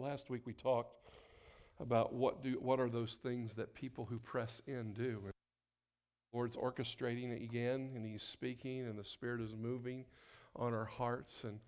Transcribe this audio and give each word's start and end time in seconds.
Last 0.00 0.30
week 0.30 0.46
we 0.46 0.54
talked 0.54 0.96
about 1.78 2.14
what 2.14 2.42
do 2.42 2.58
what 2.60 2.80
are 2.80 2.88
those 2.88 3.18
things 3.22 3.52
that 3.54 3.74
people 3.74 4.06
who 4.06 4.18
press 4.18 4.62
in 4.66 4.94
do. 4.94 5.20
And 5.24 5.26
the 5.26 6.36
Lord's 6.36 6.56
orchestrating 6.56 7.30
it 7.30 7.42
again, 7.42 7.90
and 7.94 8.04
He's 8.04 8.22
speaking, 8.22 8.86
and 8.86 8.98
the 8.98 9.04
Spirit 9.04 9.42
is 9.42 9.54
moving 9.54 10.06
on 10.56 10.72
our 10.72 10.86
hearts. 10.86 11.44
And 11.44 11.60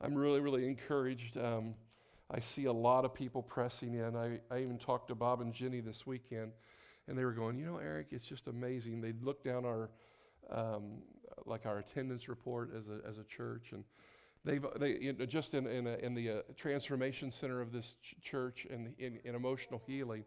I'm 0.00 0.14
really, 0.14 0.40
really 0.40 0.66
encouraged. 0.66 1.38
Um, 1.38 1.74
I 2.30 2.38
see 2.40 2.66
a 2.66 2.72
lot 2.72 3.06
of 3.06 3.14
people 3.14 3.42
pressing 3.42 3.94
in. 3.94 4.14
I, 4.14 4.38
I 4.54 4.58
even 4.60 4.76
talked 4.76 5.08
to 5.08 5.14
Bob 5.14 5.40
and 5.40 5.52
Jenny 5.52 5.80
this 5.80 6.06
weekend, 6.06 6.52
and 7.08 7.16
they 7.16 7.24
were 7.24 7.32
going, 7.32 7.58
you 7.58 7.64
know, 7.64 7.78
Eric, 7.78 8.08
it's 8.10 8.26
just 8.26 8.46
amazing. 8.46 9.00
They'd 9.00 9.22
look 9.22 9.42
down 9.42 9.64
our 9.64 9.90
um, 10.50 10.98
like 11.46 11.64
our 11.64 11.78
attendance 11.78 12.28
report 12.28 12.72
as 12.76 12.88
a 12.88 13.08
as 13.08 13.16
a 13.16 13.24
church, 13.24 13.72
and 13.72 13.84
They've 14.44 14.64
they, 14.78 14.98
you 15.00 15.12
know, 15.12 15.26
just 15.26 15.54
in, 15.54 15.66
in, 15.66 15.86
a, 15.86 15.94
in 15.96 16.14
the 16.14 16.30
uh, 16.30 16.34
transformation 16.56 17.30
center 17.30 17.60
of 17.60 17.72
this 17.72 17.94
ch- 18.02 18.14
church 18.22 18.66
and 18.70 18.94
in, 18.98 19.18
in, 19.24 19.34
emotional 19.34 19.82
healing, 19.86 20.24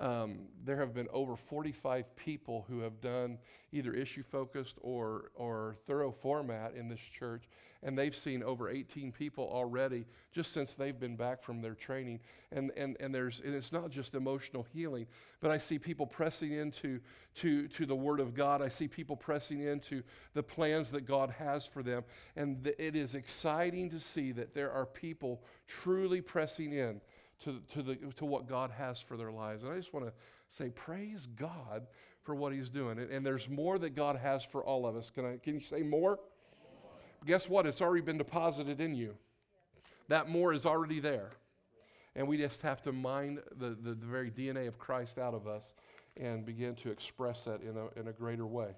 um, 0.00 0.48
there 0.64 0.76
have 0.78 0.92
been 0.94 1.08
over 1.12 1.36
45 1.36 2.16
people 2.16 2.66
who 2.68 2.80
have 2.80 3.00
done 3.00 3.38
either 3.72 3.94
issue 3.94 4.22
focused 4.22 4.76
or, 4.80 5.30
or 5.34 5.76
thorough 5.86 6.10
format 6.10 6.74
in 6.74 6.88
this 6.88 7.00
church, 7.00 7.44
and 7.86 7.96
they've 7.96 8.16
seen 8.16 8.42
over 8.42 8.68
18 8.68 9.12
people 9.12 9.48
already 9.48 10.06
just 10.32 10.52
since 10.52 10.74
they've 10.74 10.98
been 10.98 11.14
back 11.14 11.40
from 11.40 11.62
their 11.62 11.74
training. 11.74 12.18
And, 12.50 12.72
and, 12.76 12.96
and, 12.98 13.14
there's, 13.14 13.40
and 13.44 13.54
it's 13.54 13.70
not 13.70 13.90
just 13.90 14.16
emotional 14.16 14.66
healing, 14.72 15.06
but 15.40 15.52
I 15.52 15.58
see 15.58 15.78
people 15.78 16.04
pressing 16.04 16.50
into 16.50 16.98
to, 17.36 17.68
to 17.68 17.86
the 17.86 17.94
Word 17.94 18.18
of 18.18 18.34
God. 18.34 18.60
I 18.60 18.68
see 18.68 18.88
people 18.88 19.14
pressing 19.14 19.62
into 19.62 20.02
the 20.34 20.42
plans 20.42 20.90
that 20.90 21.06
God 21.06 21.30
has 21.38 21.64
for 21.64 21.84
them. 21.84 22.02
And 22.34 22.64
th- 22.64 22.74
it 22.76 22.96
is 22.96 23.14
exciting 23.14 23.88
to 23.90 24.00
see 24.00 24.32
that 24.32 24.52
there 24.52 24.72
are 24.72 24.86
people 24.86 25.44
truly 25.68 26.20
pressing 26.20 26.72
in 26.72 27.00
to, 27.44 27.60
to, 27.72 27.82
the, 27.84 27.94
to 28.16 28.24
what 28.24 28.48
God 28.48 28.72
has 28.72 29.00
for 29.00 29.16
their 29.16 29.30
lives. 29.30 29.62
And 29.62 29.72
I 29.72 29.76
just 29.76 29.94
want 29.94 30.06
to 30.06 30.12
say, 30.48 30.70
praise 30.70 31.28
God 31.36 31.86
for 32.24 32.34
what 32.34 32.52
He's 32.52 32.68
doing. 32.68 32.98
And, 32.98 33.12
and, 33.12 33.24
there's 33.24 33.48
more 33.48 33.78
that 33.78 33.94
God 33.94 34.16
has 34.16 34.44
for 34.44 34.64
all 34.64 34.86
of 34.86 34.96
us. 34.96 35.08
Can, 35.08 35.24
I, 35.24 35.36
can 35.36 35.54
you 35.54 35.60
say 35.60 35.82
more? 35.82 36.18
Guess 37.24 37.48
what? 37.48 37.66
It's 37.66 37.80
already 37.80 38.02
been 38.02 38.18
deposited 38.18 38.80
in 38.80 38.94
you. 38.94 39.14
That 40.08 40.28
more 40.28 40.52
is 40.52 40.66
already 40.66 41.00
there. 41.00 41.30
And 42.14 42.26
we 42.26 42.38
just 42.38 42.62
have 42.62 42.82
to 42.82 42.92
mine 42.92 43.40
the, 43.58 43.70
the, 43.70 43.90
the 43.90 44.06
very 44.06 44.30
DNA 44.30 44.68
of 44.68 44.78
Christ 44.78 45.18
out 45.18 45.34
of 45.34 45.46
us 45.46 45.74
and 46.16 46.46
begin 46.46 46.74
to 46.76 46.90
express 46.90 47.44
that 47.44 47.60
in 47.62 47.76
a, 47.76 48.00
in 48.00 48.08
a 48.08 48.12
greater 48.12 48.46
way. 48.46 48.70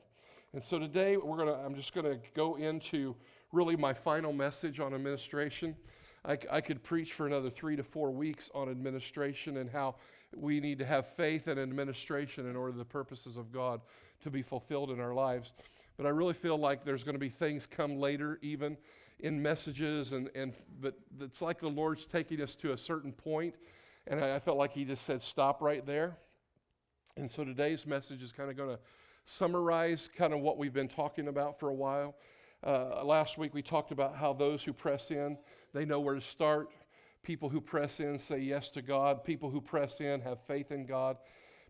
And 0.52 0.62
so 0.62 0.78
today 0.78 1.16
we're 1.16 1.36
gonna, 1.36 1.54
I'm 1.64 1.74
just 1.74 1.94
going 1.94 2.06
to 2.06 2.18
go 2.34 2.56
into 2.56 3.14
really 3.52 3.76
my 3.76 3.92
final 3.92 4.32
message 4.32 4.80
on 4.80 4.94
administration. 4.94 5.76
I, 6.24 6.38
I 6.50 6.60
could 6.60 6.82
preach 6.82 7.12
for 7.12 7.26
another 7.26 7.50
three 7.50 7.76
to 7.76 7.82
four 7.82 8.10
weeks 8.10 8.50
on 8.54 8.70
administration 8.70 9.58
and 9.58 9.70
how 9.70 9.96
we 10.34 10.58
need 10.60 10.78
to 10.78 10.84
have 10.84 11.06
faith 11.06 11.46
and 11.46 11.60
administration 11.60 12.48
in 12.48 12.56
order 12.56 12.72
the 12.72 12.84
purposes 12.84 13.36
of 13.36 13.52
God 13.52 13.80
to 14.22 14.30
be 14.30 14.42
fulfilled 14.42 14.90
in 14.90 15.00
our 15.00 15.14
lives. 15.14 15.52
But 15.98 16.06
I 16.06 16.10
really 16.10 16.32
feel 16.32 16.56
like 16.56 16.84
there's 16.84 17.02
going 17.02 17.16
to 17.16 17.20
be 17.20 17.28
things 17.28 17.66
come 17.66 17.98
later, 17.98 18.38
even 18.40 18.78
in 19.18 19.42
messages, 19.42 20.12
and, 20.12 20.30
and 20.34 20.54
but 20.80 20.94
it's 21.20 21.42
like 21.42 21.60
the 21.60 21.68
Lord's 21.68 22.06
taking 22.06 22.40
us 22.40 22.54
to 22.56 22.72
a 22.72 22.78
certain 22.78 23.12
point, 23.12 23.56
and 24.06 24.24
I, 24.24 24.36
I 24.36 24.38
felt 24.38 24.56
like 24.56 24.72
He 24.72 24.84
just 24.84 25.04
said, 25.04 25.20
"Stop 25.20 25.60
right 25.60 25.84
there." 25.84 26.16
And 27.16 27.28
so 27.28 27.44
today's 27.44 27.84
message 27.84 28.22
is 28.22 28.30
kind 28.30 28.48
of 28.48 28.56
going 28.56 28.70
to 28.70 28.78
summarize 29.26 30.08
kind 30.16 30.32
of 30.32 30.38
what 30.38 30.56
we've 30.56 30.72
been 30.72 30.88
talking 30.88 31.26
about 31.26 31.58
for 31.58 31.68
a 31.68 31.74
while. 31.74 32.14
Uh, 32.64 33.04
last 33.04 33.36
week 33.36 33.52
we 33.52 33.60
talked 33.60 33.90
about 33.90 34.16
how 34.16 34.32
those 34.32 34.62
who 34.62 34.72
press 34.72 35.10
in 35.10 35.36
they 35.72 35.84
know 35.84 36.00
where 36.00 36.14
to 36.14 36.20
start. 36.20 36.70
People 37.22 37.48
who 37.48 37.60
press 37.60 38.00
in 38.00 38.18
say 38.18 38.38
yes 38.38 38.70
to 38.70 38.82
God. 38.82 39.24
People 39.24 39.50
who 39.50 39.60
press 39.60 40.00
in 40.00 40.20
have 40.20 40.40
faith 40.40 40.70
in 40.72 40.86
God. 40.86 41.18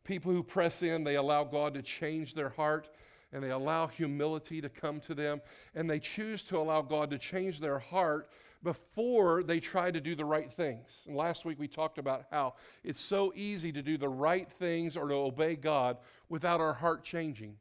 People 0.04 0.32
who 0.32 0.42
press 0.42 0.82
in, 0.82 1.04
they 1.04 1.16
allow 1.16 1.44
God 1.44 1.74
to 1.74 1.82
change 1.82 2.34
their 2.34 2.48
heart 2.50 2.88
and 3.32 3.42
they 3.42 3.50
allow 3.50 3.86
humility 3.86 4.60
to 4.60 4.68
come 4.68 5.00
to 5.00 5.14
them. 5.14 5.40
And 5.74 5.88
they 5.88 5.98
choose 5.98 6.42
to 6.44 6.58
allow 6.58 6.82
God 6.82 7.10
to 7.10 7.18
change 7.18 7.60
their 7.60 7.78
heart 7.78 8.30
before 8.62 9.42
they 9.42 9.60
try 9.60 9.90
to 9.90 10.00
do 10.00 10.14
the 10.14 10.24
right 10.24 10.50
things. 10.52 11.02
And 11.06 11.16
last 11.16 11.44
week 11.44 11.58
we 11.58 11.68
talked 11.68 11.98
about 11.98 12.24
how 12.30 12.54
it's 12.82 13.00
so 13.00 13.32
easy 13.36 13.70
to 13.72 13.82
do 13.82 13.96
the 13.96 14.08
right 14.08 14.50
things 14.50 14.96
or 14.96 15.08
to 15.08 15.14
obey 15.14 15.56
God 15.56 15.98
without 16.28 16.60
our 16.60 16.72
heart 16.72 17.04
changing. 17.04 17.56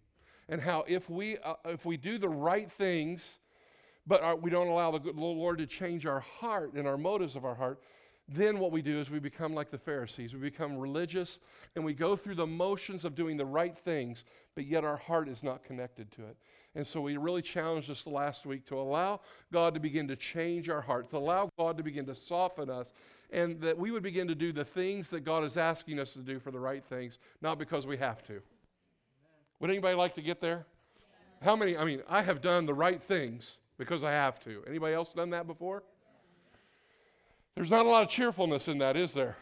And 0.49 0.61
how 0.61 0.85
if 0.87 1.09
we, 1.09 1.37
uh, 1.39 1.55
if 1.65 1.85
we 1.85 1.97
do 1.97 2.17
the 2.17 2.29
right 2.29 2.71
things, 2.71 3.39
but 4.07 4.23
our, 4.23 4.35
we 4.35 4.49
don't 4.49 4.67
allow 4.67 4.91
the 4.91 5.11
Lord 5.13 5.57
to 5.59 5.67
change 5.67 6.05
our 6.05 6.21
heart 6.21 6.73
and 6.73 6.87
our 6.87 6.97
motives 6.97 7.35
of 7.35 7.43
our 7.45 7.55
heart, 7.55 7.81
then 8.29 8.59
what 8.59 8.71
we 8.71 8.81
do 8.81 8.99
is 8.99 9.09
we 9.09 9.19
become 9.19 9.53
like 9.53 9.71
the 9.71 9.77
Pharisees. 9.77 10.33
We 10.33 10.39
become 10.39 10.77
religious 10.77 11.39
and 11.75 11.85
we 11.85 11.93
go 11.93 12.15
through 12.15 12.35
the 12.35 12.47
motions 12.47 13.05
of 13.05 13.15
doing 13.15 13.37
the 13.37 13.45
right 13.45 13.77
things, 13.77 14.25
but 14.53 14.65
yet 14.65 14.83
our 14.83 14.97
heart 14.97 15.29
is 15.29 15.43
not 15.43 15.63
connected 15.63 16.11
to 16.13 16.23
it. 16.23 16.35
And 16.75 16.85
so 16.85 16.99
we 17.01 17.15
really 17.17 17.41
challenged 17.41 17.89
us 17.89 18.05
last 18.05 18.45
week 18.45 18.65
to 18.65 18.79
allow 18.79 19.21
God 19.51 19.73
to 19.73 19.79
begin 19.79 20.07
to 20.09 20.15
change 20.15 20.69
our 20.69 20.81
heart, 20.81 21.09
to 21.11 21.17
allow 21.17 21.49
God 21.57 21.77
to 21.77 21.83
begin 21.83 22.05
to 22.05 22.15
soften 22.15 22.69
us, 22.69 22.91
and 23.31 23.59
that 23.61 23.77
we 23.77 23.91
would 23.91 24.03
begin 24.03 24.27
to 24.27 24.35
do 24.35 24.51
the 24.51 24.65
things 24.65 25.09
that 25.09 25.21
God 25.21 25.43
is 25.43 25.57
asking 25.57 25.99
us 25.99 26.13
to 26.13 26.19
do 26.19 26.37
for 26.39 26.51
the 26.51 26.59
right 26.59 26.83
things, 26.83 27.19
not 27.41 27.57
because 27.57 27.87
we 27.87 27.97
have 27.97 28.25
to. 28.27 28.41
Would 29.59 29.71
anybody 29.71 29.95
like 29.95 30.13
to 30.15 30.21
get 30.21 30.39
there? 30.41 30.65
How 31.41 31.55
many? 31.55 31.77
I 31.77 31.83
mean, 31.83 32.03
I 32.07 32.21
have 32.21 32.41
done 32.41 32.65
the 32.65 32.73
right 32.73 33.01
things 33.01 33.59
because 33.77 34.03
I 34.03 34.11
have 34.11 34.39
to. 34.41 34.63
Anybody 34.67 34.93
else 34.93 35.13
done 35.13 35.29
that 35.31 35.47
before? 35.47 35.83
There's 37.57 37.71
not 37.71 37.87
a 37.87 37.89
lot 37.89 38.03
of 38.03 38.09
cheerfulness 38.11 38.67
in 38.67 38.77
that, 38.77 38.95
is 38.95 39.15
there? 39.15 39.35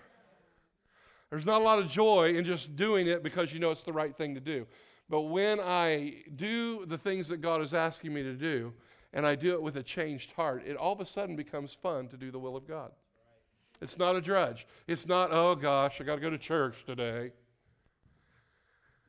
There's 1.29 1.45
not 1.45 1.59
a 1.59 1.63
lot 1.65 1.79
of 1.79 1.91
joy 1.91 2.35
in 2.35 2.45
just 2.45 2.77
doing 2.77 3.07
it 3.07 3.23
because 3.23 3.51
you 3.51 3.59
know 3.59 3.71
it's 3.71 3.83
the 3.83 3.91
right 3.91 4.15
thing 4.15 4.35
to 4.35 4.39
do. 4.39 4.65
But 5.09 5.23
when 5.23 5.59
I 5.59 6.23
do 6.33 6.85
the 6.85 6.97
things 6.97 7.27
that 7.27 7.41
God 7.41 7.61
is 7.61 7.73
asking 7.73 8.13
me 8.13 8.23
to 8.23 8.31
do, 8.33 8.71
and 9.11 9.27
I 9.27 9.35
do 9.35 9.51
it 9.51 9.61
with 9.61 9.75
a 9.75 9.83
changed 9.83 10.31
heart, 10.31 10.63
it 10.65 10.77
all 10.77 10.93
of 10.93 11.01
a 11.01 11.05
sudden 11.05 11.35
becomes 11.35 11.73
fun 11.73 12.07
to 12.07 12.15
do 12.15 12.31
the 12.31 12.39
will 12.39 12.55
of 12.55 12.65
God. 12.65 12.93
It's 13.81 13.97
not 13.97 14.15
a 14.15 14.21
drudge. 14.21 14.65
It's 14.87 15.05
not, 15.05 15.33
oh 15.33 15.53
gosh, 15.53 15.99
I 15.99 16.05
got 16.05 16.15
to 16.15 16.21
go 16.21 16.29
to 16.29 16.37
church 16.37 16.85
today. 16.85 17.33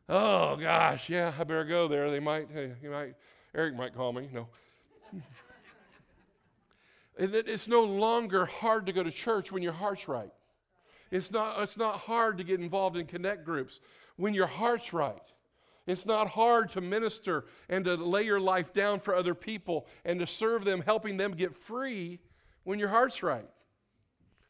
Oh 0.08 0.56
gosh, 0.56 1.08
yeah, 1.08 1.32
I 1.38 1.44
better 1.44 1.64
go 1.64 1.86
there. 1.86 2.10
They 2.10 2.18
might, 2.18 2.48
hey, 2.52 2.72
you 2.82 2.90
might, 2.90 3.14
Eric 3.54 3.76
might 3.76 3.94
call 3.94 4.12
me. 4.12 4.28
No. 4.32 4.48
it's 7.16 7.69
no 7.69 7.84
longer 7.84 8.44
hard 8.44 8.87
to 8.87 8.93
go 8.93 9.03
to 9.03 9.10
church 9.10 9.50
when 9.50 9.62
your 9.62 9.72
heart's 9.72 10.09
right. 10.09 10.32
It's 11.10 11.31
not, 11.31 11.60
it's 11.62 11.77
not 11.77 11.99
hard 11.99 12.38
to 12.38 12.44
get 12.44 12.60
involved 12.60 12.97
in 12.97 13.06
connect 13.06 13.44
groups 13.44 13.81
when 14.16 14.34
your 14.34 14.47
heart's 14.47 14.93
right. 14.93 15.22
It's 15.87 16.04
not 16.04 16.28
hard 16.28 16.72
to 16.72 16.81
minister 16.81 17.47
and 17.69 17.84
to 17.84 17.94
lay 17.94 18.25
your 18.25 18.41
life 18.41 18.72
down 18.72 18.99
for 18.99 19.15
other 19.15 19.34
people 19.34 19.87
and 20.04 20.19
to 20.19 20.27
serve 20.27 20.65
them, 20.65 20.82
helping 20.82 21.16
them 21.16 21.32
get 21.32 21.54
free 21.54 22.19
when 22.65 22.78
your 22.78 22.88
heart's 22.88 23.22
right. 23.22 23.48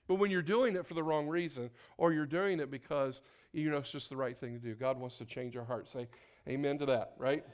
But 0.09 0.15
when 0.15 0.31
you're 0.31 0.43
doing 0.43 0.77
it 0.77 0.87
for 0.87 0.95
the 0.95 1.03
wrong 1.03 1.27
reason, 1.27 1.71
or 1.99 2.13
you're 2.13 2.27
doing 2.27 2.61
it 2.61 2.71
because 2.71 3.23
you 3.53 3.71
know 3.71 3.79
it's 3.79 3.91
just 3.91 4.09
the 4.09 4.17
right 4.17 4.39
thing 4.39 4.55
to 4.55 4.59
do, 4.59 4.75
God 4.75 4.99
wants 4.99 5.19
to 5.19 5.25
change 5.25 5.57
our 5.57 5.65
hearts. 5.65 5.93
Say 5.93 6.09
amen 6.49 6.79
to 6.79 6.87
that, 6.87 7.13
right? 7.19 7.45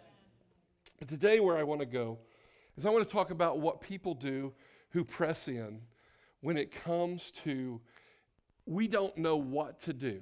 But 0.99 1.09
today, 1.09 1.41
where 1.41 1.57
I 1.57 1.63
want 1.63 1.81
to 1.81 1.87
go 1.87 2.19
is 2.77 2.87
I 2.87 2.91
want 2.91 3.09
to 3.09 3.13
talk 3.13 3.31
about 3.31 3.59
what 3.59 3.81
people 3.81 4.15
do 4.15 4.53
who 4.93 5.05
press 5.05 5.49
in 5.49 5.81
when 6.41 6.57
it 6.57 6.71
comes 6.71 7.31
to 7.31 7.81
we 8.67 8.87
don't 8.87 9.17
know 9.17 9.37
what 9.37 9.81
to 9.81 9.93
do. 9.93 10.21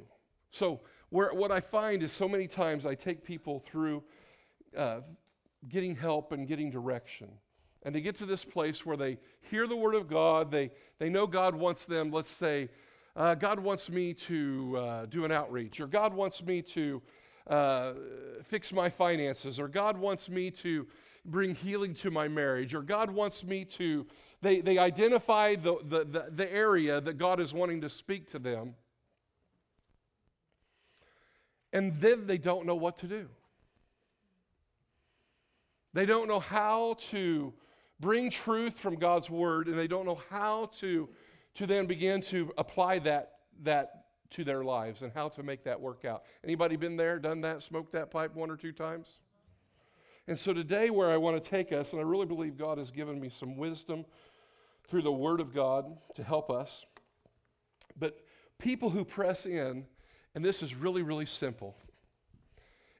So, 0.50 0.80
where, 1.10 1.32
what 1.34 1.50
I 1.50 1.60
find 1.60 2.02
is 2.02 2.12
so 2.12 2.28
many 2.28 2.46
times 2.46 2.86
I 2.86 2.94
take 2.94 3.24
people 3.24 3.62
through 3.66 4.02
uh, 4.76 5.00
getting 5.68 5.94
help 5.96 6.32
and 6.32 6.46
getting 6.46 6.70
direction. 6.70 7.28
And 7.82 7.94
they 7.94 8.00
get 8.00 8.14
to 8.16 8.26
this 8.26 8.44
place 8.44 8.86
where 8.86 8.96
they 8.96 9.18
hear 9.50 9.66
the 9.66 9.76
word 9.76 9.94
of 9.94 10.08
God, 10.08 10.50
they, 10.50 10.70
they 10.98 11.08
know 11.08 11.26
God 11.26 11.54
wants 11.54 11.84
them, 11.86 12.10
let's 12.10 12.30
say, 12.30 12.68
uh, 13.16 13.34
God 13.34 13.58
wants 13.58 13.90
me 13.90 14.14
to 14.14 14.76
uh, 14.76 15.06
do 15.06 15.24
an 15.24 15.32
outreach, 15.32 15.80
or 15.80 15.86
God 15.86 16.14
wants 16.14 16.44
me 16.44 16.62
to 16.62 17.02
uh, 17.48 17.92
fix 18.44 18.72
my 18.72 18.88
finances, 18.88 19.58
or 19.58 19.66
God 19.66 19.98
wants 19.98 20.28
me 20.28 20.50
to 20.52 20.86
bring 21.24 21.54
healing 21.54 21.92
to 21.94 22.10
my 22.10 22.28
marriage, 22.28 22.74
or 22.74 22.82
God 22.82 23.10
wants 23.10 23.44
me 23.44 23.64
to. 23.64 24.06
They, 24.42 24.60
they 24.60 24.78
identify 24.78 25.54
the, 25.54 25.76
the, 25.84 26.04
the, 26.04 26.26
the 26.30 26.54
area 26.54 27.00
that 27.00 27.18
God 27.18 27.40
is 27.40 27.52
wanting 27.52 27.82
to 27.82 27.90
speak 27.90 28.30
to 28.32 28.38
them, 28.38 28.74
and 31.72 31.94
then 31.96 32.26
they 32.26 32.38
don't 32.38 32.66
know 32.66 32.74
what 32.74 32.96
to 32.98 33.06
do. 33.06 33.28
They 35.92 36.06
don't 36.06 36.28
know 36.28 36.40
how 36.40 36.94
to 37.10 37.52
bring 37.98 38.30
truth 38.30 38.78
from 38.78 38.96
God's 38.96 39.28
word, 39.28 39.68
and 39.68 39.78
they 39.78 39.88
don't 39.88 40.06
know 40.06 40.20
how 40.30 40.70
to, 40.78 41.08
to 41.56 41.66
then 41.66 41.86
begin 41.86 42.22
to 42.22 42.52
apply 42.56 43.00
that, 43.00 43.32
that 43.62 44.04
to 44.30 44.44
their 44.44 44.64
lives 44.64 45.02
and 45.02 45.12
how 45.12 45.28
to 45.28 45.42
make 45.42 45.64
that 45.64 45.78
work 45.78 46.04
out. 46.04 46.22
Anybody 46.44 46.76
been 46.76 46.96
there, 46.96 47.18
done 47.18 47.40
that, 47.42 47.62
smoked 47.62 47.92
that 47.92 48.10
pipe 48.10 48.34
one 48.34 48.50
or 48.50 48.56
two 48.56 48.72
times? 48.72 49.18
And 50.28 50.38
so 50.38 50.52
today, 50.52 50.90
where 50.90 51.10
I 51.10 51.16
want 51.16 51.42
to 51.42 51.50
take 51.50 51.72
us, 51.72 51.92
and 51.92 52.00
I 52.00 52.04
really 52.04 52.26
believe 52.26 52.56
God 52.56 52.78
has 52.78 52.90
given 52.90 53.20
me 53.20 53.28
some 53.28 53.56
wisdom 53.56 54.04
through 54.90 55.02
the 55.02 55.12
Word 55.12 55.40
of 55.40 55.54
God 55.54 55.96
to 56.16 56.24
help 56.24 56.50
us. 56.50 56.84
But 57.96 58.18
people 58.58 58.90
who 58.90 59.04
press 59.04 59.46
in, 59.46 59.86
and 60.34 60.44
this 60.44 60.62
is 60.62 60.74
really, 60.74 61.02
really 61.02 61.26
simple. 61.26 61.76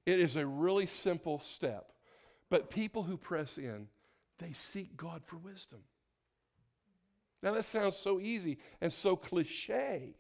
It 0.07 0.21
is 0.21 0.37
a 0.37 0.47
really 0.47 0.87
simple 0.87 1.41
step. 1.41 1.93
But 2.49 2.71
people 2.71 3.03
who 3.03 3.17
press 3.17 3.59
in, 3.59 3.89
they 4.39 4.53
seek 4.53 4.97
God 4.97 5.23
for 5.25 5.37
wisdom. 5.37 5.81
Now, 7.43 7.53
that 7.53 7.65
sounds 7.65 7.97
so 7.97 8.21
easy 8.21 8.59
and 8.81 8.93
so 8.93 9.17
cliche. 9.17 10.15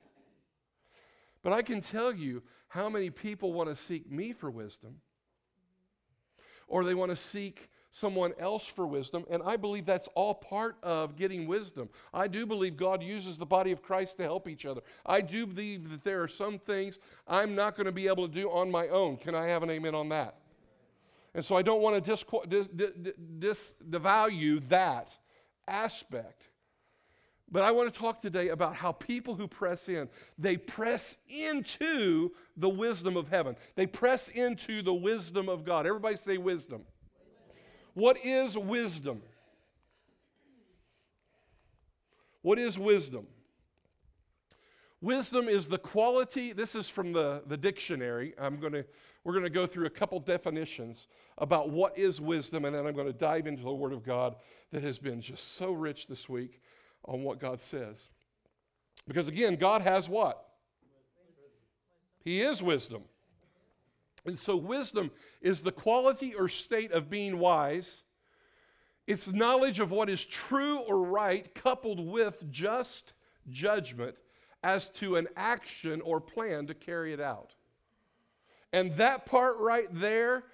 But 1.42 1.52
I 1.52 1.62
can 1.62 1.80
tell 1.80 2.12
you 2.12 2.42
how 2.68 2.88
many 2.88 3.10
people 3.10 3.52
want 3.52 3.68
to 3.68 3.76
seek 3.76 4.10
me 4.10 4.32
for 4.32 4.50
wisdom, 4.50 4.96
or 6.66 6.84
they 6.84 6.94
want 6.94 7.10
to 7.10 7.16
seek 7.16 7.69
someone 7.90 8.32
else 8.38 8.64
for 8.66 8.86
wisdom. 8.86 9.24
And 9.30 9.42
I 9.44 9.56
believe 9.56 9.84
that's 9.84 10.08
all 10.14 10.34
part 10.34 10.76
of 10.82 11.16
getting 11.16 11.46
wisdom. 11.46 11.88
I 12.14 12.28
do 12.28 12.46
believe 12.46 12.76
God 12.76 13.02
uses 13.02 13.36
the 13.36 13.46
body 13.46 13.72
of 13.72 13.82
Christ 13.82 14.16
to 14.18 14.22
help 14.22 14.48
each 14.48 14.64
other. 14.64 14.80
I 15.04 15.20
do 15.20 15.46
believe 15.46 15.90
that 15.90 16.04
there 16.04 16.22
are 16.22 16.28
some 16.28 16.58
things 16.58 17.00
I'm 17.26 17.54
not 17.54 17.76
going 17.76 17.86
to 17.86 17.92
be 17.92 18.06
able 18.06 18.28
to 18.28 18.34
do 18.34 18.50
on 18.50 18.70
my 18.70 18.88
own. 18.88 19.16
Can 19.16 19.34
I 19.34 19.46
have 19.46 19.62
an 19.62 19.70
amen 19.70 19.94
on 19.94 20.08
that? 20.10 20.36
And 21.34 21.44
so 21.44 21.56
I 21.56 21.62
don't 21.62 21.80
want 21.80 22.02
to 22.02 22.10
disvalue 22.10 22.48
dis, 22.48 22.68
dis, 23.38 23.74
dis, 23.88 24.60
that 24.68 25.16
aspect. 25.68 26.42
But 27.52 27.62
I 27.62 27.72
want 27.72 27.92
to 27.92 27.98
talk 27.98 28.22
today 28.22 28.48
about 28.48 28.76
how 28.76 28.92
people 28.92 29.34
who 29.34 29.48
press 29.48 29.88
in, 29.88 30.08
they 30.38 30.56
press 30.56 31.18
into 31.28 32.30
the 32.56 32.68
wisdom 32.68 33.16
of 33.16 33.28
heaven. 33.28 33.56
They 33.74 33.86
press 33.86 34.28
into 34.28 34.82
the 34.82 34.94
wisdom 34.94 35.48
of 35.48 35.64
God. 35.64 35.86
Everybody 35.86 36.14
say 36.14 36.38
wisdom. 36.38 36.82
What 38.00 38.24
is 38.24 38.56
wisdom? 38.56 39.20
What 42.40 42.58
is 42.58 42.78
wisdom? 42.78 43.26
Wisdom 45.02 45.48
is 45.48 45.68
the 45.68 45.76
quality, 45.76 46.54
this 46.54 46.74
is 46.74 46.88
from 46.88 47.12
the, 47.12 47.42
the 47.46 47.58
dictionary. 47.58 48.32
I'm 48.38 48.58
to, 48.58 48.86
we're 49.22 49.34
going 49.34 49.44
to 49.44 49.50
go 49.50 49.66
through 49.66 49.84
a 49.84 49.90
couple 49.90 50.18
definitions 50.18 51.08
about 51.36 51.68
what 51.68 51.98
is 51.98 52.22
wisdom, 52.22 52.64
and 52.64 52.74
then 52.74 52.86
I'm 52.86 52.94
going 52.94 53.06
to 53.06 53.12
dive 53.12 53.46
into 53.46 53.64
the 53.64 53.70
Word 53.70 53.92
of 53.92 54.02
God 54.02 54.36
that 54.72 54.82
has 54.82 54.98
been 54.98 55.20
just 55.20 55.56
so 55.56 55.70
rich 55.70 56.06
this 56.06 56.26
week 56.26 56.62
on 57.04 57.22
what 57.22 57.38
God 57.38 57.60
says. 57.60 58.08
Because 59.06 59.28
again, 59.28 59.56
God 59.56 59.82
has 59.82 60.08
what? 60.08 60.42
He 62.24 62.40
is 62.40 62.62
wisdom. 62.62 63.02
And 64.24 64.38
so, 64.38 64.56
wisdom 64.56 65.10
is 65.40 65.62
the 65.62 65.72
quality 65.72 66.34
or 66.34 66.48
state 66.48 66.92
of 66.92 67.08
being 67.08 67.38
wise. 67.38 68.02
It's 69.06 69.28
knowledge 69.28 69.80
of 69.80 69.90
what 69.90 70.10
is 70.10 70.24
true 70.24 70.78
or 70.80 71.02
right, 71.02 71.52
coupled 71.54 72.06
with 72.06 72.50
just 72.50 73.12
judgment 73.48 74.14
as 74.62 74.90
to 74.90 75.16
an 75.16 75.26
action 75.36 76.00
or 76.02 76.20
plan 76.20 76.66
to 76.66 76.74
carry 76.74 77.12
it 77.12 77.20
out. 77.20 77.54
And 78.72 78.94
that 78.96 79.26
part 79.26 79.58
right 79.58 79.88
there, 79.90 80.44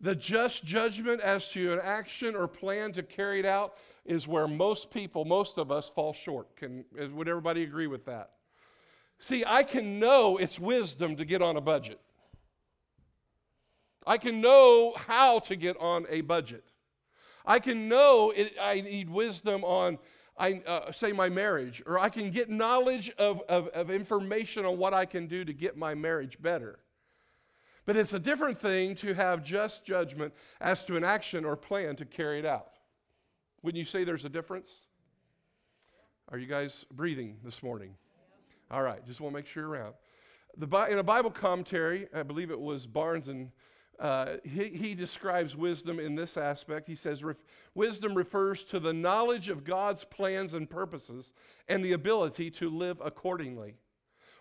the 0.00 0.14
just 0.14 0.64
judgment 0.64 1.20
as 1.20 1.48
to 1.50 1.72
an 1.72 1.80
action 1.82 2.34
or 2.34 2.48
plan 2.48 2.92
to 2.92 3.02
carry 3.02 3.38
it 3.38 3.46
out, 3.46 3.74
is 4.04 4.26
where 4.26 4.48
most 4.48 4.90
people, 4.90 5.24
most 5.24 5.58
of 5.58 5.70
us, 5.70 5.88
fall 5.88 6.12
short. 6.12 6.56
Can, 6.56 6.84
would 7.12 7.28
everybody 7.28 7.62
agree 7.62 7.86
with 7.86 8.06
that? 8.06 8.30
See, 9.18 9.44
I 9.46 9.62
can 9.62 9.98
know 9.98 10.38
it's 10.38 10.58
wisdom 10.58 11.14
to 11.16 11.24
get 11.24 11.42
on 11.42 11.56
a 11.56 11.60
budget. 11.60 12.00
I 14.06 14.18
can 14.18 14.40
know 14.40 14.94
how 14.96 15.40
to 15.40 15.56
get 15.56 15.76
on 15.78 16.06
a 16.08 16.22
budget. 16.22 16.64
I 17.44 17.58
can 17.58 17.88
know 17.88 18.32
it, 18.34 18.54
I 18.60 18.80
need 18.80 19.10
wisdom 19.10 19.64
on, 19.64 19.98
I, 20.38 20.62
uh, 20.66 20.92
say, 20.92 21.12
my 21.12 21.28
marriage, 21.28 21.82
or 21.86 21.98
I 21.98 22.08
can 22.08 22.30
get 22.30 22.48
knowledge 22.48 23.10
of, 23.18 23.42
of, 23.48 23.68
of 23.68 23.90
information 23.90 24.64
on 24.64 24.78
what 24.78 24.94
I 24.94 25.04
can 25.04 25.26
do 25.26 25.44
to 25.44 25.52
get 25.52 25.76
my 25.76 25.94
marriage 25.94 26.40
better. 26.40 26.78
But 27.86 27.96
it's 27.96 28.12
a 28.12 28.18
different 28.18 28.58
thing 28.58 28.94
to 28.96 29.14
have 29.14 29.42
just 29.42 29.84
judgment 29.84 30.32
as 30.60 30.84
to 30.84 30.96
an 30.96 31.04
action 31.04 31.44
or 31.44 31.56
plan 31.56 31.96
to 31.96 32.04
carry 32.04 32.38
it 32.38 32.46
out. 32.46 32.74
Wouldn't 33.62 33.78
you 33.78 33.84
say 33.84 34.04
there's 34.04 34.24
a 34.24 34.30
difference? 34.30 34.70
Are 36.30 36.38
you 36.38 36.46
guys 36.46 36.86
breathing 36.92 37.38
this 37.42 37.62
morning? 37.62 37.94
All 38.70 38.82
right, 38.82 39.04
just 39.06 39.20
want 39.20 39.34
to 39.34 39.38
make 39.38 39.46
sure 39.46 39.64
you're 39.64 39.72
around. 39.72 39.94
The, 40.56 40.66
in 40.90 40.98
a 40.98 41.02
Bible 41.02 41.30
commentary, 41.30 42.06
I 42.14 42.22
believe 42.22 42.50
it 42.50 42.60
was 42.60 42.86
Barnes 42.86 43.28
and 43.28 43.50
uh, 44.00 44.36
he, 44.44 44.70
he, 44.70 44.94
describes 44.94 45.54
wisdom 45.54 46.00
in 46.00 46.14
this 46.14 46.38
aspect. 46.38 46.88
He 46.88 46.94
says, 46.94 47.22
Wisdom 47.74 48.14
refers 48.14 48.64
to 48.64 48.80
the 48.80 48.94
knowledge 48.94 49.50
of 49.50 49.62
God's 49.62 50.04
plans 50.04 50.54
and 50.54 50.68
purposes 50.68 51.34
and 51.68 51.84
the 51.84 51.92
ability 51.92 52.50
to 52.52 52.70
live 52.70 52.98
accordingly. 53.04 53.74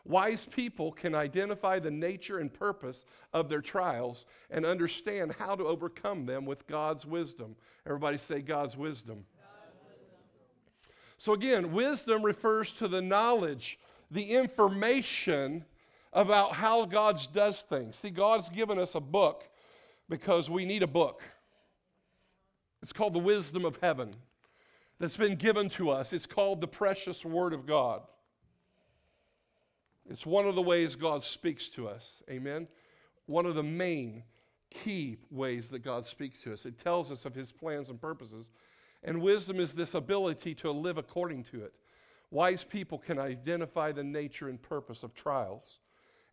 Wise 0.06 0.46
people 0.46 0.94
can 0.94 1.14
identify 1.14 1.78
the 1.78 1.92
nature 1.92 2.40
and 2.40 2.54
purpose 2.54 3.04
of 3.34 3.50
their 3.50 3.62
trials 3.62 4.26
and 4.50 4.66
understand 4.66 5.36
how 5.38 5.56
to 5.56 5.66
overcome 5.66 6.26
them 6.26 6.46
with 6.46 6.66
God's 6.66 7.06
wisdom. 7.06 7.58
Everybody 7.86 8.18
say, 8.18 8.42
God's 8.42 8.78
wisdom. 8.78 9.26
God's 9.38 9.76
wisdom. 9.84 10.94
So, 11.18 11.34
again, 11.34 11.74
wisdom 11.74 12.24
refers 12.24 12.72
to 12.74 12.88
the 12.88 13.02
knowledge, 13.02 13.78
the 14.10 14.24
information 14.24 15.66
about 16.12 16.54
how 16.54 16.86
God 16.86 17.22
does 17.34 17.62
things. 17.62 17.98
See, 17.98 18.10
God's 18.10 18.50
given 18.50 18.80
us 18.80 18.96
a 18.96 19.00
book 19.00 19.48
because 20.10 20.50
we 20.50 20.66
need 20.66 20.84
a 20.84 20.88
book. 20.88 21.22
It's 22.82 22.94
called 22.94 23.14
the 23.14 23.20
Wisdom 23.20 23.66
of 23.66 23.78
Heaven 23.82 24.16
that's 25.00 25.18
been 25.18 25.36
given 25.36 25.70
to 25.70 25.92
us. 25.92 26.14
It's 26.14 26.26
called 26.26 26.62
the 26.62 26.68
precious 26.68 27.24
Word 27.24 27.54
of 27.54 27.66
God. 27.66 28.02
It's 30.10 30.26
one 30.26 30.46
of 30.46 30.56
the 30.56 30.62
ways 30.62 30.96
God 30.96 31.24
speaks 31.24 31.70
to 31.70 31.88
us. 31.88 32.24
Amen. 32.30 32.68
One 33.28 33.46
of 33.46 33.56
the 33.56 33.64
main 33.64 34.24
key 34.72 35.18
ways 35.30 35.70
that 35.70 35.80
God 35.80 36.06
speaks 36.06 36.42
to 36.44 36.54
us. 36.54 36.66
It 36.66 36.80
tells 36.80 37.12
us 37.12 37.26
of 37.26 37.36
his 37.36 37.52
plans 37.52 37.90
and 37.90 38.02
purposes. 38.02 38.50
And 39.04 39.22
wisdom 39.22 39.60
is 39.60 39.74
this 39.74 39.94
ability 39.94 40.56
to 40.56 40.72
live 40.72 40.98
according 40.98 41.44
to 41.46 41.64
it. 41.64 41.74
Wise 42.32 42.64
people 42.64 42.98
can 42.98 43.20
identify 43.20 43.92
the 43.92 44.04
nature 44.04 44.50
and 44.50 44.62
purpose 44.62 45.04
of 45.04 45.14
trials 45.14 45.78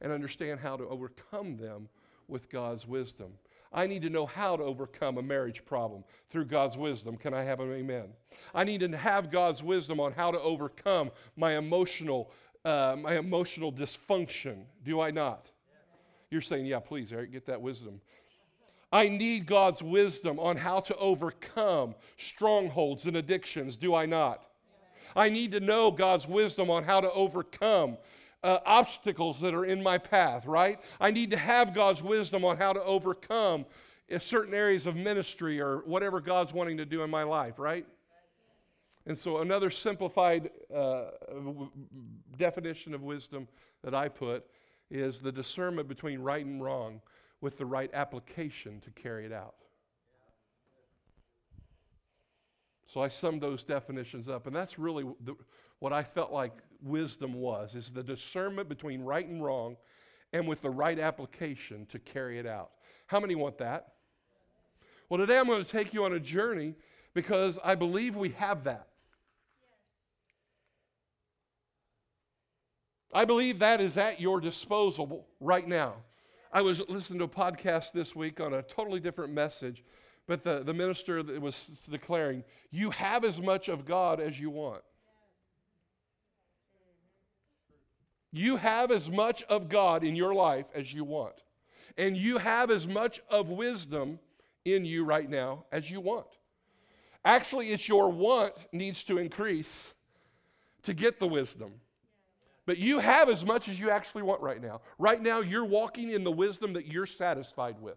and 0.00 0.12
understand 0.12 0.60
how 0.60 0.76
to 0.76 0.84
overcome 0.84 1.56
them 1.56 1.88
with 2.28 2.48
God's 2.50 2.86
wisdom. 2.86 3.32
I 3.72 3.86
need 3.86 4.02
to 4.02 4.10
know 4.10 4.26
how 4.26 4.56
to 4.56 4.62
overcome 4.62 5.18
a 5.18 5.22
marriage 5.22 5.64
problem 5.64 6.04
through 6.30 6.46
God's 6.46 6.76
wisdom. 6.76 7.16
Can 7.16 7.34
I 7.34 7.42
have 7.42 7.60
an 7.60 7.72
amen? 7.72 8.06
I 8.54 8.64
need 8.64 8.80
to 8.80 8.96
have 8.96 9.30
God's 9.30 9.62
wisdom 9.62 10.00
on 10.00 10.12
how 10.12 10.30
to 10.30 10.40
overcome 10.40 11.10
my 11.36 11.56
emotional, 11.56 12.30
uh, 12.64 12.96
my 12.98 13.16
emotional 13.16 13.72
dysfunction. 13.72 14.62
Do 14.84 15.00
I 15.00 15.10
not? 15.10 15.50
You're 16.30 16.40
saying, 16.40 16.66
yeah, 16.66 16.80
please, 16.80 17.12
Eric, 17.12 17.32
get 17.32 17.46
that 17.46 17.60
wisdom. 17.60 18.00
I 18.92 19.08
need 19.08 19.46
God's 19.46 19.82
wisdom 19.82 20.38
on 20.38 20.56
how 20.56 20.80
to 20.80 20.96
overcome 20.96 21.94
strongholds 22.16 23.04
and 23.06 23.16
addictions. 23.16 23.76
Do 23.76 23.94
I 23.94 24.06
not? 24.06 24.46
I 25.14 25.28
need 25.28 25.52
to 25.52 25.60
know 25.60 25.90
God's 25.90 26.26
wisdom 26.26 26.70
on 26.70 26.84
how 26.84 27.00
to 27.00 27.10
overcome 27.12 27.98
uh, 28.42 28.58
obstacles 28.64 29.40
that 29.40 29.54
are 29.54 29.64
in 29.64 29.82
my 29.82 29.98
path, 29.98 30.46
right? 30.46 30.78
I 31.00 31.10
need 31.10 31.30
to 31.32 31.36
have 31.36 31.74
God's 31.74 32.02
wisdom 32.02 32.44
on 32.44 32.56
how 32.56 32.72
to 32.72 32.82
overcome 32.82 33.66
certain 34.18 34.54
areas 34.54 34.86
of 34.86 34.94
ministry 34.94 35.60
or 35.60 35.78
whatever 35.78 36.20
God's 36.20 36.52
wanting 36.52 36.76
to 36.76 36.84
do 36.84 37.02
in 37.02 37.10
my 37.10 37.24
life, 37.24 37.58
right? 37.58 37.86
And 39.06 39.16
so, 39.16 39.38
another 39.38 39.70
simplified 39.70 40.50
uh, 40.74 41.04
definition 42.36 42.92
of 42.94 43.02
wisdom 43.02 43.46
that 43.84 43.94
I 43.94 44.08
put 44.08 44.44
is 44.90 45.20
the 45.20 45.32
discernment 45.32 45.88
between 45.88 46.20
right 46.20 46.44
and 46.44 46.62
wrong 46.62 47.00
with 47.40 47.58
the 47.58 47.66
right 47.66 47.90
application 47.92 48.80
to 48.80 48.90
carry 48.90 49.26
it 49.26 49.32
out. 49.32 49.54
So 52.86 53.02
I 53.02 53.08
summed 53.08 53.42
those 53.42 53.64
definitions 53.64 54.28
up, 54.28 54.46
and 54.46 54.54
that's 54.54 54.78
really 54.78 55.04
the, 55.20 55.34
what 55.80 55.92
I 55.92 56.02
felt 56.02 56.32
like 56.32 56.52
wisdom 56.82 57.34
was 57.34 57.74
is 57.74 57.90
the 57.90 58.02
discernment 58.02 58.68
between 58.68 59.02
right 59.02 59.26
and 59.26 59.42
wrong 59.42 59.76
and 60.32 60.46
with 60.46 60.62
the 60.62 60.70
right 60.70 60.98
application 60.98 61.86
to 61.86 61.98
carry 61.98 62.38
it 62.38 62.46
out. 62.46 62.70
How 63.06 63.20
many 63.20 63.34
want 63.34 63.58
that? 63.58 63.92
Well, 65.08 65.18
today 65.18 65.38
I'm 65.38 65.46
going 65.46 65.64
to 65.64 65.70
take 65.70 65.94
you 65.94 66.04
on 66.04 66.12
a 66.12 66.20
journey 66.20 66.74
because 67.14 67.58
I 67.64 67.74
believe 67.74 68.16
we 68.16 68.30
have 68.30 68.64
that. 68.64 68.88
I 73.14 73.24
believe 73.24 73.60
that 73.60 73.80
is 73.80 73.96
at 73.96 74.20
your 74.20 74.40
disposal 74.40 75.26
right 75.40 75.66
now. 75.66 75.94
I 76.52 76.60
was 76.60 76.86
listening 76.88 77.20
to 77.20 77.24
a 77.24 77.28
podcast 77.28 77.92
this 77.92 78.16
week 78.16 78.40
on 78.40 78.54
a 78.54 78.62
totally 78.62 79.00
different 79.00 79.32
message, 79.32 79.84
but 80.26 80.42
the, 80.42 80.62
the 80.62 80.74
minister 80.74 81.22
was 81.22 81.86
declaring, 81.90 82.44
You 82.70 82.90
have 82.90 83.24
as 83.24 83.40
much 83.40 83.68
of 83.68 83.86
God 83.86 84.20
as 84.20 84.38
you 84.38 84.50
want. 84.50 84.82
You 88.32 88.56
have 88.56 88.90
as 88.90 89.10
much 89.10 89.42
of 89.44 89.68
God 89.68 90.04
in 90.04 90.16
your 90.16 90.34
life 90.34 90.70
as 90.74 90.92
you 90.92 91.04
want. 91.04 91.34
And 91.96 92.16
you 92.16 92.38
have 92.38 92.70
as 92.70 92.86
much 92.86 93.20
of 93.30 93.50
wisdom 93.50 94.18
in 94.64 94.84
you 94.84 95.04
right 95.04 95.28
now 95.28 95.64
as 95.72 95.90
you 95.90 96.00
want. 96.00 96.26
Actually, 97.24 97.72
it's 97.72 97.88
your 97.88 98.10
want 98.10 98.52
needs 98.72 99.04
to 99.04 99.18
increase 99.18 99.92
to 100.82 100.94
get 100.94 101.18
the 101.18 101.26
wisdom. 101.26 101.72
But 102.66 102.78
you 102.78 102.98
have 102.98 103.28
as 103.28 103.44
much 103.44 103.68
as 103.68 103.78
you 103.78 103.90
actually 103.90 104.22
want 104.22 104.42
right 104.42 104.60
now. 104.60 104.80
Right 104.98 105.22
now, 105.22 105.40
you're 105.40 105.64
walking 105.64 106.10
in 106.10 106.24
the 106.24 106.32
wisdom 106.32 106.72
that 106.74 106.86
you're 106.86 107.06
satisfied 107.06 107.80
with. 107.80 107.96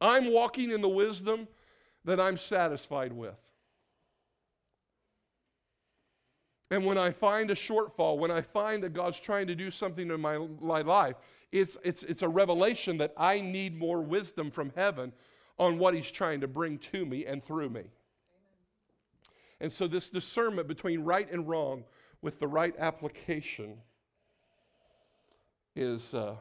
I'm 0.00 0.32
walking 0.32 0.70
in 0.70 0.80
the 0.80 0.88
wisdom 0.88 1.46
that 2.04 2.18
I'm 2.18 2.36
satisfied 2.36 3.12
with. 3.12 3.36
And 6.72 6.86
when 6.86 6.96
I 6.96 7.10
find 7.10 7.50
a 7.50 7.54
shortfall, 7.54 8.16
when 8.16 8.30
I 8.30 8.40
find 8.40 8.82
that 8.82 8.94
God's 8.94 9.20
trying 9.20 9.46
to 9.48 9.54
do 9.54 9.70
something 9.70 10.10
in 10.10 10.18
my, 10.18 10.38
my 10.58 10.80
life, 10.80 11.16
it's, 11.52 11.76
it's, 11.84 12.02
it's 12.02 12.22
a 12.22 12.28
revelation 12.28 12.96
that 12.96 13.12
I 13.14 13.42
need 13.42 13.78
more 13.78 14.00
wisdom 14.00 14.50
from 14.50 14.72
heaven 14.74 15.12
on 15.58 15.78
what 15.78 15.92
He's 15.92 16.10
trying 16.10 16.40
to 16.40 16.48
bring 16.48 16.78
to 16.78 17.04
me 17.04 17.26
and 17.26 17.44
through 17.44 17.68
me. 17.68 17.82
And 19.60 19.70
so, 19.70 19.86
this 19.86 20.08
discernment 20.08 20.66
between 20.66 21.00
right 21.04 21.30
and 21.30 21.46
wrong 21.46 21.84
with 22.22 22.40
the 22.40 22.48
right 22.48 22.74
application 22.78 23.76
is 25.76 26.14
uh, 26.14 26.36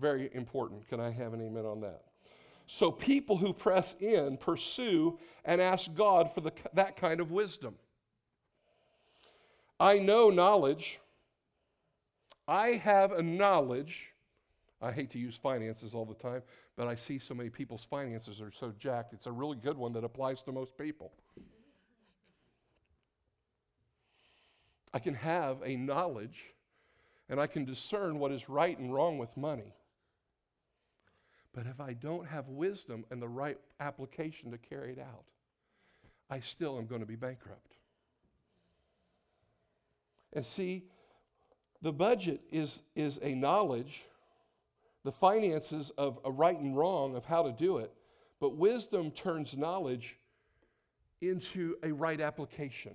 very 0.00 0.30
important. 0.32 0.88
Can 0.88 1.00
I 1.00 1.10
have 1.10 1.34
an 1.34 1.42
amen 1.42 1.66
on 1.66 1.82
that? 1.82 2.00
So, 2.66 2.90
people 2.90 3.36
who 3.36 3.52
press 3.52 3.94
in 4.00 4.38
pursue 4.38 5.18
and 5.44 5.60
ask 5.60 5.94
God 5.94 6.32
for 6.34 6.40
the, 6.40 6.52
that 6.72 6.96
kind 6.96 7.20
of 7.20 7.30
wisdom. 7.30 7.74
I 9.78 9.98
know 9.98 10.30
knowledge. 10.30 11.00
I 12.48 12.68
have 12.68 13.12
a 13.12 13.22
knowledge. 13.22 14.12
I 14.80 14.92
hate 14.92 15.10
to 15.10 15.18
use 15.18 15.36
finances 15.36 15.94
all 15.94 16.04
the 16.04 16.14
time, 16.14 16.42
but 16.76 16.86
I 16.86 16.94
see 16.94 17.18
so 17.18 17.34
many 17.34 17.50
people's 17.50 17.84
finances 17.84 18.40
are 18.40 18.50
so 18.50 18.72
jacked. 18.78 19.12
It's 19.12 19.26
a 19.26 19.32
really 19.32 19.56
good 19.56 19.76
one 19.76 19.92
that 19.94 20.04
applies 20.04 20.42
to 20.42 20.52
most 20.52 20.76
people. 20.76 21.12
I 24.92 24.98
can 24.98 25.14
have 25.14 25.58
a 25.64 25.76
knowledge 25.76 26.42
and 27.28 27.40
I 27.40 27.46
can 27.46 27.64
discern 27.64 28.18
what 28.18 28.32
is 28.32 28.48
right 28.48 28.78
and 28.78 28.92
wrong 28.92 29.18
with 29.18 29.36
money. 29.36 29.74
But 31.52 31.66
if 31.66 31.80
I 31.80 31.94
don't 31.94 32.26
have 32.26 32.48
wisdom 32.48 33.04
and 33.10 33.20
the 33.20 33.28
right 33.28 33.58
application 33.80 34.50
to 34.52 34.58
carry 34.58 34.92
it 34.92 34.98
out, 34.98 35.24
I 36.30 36.40
still 36.40 36.78
am 36.78 36.86
going 36.86 37.00
to 37.00 37.06
be 37.06 37.16
bankrupt. 37.16 37.65
And 40.32 40.44
see, 40.44 40.84
the 41.82 41.92
budget 41.92 42.40
is, 42.50 42.82
is 42.94 43.18
a 43.22 43.34
knowledge, 43.34 44.02
the 45.04 45.12
finances 45.12 45.90
of 45.96 46.18
a 46.24 46.30
right 46.30 46.58
and 46.58 46.76
wrong 46.76 47.16
of 47.16 47.24
how 47.24 47.42
to 47.42 47.52
do 47.52 47.78
it, 47.78 47.92
but 48.40 48.56
wisdom 48.56 49.10
turns 49.10 49.56
knowledge 49.56 50.16
into 51.20 51.76
a 51.82 51.92
right 51.92 52.20
application. 52.20 52.92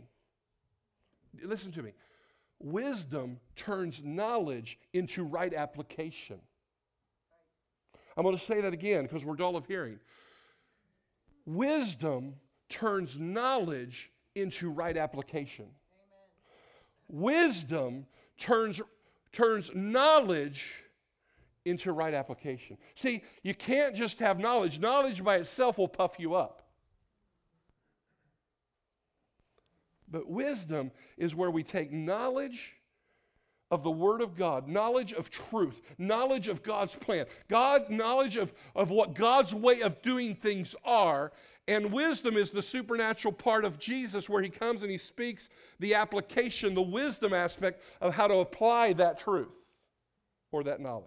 Listen 1.44 1.72
to 1.72 1.82
me. 1.82 1.94
Wisdom 2.60 3.40
turns 3.56 4.02
knowledge 4.04 4.78
into 4.94 5.24
right 5.24 5.54
application. 5.54 6.40
I'm 8.16 8.24
going 8.24 8.38
to 8.38 8.44
say 8.44 8.62
that 8.62 8.74
again 8.74 9.04
because 9.04 9.26
we're 9.26 9.36
dull 9.36 9.56
of 9.56 9.66
hearing. 9.66 10.00
Wisdom 11.46 12.36
turns 12.70 13.18
knowledge 13.18 14.12
into 14.36 14.70
right 14.70 14.96
application. 14.96 15.66
Wisdom 17.12 18.06
turns, 18.38 18.82
turns 19.32 19.70
knowledge 19.76 20.66
into 21.66 21.92
right 21.92 22.14
application. 22.14 22.78
See, 22.96 23.24
you 23.44 23.54
can't 23.54 23.96
just 23.96 24.20
have 24.20 24.40
knowledge, 24.40 24.80
knowledge 24.80 25.24
by 25.24 25.36
itself 25.38 25.78
will 25.78 25.88
puff 25.88 26.20
you 26.20 26.34
up. 26.34 26.64
But 30.10 30.30
wisdom 30.30 30.92
is 31.18 31.36
where 31.36 31.52
we 31.52 31.64
take 31.64 31.92
knowledge 31.92 32.74
of 33.70 33.84
the 33.84 33.92
Word 33.92 34.22
of 34.22 34.36
God, 34.36 34.68
knowledge 34.68 35.14
of 35.14 35.30
truth, 35.30 35.82
knowledge 35.98 36.50
of 36.50 36.62
God's 36.64 36.96
plan, 36.96 37.26
God, 37.50 37.90
knowledge 37.90 38.36
of, 38.36 38.54
of 38.76 38.90
what 38.90 39.16
God's 39.16 39.56
way 39.56 39.82
of 39.82 40.02
doing 40.02 40.36
things 40.36 40.76
are, 40.84 41.32
and 41.68 41.92
wisdom 41.92 42.38
is 42.38 42.52
the 42.52 42.62
supernatural 42.62 43.34
part 43.34 43.66
of 43.66 43.78
Jesus 43.78 44.28
where 44.28 44.42
he 44.42 44.50
comes 44.50 44.82
and 44.84 44.92
he 44.92 44.98
speaks 44.98 45.50
the 45.80 45.94
application, 45.94 46.74
the 46.74 46.82
wisdom 46.82 47.34
aspect 47.34 47.84
of 48.02 48.14
how 48.14 48.28
to 48.28 48.38
apply 48.38 48.94
that 48.94 49.20
truth 49.20 49.54
or 50.52 50.64
that 50.64 50.82
knowledge. 50.82 51.06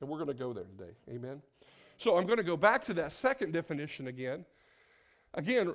And 0.00 0.10
we're 0.10 0.18
going 0.18 0.28
to 0.28 0.34
go 0.34 0.52
there 0.52 0.64
today. 0.64 0.92
Amen. 1.08 1.40
So 1.98 2.16
I'm 2.16 2.26
going 2.26 2.36
to 2.36 2.42
go 2.42 2.56
back 2.56 2.84
to 2.86 2.94
that 2.94 3.12
second 3.12 3.52
definition 3.52 4.08
again. 4.08 4.44
Again, 5.34 5.74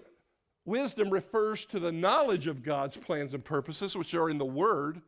wisdom 0.65 1.09
refers 1.09 1.65
to 1.67 1.79
the 1.79 1.91
knowledge 1.91 2.47
of 2.47 2.61
God's 2.61 2.97
plans 2.97 3.33
and 3.33 3.43
purposes, 3.43 3.95
which 3.95 4.13
are 4.13 4.29
in 4.29 4.37
the 4.37 4.45
Word, 4.45 5.01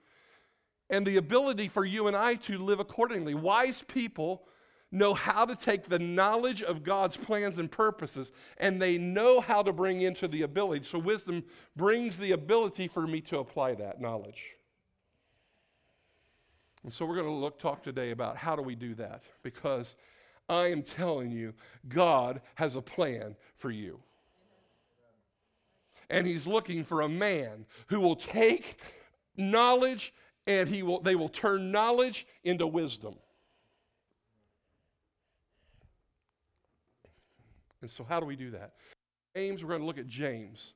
and 0.90 1.06
the 1.06 1.18
ability 1.18 1.68
for 1.68 1.86
you 1.86 2.08
and 2.08 2.16
I 2.16 2.36
to 2.36 2.58
live 2.58 2.80
accordingly. 2.80 3.36
Wise 3.36 3.84
people 3.84 4.48
know 4.94 5.14
how 5.14 5.46
to 5.46 5.56
take 5.56 5.90
the 5.90 6.00
knowledge 6.00 6.62
of 6.62 6.84
God's 6.84 7.18
plans 7.18 7.60
and 7.60 7.70
purposes, 7.70 8.32
and 8.58 8.82
they 8.82 8.98
know 8.98 9.42
how 9.42 9.62
to 9.64 9.74
bring 9.74 10.02
into 10.02 10.28
the 10.28 10.44
ability. 10.44 10.86
So, 10.86 11.00
wisdom 11.00 11.44
brings 11.76 12.18
the 12.18 12.32
ability 12.32 12.88
for 12.88 13.06
me 13.06 13.20
to 13.22 13.40
apply 13.40 13.76
that 13.76 14.00
knowledge. 14.00 14.56
And 16.84 16.94
so, 16.94 17.06
we're 17.06 17.16
going 17.16 17.28
to 17.28 17.34
look, 17.34 17.60
talk 17.60 17.84
today 17.84 18.12
about 18.12 18.38
how 18.38 18.56
do 18.56 18.62
we 18.62 18.76
do 18.76 18.94
that, 18.96 19.24
because 19.42 19.96
I 20.48 20.68
am 20.68 20.84
telling 20.84 21.32
you, 21.32 21.54
God 21.90 22.42
has 22.56 22.76
a 22.76 22.82
plan 22.82 23.36
for 23.58 23.72
you. 23.72 24.00
And 26.10 26.28
He's 26.28 26.46
looking 26.46 26.84
for 26.84 27.02
a 27.02 27.10
man 27.10 27.66
who 27.88 28.00
will 28.00 28.16
take 28.16 28.78
knowledge 29.36 30.14
and 30.46 30.68
he 30.68 30.84
will, 30.84 31.00
they 31.00 31.16
will 31.16 31.30
turn 31.30 31.72
knowledge 31.72 32.28
into 32.44 32.68
wisdom. 32.68 33.16
And 37.84 37.92
so, 37.92 38.06
how 38.06 38.22
do 38.22 38.26
we 38.26 38.38
do 38.38 38.50
that? 38.52 38.76
James, 39.36 39.62
we're 39.62 39.72
going 39.72 39.82
to 39.82 39.86
look 39.86 39.98
at 39.98 40.08
James. 40.08 40.72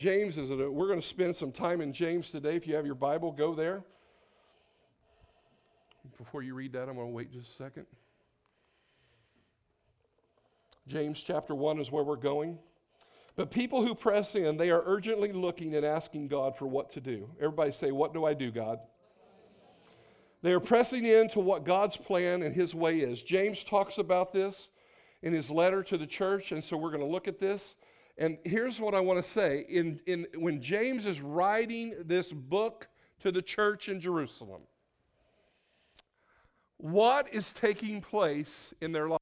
James 0.00 0.36
is, 0.36 0.50
a, 0.50 0.56
we're 0.68 0.88
going 0.88 1.00
to 1.00 1.06
spend 1.06 1.36
some 1.36 1.52
time 1.52 1.80
in 1.80 1.92
James 1.92 2.28
today. 2.28 2.56
If 2.56 2.66
you 2.66 2.74
have 2.74 2.84
your 2.84 2.96
Bible, 2.96 3.30
go 3.30 3.54
there. 3.54 3.84
Before 6.18 6.42
you 6.42 6.56
read 6.56 6.72
that, 6.72 6.88
I'm 6.88 6.96
going 6.96 7.06
to 7.06 7.14
wait 7.14 7.32
just 7.32 7.52
a 7.52 7.54
second. 7.54 7.86
James 10.88 11.22
chapter 11.22 11.54
1 11.54 11.78
is 11.78 11.92
where 11.92 12.02
we're 12.02 12.16
going. 12.16 12.58
But 13.36 13.52
people 13.52 13.86
who 13.86 13.94
press 13.94 14.34
in, 14.34 14.56
they 14.56 14.70
are 14.70 14.82
urgently 14.84 15.32
looking 15.32 15.76
and 15.76 15.86
asking 15.86 16.26
God 16.26 16.58
for 16.58 16.66
what 16.66 16.90
to 16.90 17.00
do. 17.00 17.30
Everybody 17.38 17.70
say, 17.70 17.92
What 17.92 18.12
do 18.12 18.24
I 18.24 18.34
do, 18.34 18.50
God? 18.50 18.80
They 20.42 20.50
are 20.50 20.58
pressing 20.58 21.06
into 21.06 21.38
what 21.38 21.62
God's 21.62 21.96
plan 21.96 22.42
and 22.42 22.52
His 22.52 22.74
way 22.74 22.98
is. 22.98 23.22
James 23.22 23.62
talks 23.62 23.98
about 23.98 24.32
this 24.32 24.68
in 25.22 25.32
his 25.32 25.50
letter 25.50 25.82
to 25.82 25.98
the 25.98 26.06
church, 26.06 26.52
and 26.52 26.62
so 26.62 26.76
we're 26.76 26.90
going 26.90 27.02
to 27.02 27.06
look 27.06 27.28
at 27.28 27.38
this. 27.38 27.74
And 28.16 28.38
here's 28.44 28.80
what 28.80 28.94
I 28.94 29.00
want 29.00 29.22
to 29.22 29.30
say. 29.30 29.64
In, 29.68 30.00
in, 30.06 30.26
when 30.36 30.60
James 30.60 31.06
is 31.06 31.20
writing 31.20 31.94
this 32.04 32.32
book 32.32 32.88
to 33.20 33.32
the 33.32 33.42
church 33.42 33.88
in 33.88 34.00
Jerusalem, 34.00 34.62
what 36.76 37.32
is 37.34 37.52
taking 37.52 38.00
place 38.00 38.72
in 38.80 38.92
their 38.92 39.08
lives? 39.08 39.20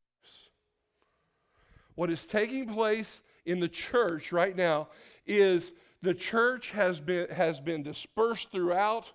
What 1.95 2.11
is 2.11 2.27
taking 2.27 2.69
place 2.69 3.21
in 3.45 3.59
the 3.59 3.69
church 3.69 4.31
right 4.31 4.57
now 4.57 4.89
is 5.27 5.73
the 6.01 6.15
church 6.15 6.71
has 6.71 7.01
been, 7.01 7.29
has 7.31 7.61
been 7.61 7.83
dispersed 7.83 8.53
throughout 8.53 9.13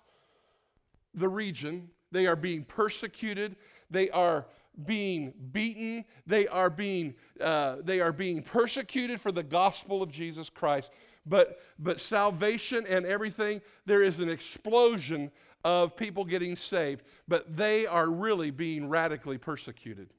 the 1.14 1.28
region. 1.28 1.88
They 2.12 2.26
are 2.26 2.36
being 2.36 2.64
persecuted. 2.64 3.56
They 3.90 4.10
are 4.10 4.46
being 4.84 5.32
beaten, 5.52 6.04
they 6.26 6.46
are 6.48 6.70
being, 6.70 7.14
uh, 7.40 7.76
they 7.82 8.00
are 8.00 8.12
being 8.12 8.42
persecuted 8.42 9.20
for 9.20 9.32
the 9.32 9.42
gospel 9.42 10.02
of 10.02 10.10
Jesus 10.10 10.48
Christ. 10.48 10.90
But, 11.26 11.60
but 11.78 12.00
salvation 12.00 12.86
and 12.86 13.06
everything, 13.06 13.62
there 13.86 14.02
is 14.02 14.18
an 14.18 14.28
explosion 14.28 15.30
of 15.64 15.96
people 15.96 16.24
getting 16.24 16.56
saved, 16.56 17.02
but 17.26 17.56
they 17.56 17.86
are 17.86 18.08
really 18.08 18.50
being 18.50 18.88
radically 18.88 19.38
persecuted. 19.38 20.10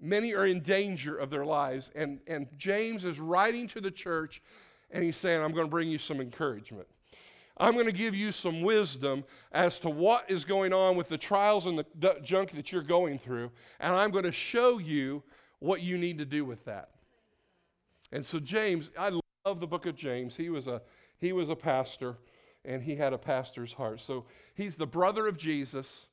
Many 0.00 0.34
are 0.34 0.46
in 0.46 0.60
danger 0.60 1.16
of 1.16 1.30
their 1.30 1.44
lives, 1.44 1.90
and, 1.94 2.20
and 2.26 2.48
James 2.56 3.04
is 3.04 3.20
writing 3.20 3.68
to 3.68 3.80
the 3.80 3.90
church 3.90 4.42
and 4.92 5.02
he's 5.02 5.16
saying, 5.16 5.42
I'm 5.42 5.52
going 5.52 5.66
to 5.66 5.70
bring 5.70 5.88
you 5.88 5.98
some 5.98 6.20
encouragement. 6.20 6.86
I'm 7.56 7.74
going 7.74 7.86
to 7.86 7.92
give 7.92 8.14
you 8.14 8.32
some 8.32 8.62
wisdom 8.62 9.24
as 9.52 9.78
to 9.80 9.90
what 9.90 10.30
is 10.30 10.44
going 10.44 10.72
on 10.72 10.96
with 10.96 11.08
the 11.08 11.18
trials 11.18 11.66
and 11.66 11.78
the 11.78 11.86
d- 11.98 12.20
junk 12.22 12.52
that 12.52 12.72
you're 12.72 12.82
going 12.82 13.18
through, 13.18 13.50
and 13.78 13.94
I'm 13.94 14.10
going 14.10 14.24
to 14.24 14.32
show 14.32 14.78
you 14.78 15.22
what 15.58 15.82
you 15.82 15.98
need 15.98 16.18
to 16.18 16.24
do 16.24 16.44
with 16.44 16.64
that. 16.64 16.90
And 18.10 18.24
so 18.24 18.38
James, 18.38 18.90
I 18.98 19.10
love 19.44 19.60
the 19.60 19.66
book 19.66 19.86
of 19.86 19.94
James. 19.94 20.36
He 20.36 20.50
was 20.50 20.66
a 20.66 20.82
he 21.18 21.32
was 21.32 21.48
a 21.48 21.56
pastor 21.56 22.16
and 22.64 22.82
he 22.82 22.96
had 22.96 23.12
a 23.12 23.18
pastor's 23.18 23.72
heart. 23.72 24.00
So 24.00 24.24
he's 24.54 24.76
the 24.76 24.86
brother 24.86 25.26
of 25.26 25.36
Jesus, 25.36 26.06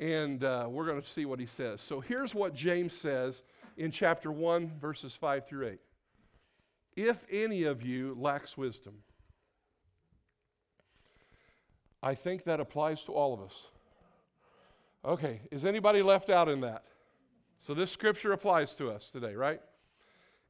and 0.00 0.42
uh, 0.42 0.66
we're 0.68 0.86
going 0.86 1.00
to 1.00 1.08
see 1.08 1.24
what 1.24 1.38
he 1.38 1.46
says. 1.46 1.80
So 1.80 2.00
here's 2.00 2.34
what 2.34 2.54
James 2.54 2.96
says 2.96 3.42
in 3.76 3.90
chapter 3.90 4.32
1, 4.32 4.72
verses 4.80 5.14
5 5.14 5.46
through 5.46 5.68
8. 5.68 5.78
If 6.96 7.26
any 7.30 7.64
of 7.64 7.82
you 7.82 8.16
lacks 8.18 8.56
wisdom, 8.56 8.94
I 12.04 12.14
think 12.14 12.44
that 12.44 12.60
applies 12.60 13.02
to 13.04 13.12
all 13.12 13.32
of 13.32 13.40
us. 13.40 13.66
Okay, 15.06 15.40
is 15.50 15.64
anybody 15.64 16.02
left 16.02 16.28
out 16.28 16.50
in 16.50 16.60
that? 16.60 16.84
So 17.58 17.72
this 17.72 17.90
scripture 17.90 18.32
applies 18.32 18.74
to 18.74 18.90
us 18.90 19.10
today, 19.10 19.34
right? 19.34 19.60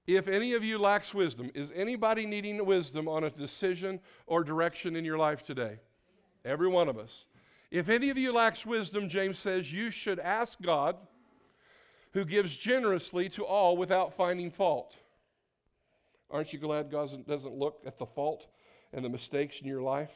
If 0.04 0.26
any 0.26 0.54
of 0.54 0.64
you 0.64 0.78
lacks 0.78 1.14
wisdom, 1.14 1.52
is 1.54 1.72
anybody 1.76 2.26
needing 2.26 2.64
wisdom 2.66 3.06
on 3.06 3.22
a 3.22 3.30
decision 3.30 4.00
or 4.26 4.42
direction 4.42 4.96
in 4.96 5.04
your 5.04 5.16
life 5.16 5.44
today? 5.44 5.78
Every 6.44 6.66
one 6.66 6.88
of 6.88 6.98
us. 6.98 7.24
If 7.70 7.88
any 7.88 8.10
of 8.10 8.18
you 8.18 8.32
lacks 8.32 8.66
wisdom, 8.66 9.08
James 9.08 9.38
says, 9.38 9.72
you 9.72 9.92
should 9.92 10.18
ask 10.18 10.60
God, 10.60 10.96
who 12.14 12.24
gives 12.24 12.56
generously 12.56 13.28
to 13.28 13.44
all 13.44 13.76
without 13.76 14.12
finding 14.12 14.50
fault. 14.50 14.96
Aren't 16.32 16.52
you 16.52 16.58
glad 16.58 16.90
God 16.90 17.26
doesn't 17.28 17.54
look 17.54 17.80
at 17.86 17.98
the 17.98 18.06
fault 18.06 18.48
and 18.92 19.04
the 19.04 19.08
mistakes 19.08 19.60
in 19.60 19.68
your 19.68 19.82
life? 19.82 20.10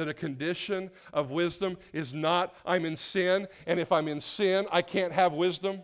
That 0.00 0.08
a 0.08 0.14
condition 0.14 0.90
of 1.12 1.30
wisdom 1.30 1.76
is 1.92 2.14
not, 2.14 2.54
I'm 2.64 2.86
in 2.86 2.96
sin, 2.96 3.46
and 3.66 3.78
if 3.78 3.92
I'm 3.92 4.08
in 4.08 4.22
sin, 4.22 4.64
I 4.72 4.80
can't 4.80 5.12
have 5.12 5.34
wisdom. 5.34 5.82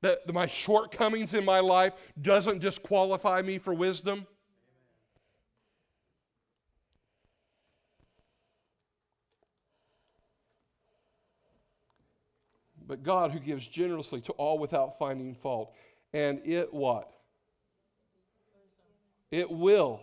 That 0.00 0.32
my 0.32 0.46
shortcomings 0.46 1.34
in 1.34 1.44
my 1.44 1.60
life 1.60 1.92
doesn't 2.22 2.60
disqualify 2.60 3.42
me 3.42 3.58
for 3.58 3.74
wisdom. 3.74 4.26
but 12.86 13.02
God 13.02 13.30
who 13.30 13.40
gives 13.40 13.68
generously 13.68 14.22
to 14.22 14.32
all 14.32 14.58
without 14.58 14.98
finding 14.98 15.34
fault. 15.34 15.74
And 16.14 16.40
it 16.46 16.72
what? 16.72 17.10
It 19.30 19.50
will 19.50 20.00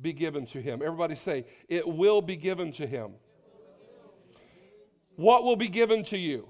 be 0.00 0.12
given 0.12 0.46
to 0.46 0.60
him. 0.60 0.80
Everybody 0.82 1.14
say, 1.14 1.44
it 1.68 1.86
will 1.86 2.22
be 2.22 2.36
given 2.36 2.72
to 2.72 2.86
him. 2.86 3.12
What 5.16 5.44
will 5.44 5.56
be 5.56 5.68
given 5.68 6.04
to 6.04 6.16
you? 6.16 6.48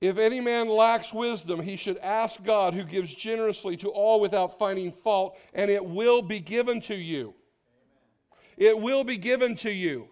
If 0.00 0.18
any 0.18 0.40
man 0.40 0.68
lacks 0.68 1.12
wisdom, 1.12 1.60
he 1.60 1.76
should 1.76 1.96
ask 1.98 2.42
God, 2.42 2.74
who 2.74 2.84
gives 2.84 3.14
generously 3.14 3.76
to 3.78 3.88
all 3.88 4.20
without 4.20 4.58
finding 4.58 4.92
fault, 4.92 5.38
and 5.54 5.70
it 5.70 5.84
will 5.84 6.20
be 6.20 6.38
given 6.38 6.80
to 6.82 6.94
you. 6.94 7.32
It 8.56 8.78
will 8.78 9.04
be 9.04 9.16
given 9.16 9.54
to 9.56 9.70
you. 9.70 10.08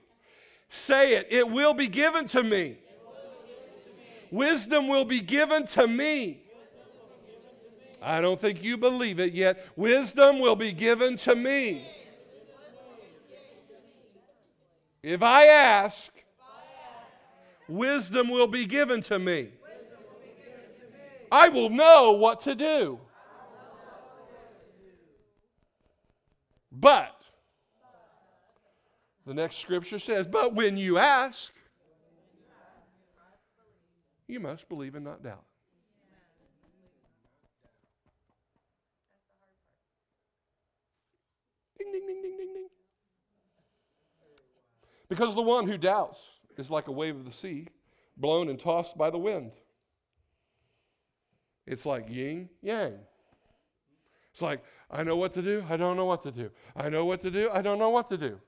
Say 0.71 1.15
it, 1.15 1.27
it 1.31 1.51
will 1.51 1.75
be 1.75 1.89
given 1.89 2.29
to 2.29 2.43
me. 2.43 2.79
Wisdom 4.31 4.89
will 4.89 5.05
be 5.05 5.21
given 5.21 5.67
to 5.69 5.87
me. 5.87 6.44
I 8.05 8.21
don't 8.21 8.39
think 8.39 8.63
you 8.63 8.77
believe 8.77 9.19
it 9.19 9.33
yet. 9.33 9.67
Wisdom 9.77 10.39
will 10.39 10.57
be 10.57 10.73
given 10.73 11.17
to 11.19 11.35
me. 11.35 11.87
If 15.03 15.23
I 15.23 15.47
ask, 15.47 16.11
wisdom 17.67 18.29
will 18.29 18.47
be 18.47 18.67
given 18.67 19.03
to 19.05 19.19
me. 19.19 19.49
I 21.33 21.49
will 21.49 21.71
know 21.71 22.13
what 22.13 22.41
to 22.41 22.55
do. 22.55 23.01
But, 26.71 27.17
the 29.27 29.33
next 29.33 29.57
scripture 29.57 29.99
says, 29.99 30.29
but 30.29 30.55
when 30.55 30.77
you 30.77 30.99
ask, 30.99 31.53
you 34.27 34.41
must 34.41 34.69
believe 34.69 34.95
and 34.95 35.05
not 35.05 35.23
doubt. 35.23 35.45
Because 45.09 45.35
the 45.35 45.43
one 45.43 45.67
who 45.67 45.77
doubts 45.77 46.29
is 46.57 46.71
like 46.71 46.89
a 46.89 46.93
wave 46.93 47.17
of 47.17 47.25
the 47.25 47.33
sea, 47.33 47.69
blown 48.17 48.49
and 48.49 48.59
tossed 48.59 48.97
by 48.97 49.11
the 49.11 49.19
wind. 49.19 49.53
It's 51.67 51.87
like 51.87 52.09
yin 52.09 52.49
yang. 52.63 52.99
It's 54.33 54.43
like, 54.43 54.63
I 54.91 55.03
know 55.03 55.17
what 55.17 55.33
to 55.35 55.43
do, 55.43 55.65
I 55.69 55.77
don't 55.77 55.97
know 55.97 56.05
what 56.05 56.23
to 56.23 56.33
do. 56.33 56.51
I 56.77 56.89
know 56.89 57.05
what 57.05 57.23
to 57.23 57.31
do, 57.31 57.51
I 57.53 57.63
don't 57.63 57.79
know 57.79 57.91
what 57.91 58.09
to 58.11 58.17
do. 58.17 58.41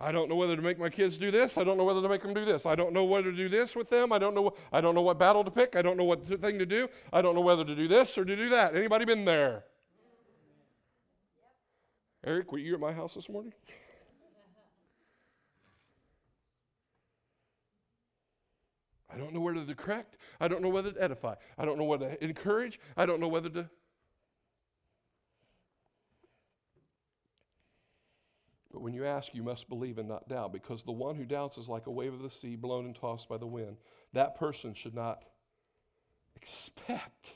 I 0.00 0.10
don't 0.10 0.28
know 0.28 0.34
whether 0.34 0.56
to 0.56 0.62
make 0.62 0.78
my 0.78 0.90
kids 0.90 1.16
do 1.16 1.30
this. 1.30 1.56
I 1.56 1.64
don't 1.64 1.78
know 1.78 1.84
whether 1.84 2.02
to 2.02 2.08
make 2.08 2.22
them 2.22 2.34
do 2.34 2.44
this. 2.44 2.66
I 2.66 2.74
don't 2.74 2.92
know 2.92 3.04
whether 3.04 3.30
to 3.30 3.36
do 3.36 3.48
this 3.48 3.76
with 3.76 3.88
them. 3.88 4.12
I 4.12 4.18
don't 4.18 4.34
know. 4.34 4.52
I 4.72 4.80
don't 4.80 4.94
know 4.94 5.02
what 5.02 5.18
battle 5.18 5.44
to 5.44 5.50
pick. 5.50 5.76
I 5.76 5.82
don't 5.82 5.96
know 5.96 6.04
what 6.04 6.26
thing 6.42 6.58
to 6.58 6.66
do. 6.66 6.88
I 7.12 7.22
don't 7.22 7.34
know 7.34 7.40
whether 7.40 7.64
to 7.64 7.74
do 7.76 7.86
this 7.86 8.18
or 8.18 8.24
to 8.24 8.36
do 8.36 8.48
that. 8.48 8.74
Anybody 8.74 9.04
been 9.04 9.24
there? 9.24 9.64
Eric, 12.24 12.50
were 12.50 12.58
you 12.58 12.74
at 12.74 12.80
my 12.80 12.92
house 12.92 13.14
this 13.14 13.28
morning? 13.28 13.52
I 19.14 19.18
don't 19.18 19.32
know 19.32 19.40
whether 19.40 19.64
to 19.64 19.74
correct. 19.74 20.16
I 20.40 20.48
don't 20.48 20.60
know 20.60 20.68
whether 20.68 20.90
to 20.90 21.02
edify. 21.02 21.34
I 21.56 21.64
don't 21.64 21.78
know 21.78 21.84
whether 21.84 22.10
to 22.10 22.24
encourage. 22.24 22.80
I 22.96 23.06
don't 23.06 23.20
know 23.20 23.28
whether 23.28 23.48
to 23.50 23.70
But 28.72 28.82
when 28.82 28.92
you 28.92 29.06
ask, 29.06 29.32
you 29.36 29.44
must 29.44 29.68
believe 29.68 29.98
and 29.98 30.08
not 30.08 30.28
doubt, 30.28 30.52
because 30.52 30.82
the 30.82 30.90
one 30.90 31.14
who 31.14 31.24
doubts 31.24 31.58
is 31.58 31.68
like 31.68 31.86
a 31.86 31.92
wave 31.92 32.12
of 32.12 32.22
the 32.22 32.30
sea 32.30 32.56
blown 32.56 32.86
and 32.86 32.94
tossed 32.96 33.28
by 33.28 33.36
the 33.36 33.46
wind. 33.46 33.76
That 34.14 34.34
person 34.34 34.74
should 34.74 34.96
not 34.96 35.22
expect 36.34 37.34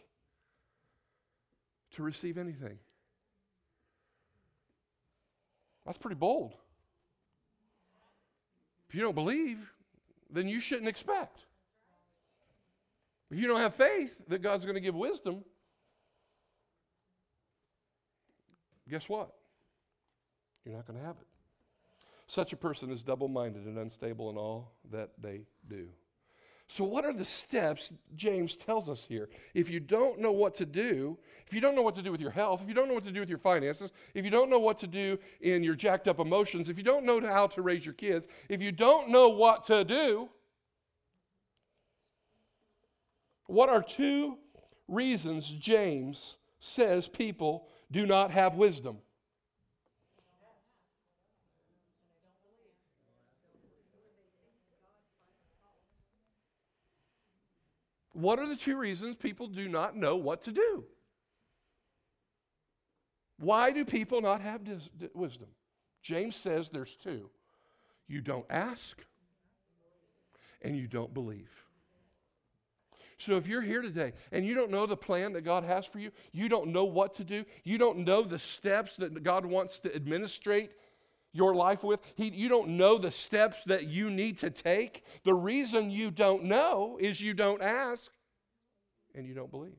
to 1.92 2.02
receive 2.02 2.38
anything. 2.38 2.76
That's 5.86 5.96
pretty 5.96 6.16
bold. 6.16 6.56
If 8.88 8.96
you 8.96 9.02
don't 9.02 9.14
believe, 9.14 9.72
then 10.28 10.48
you 10.48 10.58
shouldn't 10.58 10.88
expect. 10.88 11.44
If 13.30 13.38
you 13.38 13.46
don't 13.46 13.60
have 13.60 13.74
faith 13.74 14.22
that 14.28 14.42
God's 14.42 14.64
going 14.64 14.74
to 14.74 14.80
give 14.80 14.94
wisdom, 14.94 15.44
guess 18.88 19.08
what? 19.08 19.34
You're 20.64 20.74
not 20.74 20.86
going 20.86 20.98
to 20.98 21.04
have 21.04 21.16
it. 21.20 21.26
Such 22.26 22.52
a 22.52 22.56
person 22.56 22.90
is 22.90 23.02
double 23.02 23.28
minded 23.28 23.64
and 23.64 23.78
unstable 23.78 24.30
in 24.30 24.36
all 24.36 24.72
that 24.90 25.10
they 25.18 25.42
do. 25.68 25.88
So, 26.70 26.84
what 26.84 27.06
are 27.06 27.14
the 27.14 27.24
steps 27.24 27.94
James 28.14 28.54
tells 28.54 28.90
us 28.90 29.02
here? 29.02 29.30
If 29.54 29.70
you 29.70 29.80
don't 29.80 30.20
know 30.20 30.32
what 30.32 30.54
to 30.56 30.66
do, 30.66 31.16
if 31.46 31.54
you 31.54 31.62
don't 31.62 31.74
know 31.74 31.80
what 31.80 31.94
to 31.94 32.02
do 32.02 32.12
with 32.12 32.20
your 32.20 32.30
health, 32.30 32.60
if 32.62 32.68
you 32.68 32.74
don't 32.74 32.88
know 32.88 32.94
what 32.94 33.04
to 33.04 33.10
do 33.10 33.20
with 33.20 33.30
your 33.30 33.38
finances, 33.38 33.90
if 34.12 34.26
you 34.26 34.30
don't 34.30 34.50
know 34.50 34.58
what 34.58 34.76
to 34.80 34.86
do 34.86 35.18
in 35.40 35.62
your 35.62 35.74
jacked 35.74 36.08
up 36.08 36.18
emotions, 36.18 36.68
if 36.68 36.76
you 36.76 36.84
don't 36.84 37.06
know 37.06 37.20
how 37.22 37.46
to 37.46 37.62
raise 37.62 37.86
your 37.86 37.94
kids, 37.94 38.28
if 38.50 38.60
you 38.60 38.70
don't 38.70 39.08
know 39.08 39.30
what 39.30 39.64
to 39.64 39.82
do, 39.82 40.28
what 43.48 43.70
are 43.70 43.82
two 43.82 44.38
reasons 44.86 45.48
James 45.48 46.36
says 46.60 47.08
people 47.08 47.66
do 47.90 48.06
not 48.06 48.30
have 48.30 48.54
wisdom? 48.54 48.98
What 58.12 58.38
are 58.38 58.46
the 58.46 58.56
two 58.56 58.76
reasons 58.76 59.16
people 59.16 59.46
do 59.46 59.68
not 59.68 59.96
know 59.96 60.16
what 60.16 60.42
to 60.42 60.52
do? 60.52 60.84
Why 63.38 63.70
do 63.70 63.84
people 63.84 64.20
not 64.20 64.42
have 64.42 64.64
dis- 64.64 64.90
wisdom? 65.14 65.48
James 66.02 66.36
says 66.36 66.68
there's 66.68 66.96
two. 66.96 67.30
You 68.08 68.20
don't 68.20 68.46
ask, 68.50 68.98
and 70.60 70.76
you 70.76 70.86
don't 70.86 71.14
believe. 71.14 71.67
So 73.18 73.36
if 73.36 73.48
you're 73.48 73.62
here 73.62 73.82
today 73.82 74.12
and 74.30 74.46
you 74.46 74.54
don't 74.54 74.70
know 74.70 74.86
the 74.86 74.96
plan 74.96 75.32
that 75.32 75.42
God 75.42 75.64
has 75.64 75.84
for 75.84 75.98
you, 75.98 76.12
you 76.32 76.48
don't 76.48 76.68
know 76.68 76.84
what 76.84 77.14
to 77.14 77.24
do, 77.24 77.44
you 77.64 77.76
don't 77.76 77.98
know 77.98 78.22
the 78.22 78.38
steps 78.38 78.96
that 78.96 79.22
God 79.22 79.44
wants 79.44 79.80
to 79.80 79.94
administrate 79.94 80.70
your 81.32 81.54
life 81.54 81.82
with, 81.82 82.00
he, 82.14 82.28
you 82.28 82.48
don't 82.48 82.70
know 82.70 82.96
the 82.96 83.10
steps 83.10 83.62
that 83.64 83.88
you 83.88 84.08
need 84.08 84.38
to 84.38 84.50
take. 84.50 85.04
The 85.24 85.34
reason 85.34 85.90
you 85.90 86.10
don't 86.10 86.44
know 86.44 86.96
is 87.00 87.20
you 87.20 87.34
don't 87.34 87.60
ask 87.60 88.10
and 89.14 89.26
you 89.26 89.34
don't 89.34 89.50
believe. 89.50 89.76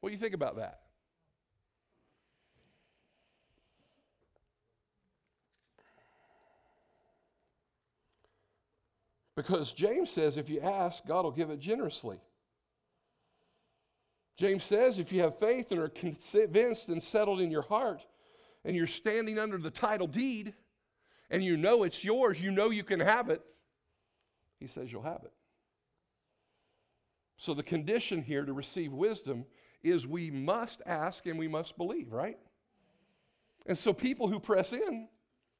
What 0.00 0.10
do 0.10 0.14
you 0.14 0.20
think 0.20 0.34
about 0.34 0.56
that? 0.56 0.80
Because 9.36 9.72
James 9.72 10.10
says 10.10 10.36
if 10.36 10.48
you 10.48 10.60
ask, 10.60 11.04
God 11.06 11.24
will 11.24 11.32
give 11.32 11.50
it 11.50 11.58
generously. 11.58 12.20
James 14.36 14.64
says 14.64 14.98
if 14.98 15.12
you 15.12 15.20
have 15.20 15.38
faith 15.38 15.70
and 15.70 15.80
are 15.80 15.88
convinced 15.88 16.88
and 16.88 17.02
settled 17.02 17.40
in 17.40 17.50
your 17.50 17.62
heart, 17.62 18.04
and 18.64 18.74
you're 18.74 18.86
standing 18.86 19.38
under 19.38 19.58
the 19.58 19.70
title 19.70 20.06
deed 20.06 20.54
and 21.30 21.44
you 21.44 21.56
know 21.56 21.82
it's 21.82 22.04
yours, 22.04 22.40
you 22.40 22.50
know 22.50 22.70
you 22.70 22.84
can 22.84 23.00
have 23.00 23.30
it, 23.30 23.42
he 24.60 24.66
says 24.66 24.90
you'll 24.90 25.02
have 25.02 25.22
it. 25.24 25.32
So 27.36 27.54
the 27.54 27.62
condition 27.62 28.22
here 28.22 28.44
to 28.44 28.52
receive 28.52 28.92
wisdom 28.92 29.44
is 29.82 30.06
we 30.06 30.30
must 30.30 30.82
ask 30.86 31.26
and 31.26 31.38
we 31.38 31.48
must 31.48 31.76
believe, 31.76 32.12
right? 32.12 32.38
And 33.66 33.76
so 33.76 33.92
people 33.92 34.28
who 34.28 34.38
press 34.38 34.72
in, 34.72 35.08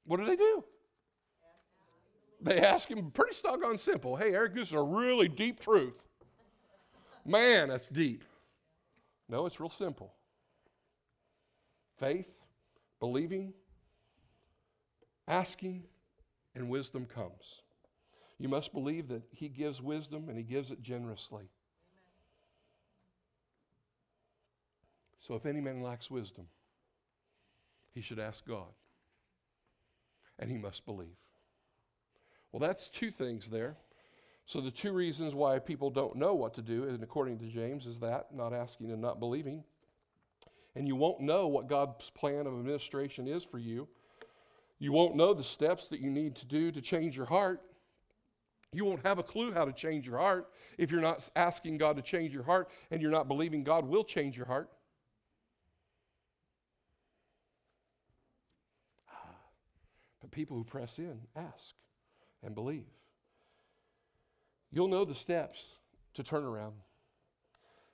what 0.07 0.19
do 0.19 0.27
they 0.27 0.37
do? 0.37 0.65
They 2.45 2.61
ask 2.61 2.91
him 2.91 3.11
pretty 3.11 3.37
doggone 3.43 3.79
simple. 3.79 4.17
Hey, 4.17 4.35
Eric, 4.35 4.55
this 4.55 4.69
is 4.69 4.75
a 4.75 4.83
really 4.83 5.29
deep 5.29 5.61
truth. 5.61 6.03
Man, 7.25 7.71
that's 7.71 7.89
deep. 7.89 8.23
No, 9.31 9.47
it's 9.47 9.59
real 9.59 9.71
simple. 9.71 10.13
Faith, 11.99 12.29
believing, 13.01 13.55
asking, 15.27 15.85
and 16.55 16.69
wisdom 16.69 17.07
comes. 17.07 17.63
You 18.39 18.51
must 18.51 18.75
believe 18.75 19.09
that 19.09 19.23
he 19.31 19.49
gives 19.49 19.81
wisdom 19.81 20.29
and 20.29 20.37
he 20.37 20.45
gives 20.45 20.71
it 20.71 20.83
generously. 20.83 21.45
So 25.19 25.35
if 25.35 25.47
any 25.47 25.63
man 25.63 25.81
lacks 25.81 26.11
wisdom, 26.11 26.47
he 27.95 28.03
should 28.03 28.19
ask 28.19 28.47
God. 28.47 28.69
And 30.39 30.51
he 30.51 30.59
must 30.59 30.85
believe. 30.85 31.17
Well, 32.55 32.61
that's 32.61 32.89
two 32.89 33.11
things 33.11 33.51
there. 33.51 33.75
So 34.47 34.61
the 34.61 34.71
two 34.71 34.93
reasons 34.93 35.35
why 35.35 35.59
people 35.59 35.91
don't 35.91 36.15
know 36.15 36.35
what 36.35 36.55
to 36.55 36.63
do, 36.63 36.85
and 36.85 37.03
according 37.03 37.41
to 37.41 37.47
James, 37.47 37.85
is 37.85 37.99
that 37.99 38.29
not 38.33 38.53
asking 38.53 38.93
and 38.93 39.03
not 39.03 39.19
believing. 39.19 39.65
And 40.77 40.87
you 40.87 40.95
won't 40.95 41.21
know 41.21 41.49
what 41.49 41.69
God's 41.69 42.11
plan 42.11 42.47
of 42.47 42.57
administration 42.57 43.27
is 43.27 43.43
for 43.43 43.59
you. 43.59 43.89
You 44.79 44.93
won't 44.93 45.17
know 45.17 45.35
the 45.35 45.43
steps 45.43 45.89
that 45.89 45.99
you 45.99 46.11
need 46.11 46.37
to 46.37 46.47
do 46.47 46.71
to 46.71 46.81
change 46.81 47.17
your 47.17 47.27
heart. 47.27 47.61
You 48.73 48.85
won't 48.85 49.05
have 49.05 49.19
a 49.19 49.25
clue 49.25 49.51
how 49.51 49.65
to 49.65 49.73
change 49.73 50.07
your 50.07 50.19
heart 50.19 50.49
if 50.79 50.93
you're 50.93 51.01
not 51.01 51.29
asking 51.35 51.79
God 51.79 51.97
to 51.97 52.03
change 52.03 52.33
your 52.33 52.45
heart 52.45 52.71
and 52.93 53.03
you're 53.03 53.11
not 53.11 53.27
believing 53.27 53.65
God 53.65 53.85
will 53.85 54.05
change 54.05 54.37
your 54.37 54.47
heart. 54.47 54.71
Ah. 59.11 59.35
But 60.21 60.31
people 60.31 60.57
who 60.57 60.63
press 60.63 60.99
in 60.99 61.19
ask 61.35 61.75
and 62.45 62.55
believe. 62.55 62.87
You'll 64.71 64.89
know 64.89 65.05
the 65.05 65.15
steps 65.15 65.69
to 66.15 66.23
turn 66.23 66.45
around. 66.45 66.75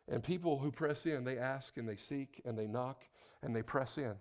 And 0.09 0.23
people 0.23 0.59
who 0.59 0.73
press 0.73 1.07
in, 1.07 1.25
they 1.25 1.39
ask 1.39 1.77
and 1.77 1.89
they 1.89 1.97
seek 1.97 2.41
and 2.45 2.59
they 2.59 2.67
knock 2.67 3.05
and 3.43 3.55
they 3.55 3.63
press 3.63 3.97
in. 3.99 4.15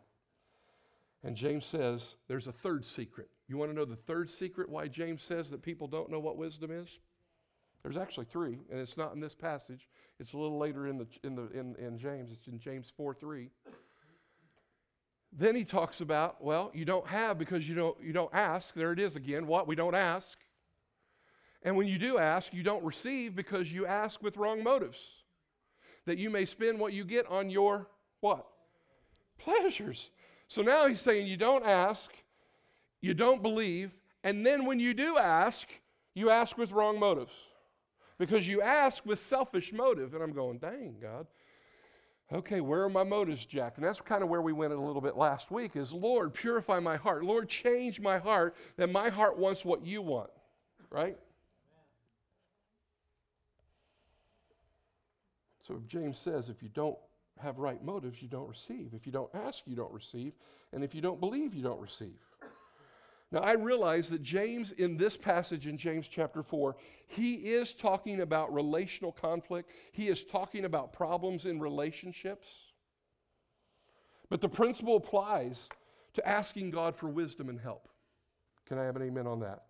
And 1.24 1.36
James 1.36 1.66
says 1.66 2.16
there's 2.28 2.48
a 2.48 2.52
third 2.52 2.86
secret. 2.86 3.30
You 3.48 3.58
want 3.58 3.72
to 3.72 3.76
know 3.76 3.86
the 3.86 3.96
third 3.96 4.30
secret 4.30 4.70
why 4.70 4.88
James 4.88 5.24
says 5.24 5.50
that 5.50 5.62
people 5.62 5.88
don't 5.88 6.12
know 6.12 6.20
what 6.20 6.38
wisdom 6.38 6.72
is? 6.72 7.00
There's 7.82 7.98
actually 7.98 8.26
three, 8.26 8.60
and 8.70 8.80
it's 8.80 8.98
not 8.98 9.14
in 9.14 9.20
this 9.20 9.34
passage. 9.34 9.88
It's 10.20 10.34
a 10.34 10.38
little 10.38 10.60
later 10.60 10.88
in, 10.88 10.98
the, 10.98 11.08
in, 11.24 11.36
the, 11.36 11.50
in, 11.52 11.76
in 11.78 11.98
James. 11.98 12.32
It's 12.32 12.48
in 12.48 12.60
James 12.60 12.92
4 12.96 13.14
3. 13.14 13.50
Then 15.32 15.56
he 15.56 15.64
talks 15.64 16.02
about, 16.02 16.44
well, 16.44 16.72
you 16.74 16.86
don't 16.86 17.08
have 17.08 17.38
because 17.38 17.68
you 17.68 17.76
don't, 17.76 17.98
you 18.02 18.14
don't 18.14 18.34
ask. 18.34 18.74
There 18.74 18.92
it 18.92 19.00
is 19.00 19.16
again. 19.16 19.46
What? 19.46 19.68
We 19.68 19.76
don't 19.76 19.96
ask. 19.96 20.38
And 21.64 21.76
when 21.76 21.88
you 21.88 21.98
do 21.98 22.18
ask, 22.18 22.54
you 22.54 22.64
don't 22.64 22.84
receive 22.84 23.36
because 23.36 23.72
you 23.72 23.86
ask 23.86 24.22
with 24.24 24.38
wrong 24.38 24.64
motives. 24.64 25.00
That 26.06 26.18
you 26.18 26.30
may 26.30 26.46
spend 26.46 26.80
what 26.80 26.94
you 26.94 27.04
get 27.04 27.28
on 27.28 27.50
your 27.50 27.88
what? 28.22 28.48
Pleasures. 29.38 30.10
So 30.48 30.62
now 30.62 30.88
he's 30.88 31.02
saying 31.02 31.28
you 31.28 31.38
don't 31.38 31.66
ask, 31.66 32.12
you 33.02 33.14
don't 33.14 33.44
believe, 33.44 33.92
and 34.24 34.46
then 34.46 34.66
when 34.66 34.80
you 34.80 34.94
do 34.94 35.18
ask, 35.18 35.70
you 36.16 36.30
ask 36.30 36.58
with 36.58 36.72
wrong 36.72 37.00
motives. 37.00 37.34
Because 38.18 38.48
you 38.48 38.62
ask 38.62 39.06
with 39.06 39.20
selfish 39.20 39.72
motive. 39.72 40.14
And 40.14 40.22
I'm 40.22 40.34
going, 40.34 40.58
dang, 40.58 40.96
God. 41.02 41.28
Okay, 42.32 42.62
where 42.62 42.84
are 42.84 42.90
my 42.90 43.04
motives, 43.04 43.46
Jack? 43.46 43.78
And 43.78 43.86
that's 43.86 44.02
kind 44.02 44.22
of 44.22 44.30
where 44.30 44.42
we 44.42 44.54
went 44.54 44.72
a 44.72 44.80
little 44.80 45.02
bit 45.02 45.18
last 45.18 45.50
week 45.50 45.76
is 45.76 45.92
Lord, 45.92 46.34
purify 46.34 46.80
my 46.80 46.96
heart. 46.96 47.24
Lord, 47.24 47.50
change 47.50 48.00
my 48.00 48.20
heart 48.20 48.56
that 48.78 48.92
my 48.92 49.10
heart 49.10 49.38
wants 49.40 49.66
what 49.66 49.84
you 49.84 50.02
want. 50.02 50.30
Right? 50.92 51.18
So 55.68 55.82
James 55.88 56.20
says 56.20 56.50
if 56.50 56.62
you 56.62 56.70
don't 56.70 56.98
have 57.40 57.58
right 57.58 57.84
motives, 57.84 58.22
you 58.22 58.28
don't 58.28 58.48
receive. 58.48 58.92
If 58.94 59.08
you 59.08 59.12
don't 59.12 59.30
ask, 59.34 59.64
you 59.66 59.76
don't 59.76 59.92
receive. 59.92 60.34
And 60.72 60.84
if 60.84 60.94
you 60.94 61.02
don't 61.02 61.20
believe, 61.20 61.56
you 61.56 61.64
don't 61.64 61.82
receive. 61.82 62.20
Now, 63.32 63.42
I 63.42 63.54
realize 63.54 64.10
that 64.10 64.24
James, 64.24 64.72
in 64.72 64.98
this 64.98 65.16
passage 65.16 65.68
in 65.68 65.78
James 65.78 66.08
chapter 66.08 66.42
4, 66.42 66.76
he 67.06 67.36
is 67.36 67.74
talking 67.74 68.22
about 68.22 68.52
relational 68.54 69.12
conflict. 69.12 69.70
He 69.92 70.08
is 70.08 70.24
talking 70.24 70.66
about 70.66 70.94
problems 70.94 71.46
in 71.46 71.60
relationships. 71.60 72.48
But 74.30 74.42
the 74.42 74.50
principle 74.50 74.96
applies 74.96 75.70
to 76.14 76.28
asking 76.28 76.72
God 76.72 76.96
for 76.96 77.08
wisdom 77.08 77.50
and 77.50 77.60
help. 77.60 77.88
Can 78.68 78.80
I 78.80 78.84
have 78.84 78.96
an 78.96 79.04
amen 79.04 79.28
on 79.28 79.40
that? 79.42 79.66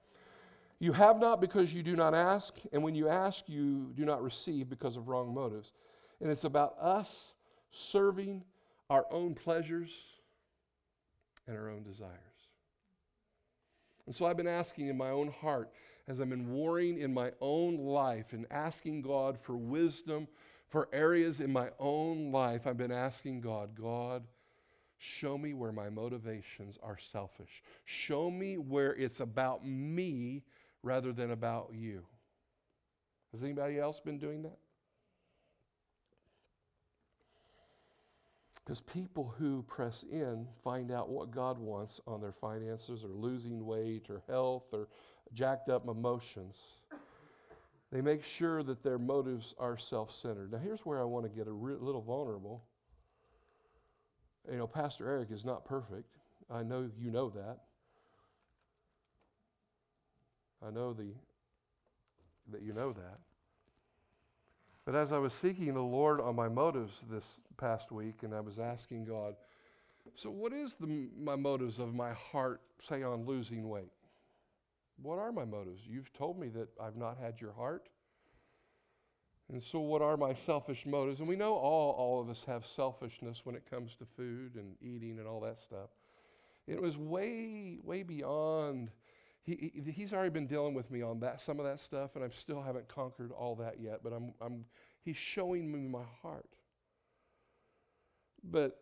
You 0.80 0.94
have 0.94 1.20
not 1.20 1.42
because 1.42 1.74
you 1.74 1.84
do 1.84 1.98
not 1.98 2.14
ask, 2.14 2.56
and 2.72 2.82
when 2.82 2.96
you 2.96 3.10
ask, 3.10 3.44
you 3.48 3.92
do 3.96 4.06
not 4.06 4.24
receive 4.24 4.70
because 4.70 4.96
of 4.96 5.10
wrong 5.10 5.34
motives. 5.34 5.74
And 6.22 6.32
it's 6.32 6.46
about 6.46 6.78
us 6.80 7.34
serving 7.72 8.44
our 8.90 9.06
own 9.12 9.36
pleasures 9.36 9.92
and 11.46 11.58
our 11.58 11.70
own 11.70 11.84
desires. 11.84 12.29
And 14.10 14.16
so 14.16 14.26
I've 14.26 14.38
been 14.38 14.48
asking 14.48 14.88
in 14.88 14.98
my 14.98 15.12
own 15.12 15.28
heart, 15.28 15.70
as 16.08 16.20
I've 16.20 16.32
been 16.32 16.52
warring 16.52 16.98
in 16.98 17.14
my 17.14 17.32
own 17.42 17.78
life 17.78 18.34
and 18.34 18.48
asking 18.50 19.04
God 19.04 19.38
for 19.40 19.56
wisdom 19.56 20.28
for 20.68 20.90
areas 20.92 21.42
in 21.42 21.54
my 21.54 21.70
own 21.78 22.32
life, 22.32 22.66
I've 22.66 22.76
been 22.76 22.92
asking 22.92 23.42
God, 23.42 23.80
God, 23.80 24.24
show 24.98 25.38
me 25.38 25.54
where 25.54 25.72
my 25.72 25.92
motivations 25.92 26.80
are 26.82 26.98
selfish. 26.98 27.62
Show 27.86 28.32
me 28.32 28.58
where 28.58 28.96
it's 28.96 29.20
about 29.20 29.64
me 29.64 30.42
rather 30.82 31.14
than 31.14 31.30
about 31.30 31.70
you. 31.76 32.04
Has 33.32 33.44
anybody 33.44 33.78
else 33.78 34.00
been 34.00 34.18
doing 34.18 34.42
that? 34.42 34.58
Because 38.70 38.82
people 38.82 39.34
who 39.40 39.64
press 39.64 40.06
in 40.12 40.46
find 40.64 40.92
out 40.92 41.10
what 41.10 41.32
God 41.32 41.58
wants 41.58 42.00
on 42.06 42.22
their 42.22 42.32
finances 42.32 43.04
or 43.04 43.08
losing 43.08 43.66
weight 43.66 44.12
or 44.12 44.22
health 44.28 44.66
or 44.72 44.88
jacked 45.34 45.70
up 45.70 45.88
emotions. 45.88 46.56
They 47.92 48.02
make 48.02 48.24
sure 48.24 48.62
that 48.62 48.84
their 48.84 49.00
motives 49.00 49.56
are 49.58 49.76
self 49.76 50.12
centered. 50.12 50.52
Now, 50.52 50.60
here's 50.60 50.82
where 50.82 51.02
I 51.02 51.04
want 51.04 51.26
to 51.26 51.32
get 51.36 51.48
a 51.48 51.52
re- 51.52 51.78
little 51.80 52.04
vulnerable. 52.04 52.62
You 54.52 54.60
know, 54.60 54.68
Pastor 54.68 55.10
Eric 55.10 55.32
is 55.32 55.44
not 55.44 55.66
perfect. 55.66 56.06
I 56.48 56.62
know 56.62 56.92
you 56.96 57.10
know 57.10 57.32
that. 57.32 57.62
I 60.64 60.70
know 60.70 60.94
the, 60.94 61.08
that 62.52 62.62
you 62.62 62.74
know 62.74 62.94
that. 62.94 63.18
But 64.86 64.94
as 64.94 65.12
I 65.12 65.18
was 65.18 65.34
seeking 65.34 65.74
the 65.74 65.82
Lord 65.82 66.22
on 66.22 66.36
my 66.36 66.50
motives 66.50 67.04
this 67.10 67.40
past 67.60 67.92
week, 67.92 68.24
and 68.24 68.34
I 68.34 68.40
was 68.40 68.58
asking 68.58 69.06
God, 69.06 69.36
so 70.16 70.30
what 70.30 70.54
is 70.54 70.76
the, 70.76 71.10
my 71.22 71.36
motives 71.36 71.80
of 71.80 71.94
my 71.94 72.14
heart, 72.14 72.62
say, 72.82 73.04
on 73.04 73.26
losing 73.26 73.70
weight? 73.70 73.92
What 75.02 75.20
are 75.20 75.32
my 75.32 75.46
motives? 75.46 75.82
You've 75.88 76.12
told 76.14 76.40
me 76.40 76.50
that 76.50 76.70
I've 76.82 76.96
not 76.96 77.18
had 77.18 77.40
your 77.40 77.54
heart. 77.54 77.90
And 79.52 79.64
so, 79.64 79.80
what 79.80 80.02
are 80.02 80.18
my 80.18 80.34
selfish 80.34 80.86
motives? 80.86 81.20
And 81.20 81.30
we 81.30 81.36
know 81.36 81.56
all, 81.56 81.92
all 81.94 82.22
of 82.22 82.30
us 82.30 82.44
have 82.46 82.66
selfishness 82.66 83.42
when 83.46 83.56
it 83.56 83.64
comes 83.70 83.96
to 83.96 84.06
food 84.06 84.56
and 84.56 84.76
eating 84.82 85.18
and 85.18 85.28
all 85.28 85.40
that 85.42 85.58
stuff. 85.60 85.90
It 86.68 86.80
was 86.80 86.98
way, 86.98 87.80
way 87.84 88.04
beyond. 88.04 88.92
He, 89.42 89.72
he, 89.74 89.92
he's 89.92 90.14
already 90.14 90.30
been 90.30 90.46
dealing 90.46 90.76
with 90.76 90.92
me 90.92 91.02
on 91.02 91.20
that, 91.22 91.42
some 91.42 91.60
of 91.60 91.66
that 91.66 91.80
stuff, 91.80 92.16
and 92.16 92.24
I 92.24 92.30
still 92.30 92.62
haven't 92.62 92.88
conquered 92.88 93.32
all 93.32 93.56
that 93.56 93.80
yet. 93.80 94.02
But 94.04 94.14
I'm, 94.14 94.34
I'm, 94.40 94.66
he's 95.02 95.18
showing 95.18 95.72
me 95.72 95.88
my 95.88 96.04
heart. 96.22 96.50
But 98.44 98.80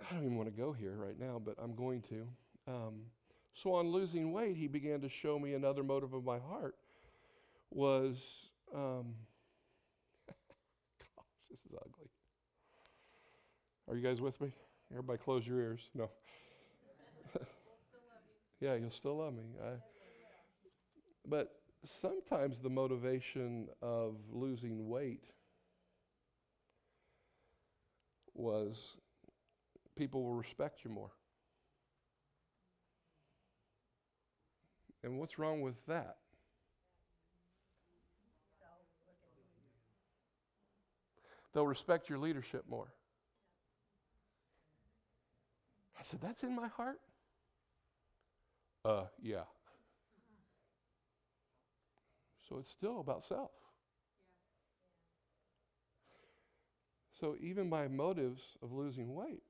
I 0.00 0.14
don't 0.14 0.24
even 0.24 0.36
want 0.36 0.54
to 0.54 0.60
go 0.60 0.72
here 0.72 0.94
right 0.96 1.18
now, 1.18 1.40
but 1.42 1.54
I'm 1.62 1.74
going 1.74 2.02
to. 2.02 2.26
Um, 2.66 2.94
so 3.52 3.74
on 3.74 3.88
losing 3.88 4.32
weight, 4.32 4.56
he 4.56 4.66
began 4.66 5.00
to 5.00 5.08
show 5.08 5.38
me 5.38 5.54
another 5.54 5.82
motive 5.82 6.12
of 6.12 6.24
my 6.24 6.38
heart 6.38 6.74
was, 7.70 8.50
um, 8.74 9.14
gosh, 10.28 11.26
this 11.50 11.60
is 11.60 11.72
ugly. 11.74 12.08
Are 13.88 13.96
you 13.96 14.02
guys 14.02 14.20
with 14.20 14.40
me? 14.40 14.50
Everybody 14.90 15.18
close 15.18 15.46
your 15.46 15.60
ears. 15.60 15.88
No. 15.94 16.10
yeah, 18.60 18.74
you'll 18.74 18.90
still 18.90 19.18
love 19.18 19.34
me. 19.34 19.44
I, 19.62 19.74
but 21.26 21.56
sometimes 21.84 22.60
the 22.60 22.70
motivation 22.70 23.68
of 23.82 24.16
losing 24.32 24.88
weight 24.88 25.24
was 28.34 28.96
people 29.96 30.22
will 30.22 30.34
respect 30.34 30.84
you 30.84 30.90
more. 30.90 31.10
And 35.02 35.18
what's 35.18 35.38
wrong 35.38 35.60
with 35.60 35.74
that? 35.86 36.16
They'll 41.52 41.66
respect 41.66 42.08
your 42.08 42.18
leadership 42.18 42.64
more. 42.68 42.88
I 45.98 46.02
said, 46.02 46.20
That's 46.20 46.42
in 46.42 46.54
my 46.54 46.68
heart? 46.68 47.00
Uh, 48.84 49.04
yeah. 49.22 49.44
So 52.48 52.58
it's 52.58 52.70
still 52.70 53.00
about 53.00 53.22
self. 53.22 53.50
So 57.24 57.36
even 57.40 57.70
my 57.70 57.88
motives 57.88 58.42
of 58.62 58.70
losing 58.70 59.14
weight, 59.14 59.42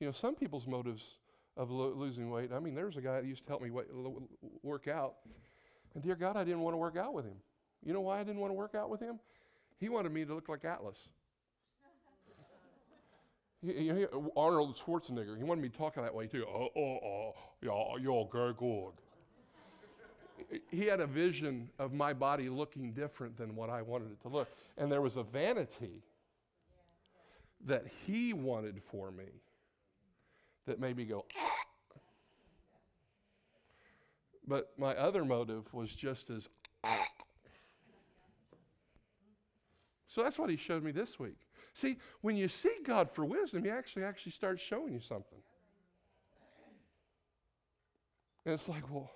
you 0.00 0.08
know, 0.08 0.12
some 0.12 0.34
people's 0.34 0.66
motives 0.66 1.18
of 1.56 1.70
lo- 1.70 1.94
losing 1.94 2.30
weight. 2.30 2.50
I 2.52 2.58
mean, 2.58 2.74
there's 2.74 2.96
a 2.96 3.00
guy 3.00 3.20
that 3.20 3.24
used 3.24 3.44
to 3.44 3.48
help 3.48 3.62
me 3.62 3.70
lo- 3.70 4.28
work 4.64 4.88
out, 4.88 5.14
and 5.94 6.02
dear 6.02 6.16
God, 6.16 6.36
I 6.36 6.42
didn't 6.42 6.62
want 6.62 6.74
to 6.74 6.78
work 6.78 6.96
out 6.96 7.14
with 7.14 7.26
him. 7.26 7.36
You 7.84 7.92
know 7.92 8.00
why 8.00 8.18
I 8.18 8.24
didn't 8.24 8.40
want 8.40 8.50
to 8.50 8.56
work 8.56 8.74
out 8.74 8.90
with 8.90 8.98
him? 8.98 9.20
He 9.78 9.88
wanted 9.88 10.10
me 10.10 10.24
to 10.24 10.34
look 10.34 10.48
like 10.48 10.64
Atlas. 10.64 11.08
You 13.62 14.08
know, 14.12 14.32
Arnold 14.36 14.76
Schwarzenegger, 14.76 15.38
he 15.38 15.44
wanted 15.44 15.62
me 15.62 15.70
talking 15.70 16.02
that 16.02 16.14
way 16.14 16.26
too. 16.26 16.44
Uh, 16.46 16.50
uh, 16.50 16.64
uh, 16.64 16.68
oh, 16.76 16.98
oh, 17.02 17.34
oh, 17.62 17.96
yeah, 17.96 18.02
you're 18.02 18.28
very 18.30 18.52
good. 18.52 18.92
He 20.70 20.84
had 20.84 21.00
a 21.00 21.06
vision 21.06 21.70
of 21.78 21.94
my 21.94 22.12
body 22.12 22.50
looking 22.50 22.92
different 22.92 23.38
than 23.38 23.54
what 23.56 23.70
I 23.70 23.80
wanted 23.80 24.10
it 24.10 24.20
to 24.22 24.28
look. 24.28 24.48
And 24.76 24.92
there 24.92 25.00
was 25.00 25.16
a 25.16 25.22
vanity 25.22 26.02
that 27.64 27.84
he 28.06 28.32
wanted 28.32 28.82
for 28.90 29.10
me 29.10 29.24
that 30.66 30.80
made 30.80 30.96
me 30.96 31.04
go, 31.04 31.24
ah. 31.36 31.50
But 34.46 34.72
my 34.78 34.94
other 34.94 35.24
motive 35.24 35.72
was 35.72 35.90
just 35.90 36.30
as, 36.30 36.48
ah. 36.82 37.06
So 40.06 40.22
that's 40.22 40.38
what 40.38 40.48
he 40.48 40.56
showed 40.56 40.84
me 40.84 40.92
this 40.92 41.18
week. 41.18 41.40
See, 41.72 41.96
when 42.20 42.36
you 42.36 42.46
seek 42.46 42.86
God 42.86 43.10
for 43.10 43.24
wisdom, 43.24 43.64
he 43.64 43.70
actually 43.70 44.04
actually 44.04 44.30
starts 44.30 44.62
showing 44.62 44.92
you 44.92 45.00
something. 45.00 45.40
And 48.44 48.54
it's 48.54 48.68
like, 48.68 48.88
well, 48.92 49.10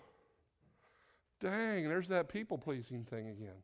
dang, 1.41 1.89
there's 1.89 2.09
that 2.09 2.29
people 2.29 2.59
pleasing 2.59 3.05
thing 3.05 3.29
again. 3.29 3.63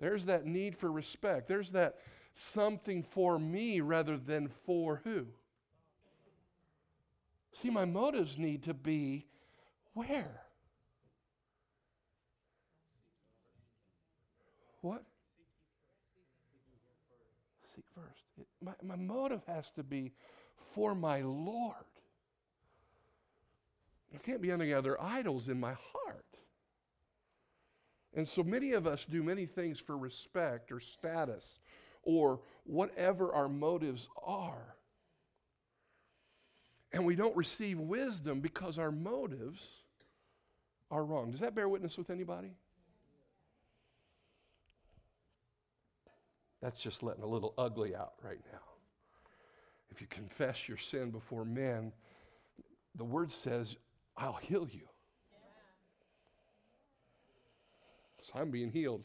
There's 0.00 0.26
that 0.26 0.46
need 0.46 0.76
for 0.76 0.90
respect. 0.90 1.46
There's 1.46 1.70
that 1.70 1.96
something 2.34 3.02
for 3.02 3.38
me 3.38 3.80
rather 3.80 4.16
than 4.16 4.48
for 4.48 5.00
who? 5.04 5.26
See, 7.52 7.70
my 7.70 7.84
motives 7.84 8.36
need 8.36 8.64
to 8.64 8.74
be 8.74 9.26
where? 9.92 10.40
What? 14.80 15.04
Seek 17.74 17.84
first. 17.94 18.24
It, 18.38 18.46
my, 18.60 18.72
my 18.82 18.96
motive 18.96 19.42
has 19.46 19.70
to 19.72 19.82
be 19.82 20.12
for 20.74 20.94
my 20.94 21.22
Lord. 21.22 21.74
There 24.10 24.20
can't 24.20 24.42
be 24.42 24.50
any 24.50 24.72
other 24.72 25.00
idols 25.00 25.48
in 25.48 25.58
my 25.58 25.72
heart. 25.72 26.24
And 28.14 28.28
so 28.28 28.42
many 28.42 28.72
of 28.72 28.86
us 28.86 29.04
do 29.08 29.22
many 29.22 29.46
things 29.46 29.80
for 29.80 29.96
respect 29.96 30.70
or 30.70 30.80
status 30.80 31.60
or 32.04 32.40
whatever 32.64 33.32
our 33.34 33.48
motives 33.48 34.08
are. 34.24 34.76
And 36.92 37.04
we 37.04 37.16
don't 37.16 37.36
receive 37.36 37.78
wisdom 37.78 38.40
because 38.40 38.78
our 38.78 38.92
motives 38.92 39.66
are 40.90 41.04
wrong. 41.04 41.30
Does 41.30 41.40
that 41.40 41.54
bear 41.54 41.68
witness 41.68 41.98
with 41.98 42.10
anybody? 42.10 42.52
That's 46.62 46.80
just 46.80 47.02
letting 47.02 47.22
a 47.22 47.26
little 47.26 47.52
ugly 47.58 47.94
out 47.94 48.12
right 48.22 48.40
now. 48.52 48.58
If 49.90 50.00
you 50.00 50.06
confess 50.06 50.68
your 50.68 50.78
sin 50.78 51.10
before 51.10 51.44
men, 51.44 51.92
the 52.94 53.04
word 53.04 53.30
says, 53.30 53.76
I'll 54.16 54.38
heal 54.40 54.68
you. 54.70 54.88
So 58.22 58.32
I'm 58.36 58.50
being 58.50 58.70
healed. 58.70 59.04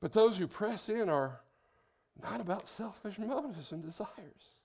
But 0.00 0.12
those 0.12 0.36
who 0.36 0.46
press 0.46 0.88
in 0.88 1.08
are 1.08 1.40
not 2.22 2.40
about 2.40 2.68
selfish 2.68 3.18
motives 3.18 3.72
and 3.72 3.82
desires. 3.82 4.56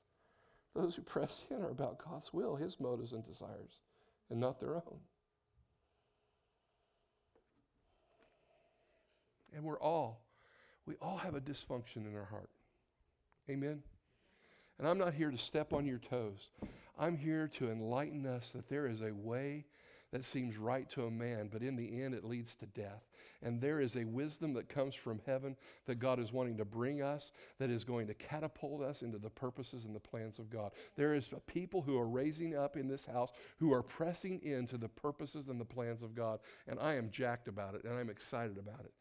Those 0.76 0.96
who 0.96 1.02
press 1.02 1.42
in 1.50 1.62
are 1.62 1.70
about 1.70 2.04
God's 2.04 2.34
will, 2.34 2.56
His 2.56 2.80
motives 2.80 3.12
and 3.12 3.26
desires, 3.26 3.72
and 4.30 4.40
not 4.40 4.60
their 4.60 4.76
own. 4.76 5.00
And 9.54 9.64
we're 9.64 9.80
all, 9.80 10.22
we 10.86 10.96
all 11.02 11.18
have 11.18 11.36
a 11.36 11.42
dysfunction 11.42 12.08
in 12.08 12.16
our 12.16 12.26
heart. 12.26 12.50
Amen? 13.50 13.84
And 14.80 14.88
I'm 14.88 14.98
not 14.98 15.14
here 15.14 15.30
to 15.30 15.38
step 15.38 15.74
on 15.74 15.86
your 15.86 15.98
toes. 15.98 16.50
I'm 16.98 17.18
here 17.18 17.50
to 17.58 17.70
enlighten 17.70 18.26
us 18.26 18.52
that 18.52 18.70
there 18.70 18.88
is 18.88 19.02
a 19.02 19.14
way 19.14 19.66
that 20.12 20.26
seems 20.26 20.58
right 20.58 20.90
to 20.90 21.06
a 21.06 21.12
man, 21.12 21.50
but 21.52 21.62
in 21.62 21.76
the 21.76 22.02
end 22.02 22.14
it 22.14 22.26
leads 22.26 22.56
to 22.56 22.66
death. 22.66 23.08
And 23.42 23.62
there 23.62 23.80
is 23.80 23.96
a 23.96 24.04
wisdom 24.04 24.54
that 24.54 24.68
comes 24.68 24.94
from 24.94 25.22
heaven 25.26 25.56
that 25.86 26.00
God 26.00 26.20
is 26.20 26.34
wanting 26.34 26.58
to 26.58 26.66
bring 26.66 27.02
us 27.02 27.32
that 27.60 27.70
is 27.70 27.84
going 27.84 28.08
to 28.08 28.14
catapult 28.14 28.82
us 28.82 29.02
into 29.02 29.18
the 29.18 29.30
purposes 29.30 29.86
and 29.86 29.96
the 29.96 30.00
plans 30.00 30.38
of 30.38 30.50
God. 30.50 30.72
There 30.98 31.14
is 31.14 31.30
people 31.48 31.82
who 31.82 31.98
are 31.98 32.08
raising 32.08 32.56
up 32.56 32.76
in 32.76 32.88
this 32.88 33.06
house 33.06 33.32
who 33.58 33.72
are 33.74 33.84
pressing 33.84 34.42
into 34.44 34.78
the 34.78 34.90
purposes 34.90 35.48
and 35.48 35.60
the 35.60 35.66
plans 35.66 36.04
of 36.04 36.14
God. 36.14 36.40
And 36.68 36.80
I 36.80 36.96
am 36.96 37.10
jacked 37.10 37.48
about 37.48 37.76
it 37.76 37.86
and 37.86 37.94
I'm 37.94 38.10
excited 38.10 38.58
about 38.58 38.82
it. 38.82 38.94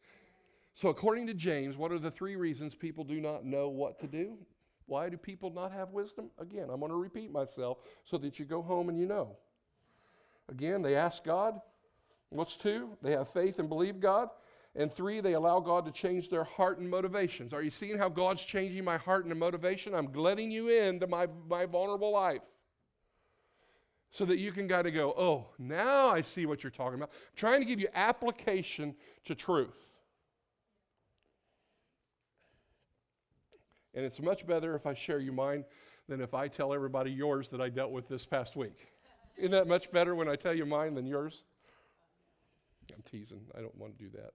So, 0.73 0.87
according 0.87 1.27
to 1.27 1.33
James, 1.33 1.75
what 1.75 1.91
are 1.91 1.99
the 1.99 2.11
three 2.11 2.37
reasons 2.37 2.75
people 2.75 3.03
do 3.03 3.19
not 3.19 3.45
know 3.45 3.67
what 3.67 3.99
to 3.99 4.07
do? 4.07 4.37
Why 4.85 5.09
do 5.09 5.17
people 5.17 5.51
not 5.51 5.71
have 5.73 5.91
wisdom? 5.91 6.31
Again, 6.39 6.69
I'm 6.69 6.79
going 6.79 6.91
to 6.91 6.97
repeat 6.97 7.31
myself 7.31 7.79
so 8.05 8.17
that 8.19 8.39
you 8.39 8.45
go 8.45 8.61
home 8.61 8.87
and 8.89 8.97
you 8.97 9.05
know. 9.05 9.35
Again, 10.49 10.81
they 10.81 10.95
ask 10.95 11.23
God. 11.23 11.59
What's 12.29 12.55
two? 12.55 12.89
They 13.01 13.11
have 13.11 13.29
faith 13.29 13.59
and 13.59 13.69
believe 13.69 13.99
God. 13.99 14.29
And 14.75 14.91
three, 14.91 15.19
they 15.19 15.33
allow 15.33 15.59
God 15.59 15.85
to 15.85 15.91
change 15.91 16.29
their 16.29 16.45
heart 16.45 16.79
and 16.79 16.89
motivations. 16.89 17.53
Are 17.53 17.61
you 17.61 17.71
seeing 17.71 17.97
how 17.97 18.07
God's 18.07 18.41
changing 18.41 18.85
my 18.85 18.97
heart 18.97 19.25
and 19.25 19.37
motivation? 19.37 19.93
I'm 19.93 20.11
letting 20.13 20.49
you 20.49 20.69
into 20.69 21.07
my, 21.07 21.27
my 21.49 21.65
vulnerable 21.65 22.11
life 22.11 22.41
so 24.11 24.25
that 24.25 24.37
you 24.37 24.51
can 24.51 24.67
kind 24.67 24.87
of 24.87 24.93
go, 24.93 25.13
oh, 25.17 25.47
now 25.57 26.09
I 26.09 26.21
see 26.21 26.45
what 26.45 26.63
you're 26.63 26.71
talking 26.71 26.95
about. 26.95 27.09
I'm 27.11 27.35
trying 27.35 27.59
to 27.59 27.65
give 27.65 27.79
you 27.79 27.87
application 27.93 28.95
to 29.25 29.35
truth. 29.35 29.75
And 33.93 34.05
it's 34.05 34.21
much 34.21 34.47
better 34.47 34.75
if 34.75 34.85
I 34.85 34.93
share 34.93 35.19
you 35.19 35.33
mine 35.33 35.65
than 36.07 36.21
if 36.21 36.33
I 36.33 36.47
tell 36.47 36.73
everybody 36.73 37.11
yours 37.11 37.49
that 37.49 37.61
I 37.61 37.69
dealt 37.69 37.91
with 37.91 38.07
this 38.07 38.25
past 38.25 38.55
week. 38.55 38.87
Isn't 39.37 39.51
that 39.51 39.67
much 39.67 39.91
better 39.91 40.15
when 40.15 40.27
I 40.27 40.35
tell 40.35 40.53
you 40.53 40.65
mine 40.65 40.93
than 40.93 41.05
yours? 41.05 41.43
I'm 42.93 43.03
teasing. 43.09 43.41
I 43.57 43.61
don't 43.61 43.75
want 43.77 43.97
to 43.97 44.03
do 44.03 44.09
that. 44.17 44.31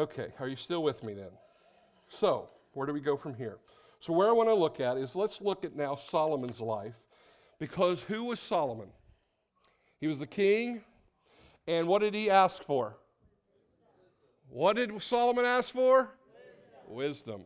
Okay, 0.00 0.32
are 0.38 0.48
you 0.48 0.56
still 0.56 0.82
with 0.82 1.02
me 1.02 1.14
then? 1.14 1.30
So, 2.08 2.48
where 2.72 2.86
do 2.86 2.92
we 2.92 3.00
go 3.00 3.16
from 3.16 3.34
here? 3.34 3.58
So, 4.00 4.12
where 4.12 4.28
I 4.28 4.32
want 4.32 4.48
to 4.48 4.54
look 4.54 4.80
at 4.80 4.96
is 4.96 5.14
let's 5.14 5.40
look 5.40 5.64
at 5.64 5.76
now 5.76 5.94
Solomon's 5.94 6.60
life. 6.60 6.94
Because 7.58 8.02
who 8.02 8.24
was 8.24 8.40
Solomon? 8.40 8.88
He 10.00 10.06
was 10.06 10.18
the 10.18 10.26
king, 10.26 10.82
and 11.66 11.86
what 11.86 12.00
did 12.00 12.14
he 12.14 12.30
ask 12.30 12.62
for? 12.62 12.96
What 14.48 14.76
did 14.76 15.02
Solomon 15.02 15.44
ask 15.44 15.72
for? 15.72 16.10
Wisdom. 16.88 16.96
Wisdom. 16.96 17.44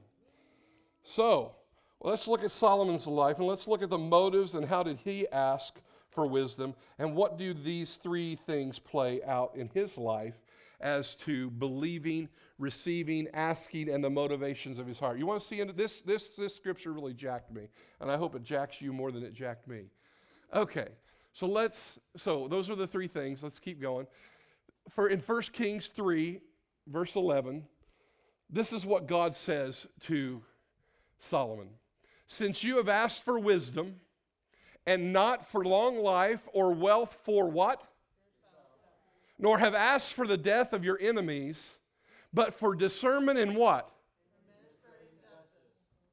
So, 1.02 1.56
well, 2.00 2.10
let's 2.10 2.26
look 2.26 2.44
at 2.44 2.50
Solomon's 2.50 3.06
life 3.06 3.38
and 3.38 3.46
let's 3.46 3.66
look 3.66 3.82
at 3.82 3.90
the 3.90 3.98
motives 3.98 4.54
and 4.54 4.66
how 4.66 4.82
did 4.82 4.98
he 5.04 5.28
ask 5.28 5.74
for 6.10 6.26
wisdom 6.26 6.74
and 6.98 7.14
what 7.14 7.38
do 7.38 7.54
these 7.54 7.96
three 7.96 8.36
things 8.46 8.78
play 8.78 9.22
out 9.24 9.52
in 9.56 9.68
his 9.74 9.98
life 9.98 10.34
as 10.80 11.14
to 11.14 11.50
believing, 11.50 12.28
receiving, 12.58 13.28
asking, 13.32 13.88
and 13.88 14.04
the 14.04 14.10
motivations 14.10 14.78
of 14.78 14.86
his 14.86 14.98
heart. 14.98 15.18
You 15.18 15.26
want 15.26 15.40
to 15.40 15.46
see 15.46 15.60
into 15.60 15.72
this, 15.72 16.02
this, 16.02 16.30
this 16.30 16.54
scripture 16.54 16.92
really 16.92 17.14
jacked 17.14 17.52
me, 17.52 17.68
and 18.00 18.10
I 18.10 18.16
hope 18.16 18.34
it 18.34 18.42
jacks 18.42 18.80
you 18.80 18.92
more 18.92 19.10
than 19.10 19.24
it 19.24 19.32
jacked 19.32 19.66
me. 19.66 19.84
Okay, 20.54 20.88
so 21.32 21.46
let's, 21.46 21.98
so 22.16 22.48
those 22.48 22.70
are 22.70 22.76
the 22.76 22.86
three 22.86 23.08
things. 23.08 23.42
Let's 23.42 23.58
keep 23.58 23.80
going. 23.80 24.06
For 24.90 25.08
in 25.08 25.20
1 25.20 25.42
Kings 25.52 25.88
3, 25.94 26.40
verse 26.86 27.16
11, 27.16 27.64
this 28.50 28.72
is 28.72 28.84
what 28.84 29.06
God 29.06 29.34
says 29.34 29.86
to 30.02 30.42
Solomon. 31.18 31.68
Since 32.26 32.64
you 32.64 32.76
have 32.78 32.88
asked 32.88 33.24
for 33.24 33.38
wisdom, 33.38 34.00
and 34.86 35.12
not 35.12 35.46
for 35.46 35.64
long 35.64 35.98
life 35.98 36.42
or 36.52 36.72
wealth 36.72 37.18
for 37.22 37.48
what? 37.48 37.82
Nor 39.38 39.58
have 39.58 39.74
asked 39.74 40.14
for 40.14 40.26
the 40.26 40.36
death 40.36 40.72
of 40.72 40.84
your 40.84 40.98
enemies, 41.00 41.70
but 42.32 42.54
for 42.54 42.74
discernment 42.74 43.38
in 43.38 43.54
what? 43.54 43.90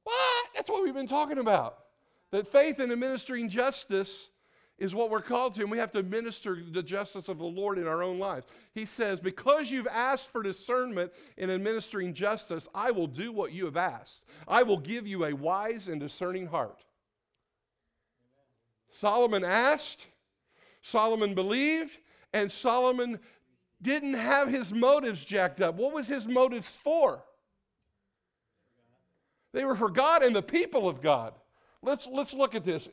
What? 0.04 0.48
That's 0.56 0.70
what 0.70 0.84
we've 0.84 0.94
been 0.94 1.08
talking 1.08 1.38
about. 1.38 1.78
That 2.32 2.48
faith 2.48 2.80
in 2.80 2.92
administering 2.92 3.50
justice 3.50 4.30
is 4.82 4.96
what 4.96 5.12
we're 5.12 5.22
called 5.22 5.54
to, 5.54 5.62
and 5.62 5.70
we 5.70 5.78
have 5.78 5.92
to 5.92 6.02
minister 6.02 6.58
the 6.72 6.82
justice 6.82 7.30
of 7.30 7.38
the 7.38 7.46
Lord 7.46 7.78
in 7.78 7.86
our 7.86 8.02
own 8.02 8.18
lives. 8.18 8.48
He 8.74 8.86
says, 8.86 9.20
Because 9.20 9.70
you've 9.70 9.88
asked 9.88 10.32
for 10.32 10.42
discernment 10.42 11.14
in 11.38 11.52
administering 11.52 12.16
justice, 12.16 12.68
I 12.74 12.90
will 12.90 13.06
do 13.06 13.32
what 13.32 13.54
you 13.54 13.66
have 13.66 13.78
asked. 13.78 14.24
I 14.48 14.64
will 14.64 14.80
give 14.80 15.06
you 15.06 15.26
a 15.26 15.34
wise 15.34 15.88
and 15.88 16.00
discerning 16.00 16.48
heart. 16.48 16.84
Solomon 18.90 19.46
asked, 19.46 20.08
Solomon 20.82 21.36
believed, 21.36 22.00
and 22.34 22.52
Solomon 22.52 23.20
didn't 23.84 24.16
have 24.16 24.48
his 24.48 24.74
motives 24.74 25.24
jacked 25.24 25.62
up. 25.62 25.76
What 25.76 25.94
was 25.94 26.08
his 26.08 26.26
motives 26.26 26.76
for? 26.76 27.24
They 29.54 29.64
were 29.64 29.76
for 29.76 29.92
God 29.92 30.24
and 30.24 30.36
the 30.36 30.42
people 30.42 30.90
of 30.90 31.04
God. 31.04 31.36
Let's, 31.84 32.08
let's 32.08 32.34
look 32.34 32.56
at 32.56 32.64
this 32.64 32.90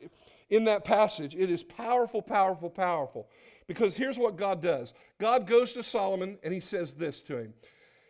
in 0.49 0.65
that 0.65 0.83
passage. 0.83 1.35
It 1.35 1.49
is 1.49 1.63
powerful, 1.63 2.21
powerful, 2.21 2.69
powerful. 2.69 3.27
Because 3.67 3.95
here's 3.95 4.17
what 4.17 4.35
God 4.35 4.61
does 4.61 4.93
God 5.19 5.47
goes 5.47 5.73
to 5.73 5.83
Solomon 5.83 6.37
and 6.43 6.53
he 6.53 6.59
says 6.59 6.93
this 6.93 7.19
to 7.21 7.37
him 7.37 7.53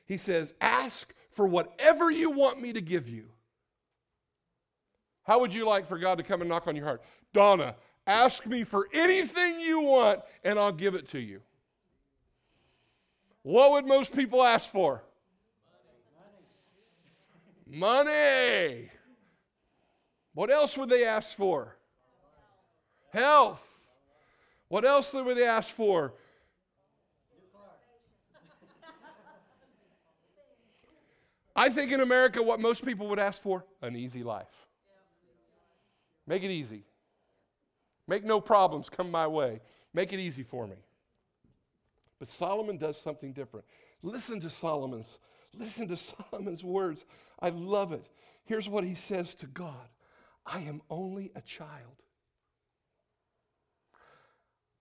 He 0.05 0.17
says, 0.17 0.53
Ask 0.61 1.13
for 1.31 1.45
whatever 1.45 2.09
you 2.09 2.31
want 2.31 2.61
me 2.61 2.73
to 2.73 2.81
give 2.81 3.07
you. 3.07 3.25
How 5.23 5.39
would 5.39 5.53
you 5.53 5.65
like 5.65 5.87
for 5.87 5.99
God 5.99 6.17
to 6.17 6.23
come 6.23 6.41
and 6.41 6.49
knock 6.49 6.67
on 6.67 6.75
your 6.75 6.85
heart? 6.85 7.03
Donna, 7.33 7.75
ask 8.07 8.45
me 8.47 8.63
for 8.63 8.87
anything 8.93 9.59
you 9.59 9.81
want 9.81 10.21
and 10.43 10.57
I'll 10.57 10.71
give 10.71 10.95
it 10.95 11.09
to 11.11 11.19
you. 11.19 11.41
What 13.43 13.71
would 13.71 13.85
most 13.85 14.15
people 14.15 14.43
ask 14.43 14.71
for? 14.71 15.03
Money. 17.67 18.05
Money. 18.05 18.89
What 20.33 20.49
else 20.49 20.77
would 20.77 20.89
they 20.89 21.05
ask 21.05 21.35
for? 21.35 21.75
Health. 23.11 23.61
What 24.67 24.85
else 24.85 25.13
would 25.13 25.37
they 25.37 25.45
ask 25.45 25.73
for? 25.73 26.13
I 31.55 31.69
think 31.69 31.91
in 31.91 31.99
America, 31.99 32.41
what 32.41 32.61
most 32.61 32.85
people 32.85 33.07
would 33.07 33.19
ask 33.19 33.41
for 33.41 33.65
an 33.81 33.95
easy 33.95 34.23
life. 34.23 34.67
Make 36.25 36.43
it 36.43 36.51
easy. 36.51 36.83
Make 38.07 38.23
no 38.23 38.39
problems 38.39 38.87
come 38.89 39.11
my 39.11 39.27
way. 39.27 39.59
Make 39.93 40.13
it 40.13 40.19
easy 40.19 40.43
for 40.43 40.67
me. 40.67 40.77
But 42.19 42.27
Solomon 42.27 42.77
does 42.77 42.99
something 42.99 43.33
different. 43.33 43.65
Listen 44.03 44.39
to 44.41 44.49
Solomon's 44.49 45.17
listen 45.57 45.87
to 45.87 45.97
Solomon's 46.31 46.63
words. 46.63 47.05
I 47.39 47.49
love 47.49 47.91
it. 47.91 48.07
Here's 48.45 48.69
what 48.69 48.83
he 48.83 48.95
says 48.95 49.35
to 49.35 49.47
God. 49.47 49.89
I 50.45 50.59
am 50.59 50.81
only 50.89 51.31
a 51.35 51.41
child. 51.41 52.03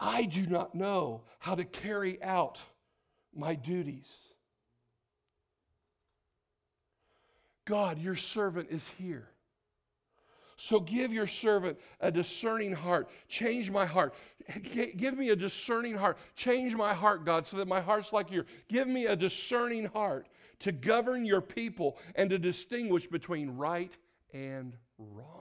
I 0.01 0.25
do 0.25 0.47
not 0.47 0.75
know 0.75 1.23
how 1.39 1.55
to 1.55 1.65
carry 1.65 2.23
out 2.23 2.61
my 3.35 3.55
duties. 3.55 4.21
God, 7.65 7.99
your 7.99 8.17
servant 8.17 8.69
is 8.71 8.89
here. 8.99 9.29
So 10.57 10.81
give 10.81 11.13
your 11.13 11.29
servant 11.29 11.79
a 12.01 12.11
discerning 12.11 12.73
heart. 12.73 13.09
Change 13.29 13.71
my 13.71 13.87
heart. 13.87 14.15
Give 14.97 15.17
me 15.17 15.31
a 15.31 15.37
discerning 15.37 15.95
heart. 15.95 16.19
Change 16.35 16.75
my 16.75 16.95
heart, 16.95 17.25
God, 17.25 17.47
so 17.47 17.59
that 17.59 17.69
my 17.69 17.81
heart's 17.81 18.13
like 18.13 18.31
yours. 18.33 18.47
Give 18.69 18.89
me 18.89 19.07
a 19.07 19.15
discerning 19.15 19.85
heart 19.87 20.29
to 20.61 20.73
govern 20.73 21.25
your 21.25 21.41
people 21.41 21.97
and 22.17 22.29
to 22.31 22.39
distinguish 22.39 23.07
between 23.07 23.51
right 23.51 23.97
and 24.33 24.75
wrong. 24.99 25.38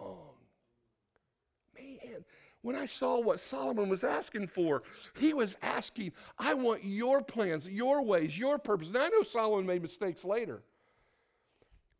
When 2.61 2.75
I 2.75 2.85
saw 2.85 3.21
what 3.21 3.39
Solomon 3.39 3.87
was 3.87 4.03
asking 4.03 4.47
for, 4.47 4.83
he 5.17 5.33
was 5.33 5.55
asking, 5.61 6.11
I 6.37 6.53
want 6.53 6.83
your 6.83 7.21
plans, 7.21 7.67
your 7.67 8.01
ways, 8.03 8.37
your 8.37 8.57
purpose. 8.57 8.91
Now, 8.91 9.05
I 9.05 9.09
know 9.09 9.23
Solomon 9.23 9.65
made 9.65 9.81
mistakes 9.81 10.25
later, 10.25 10.63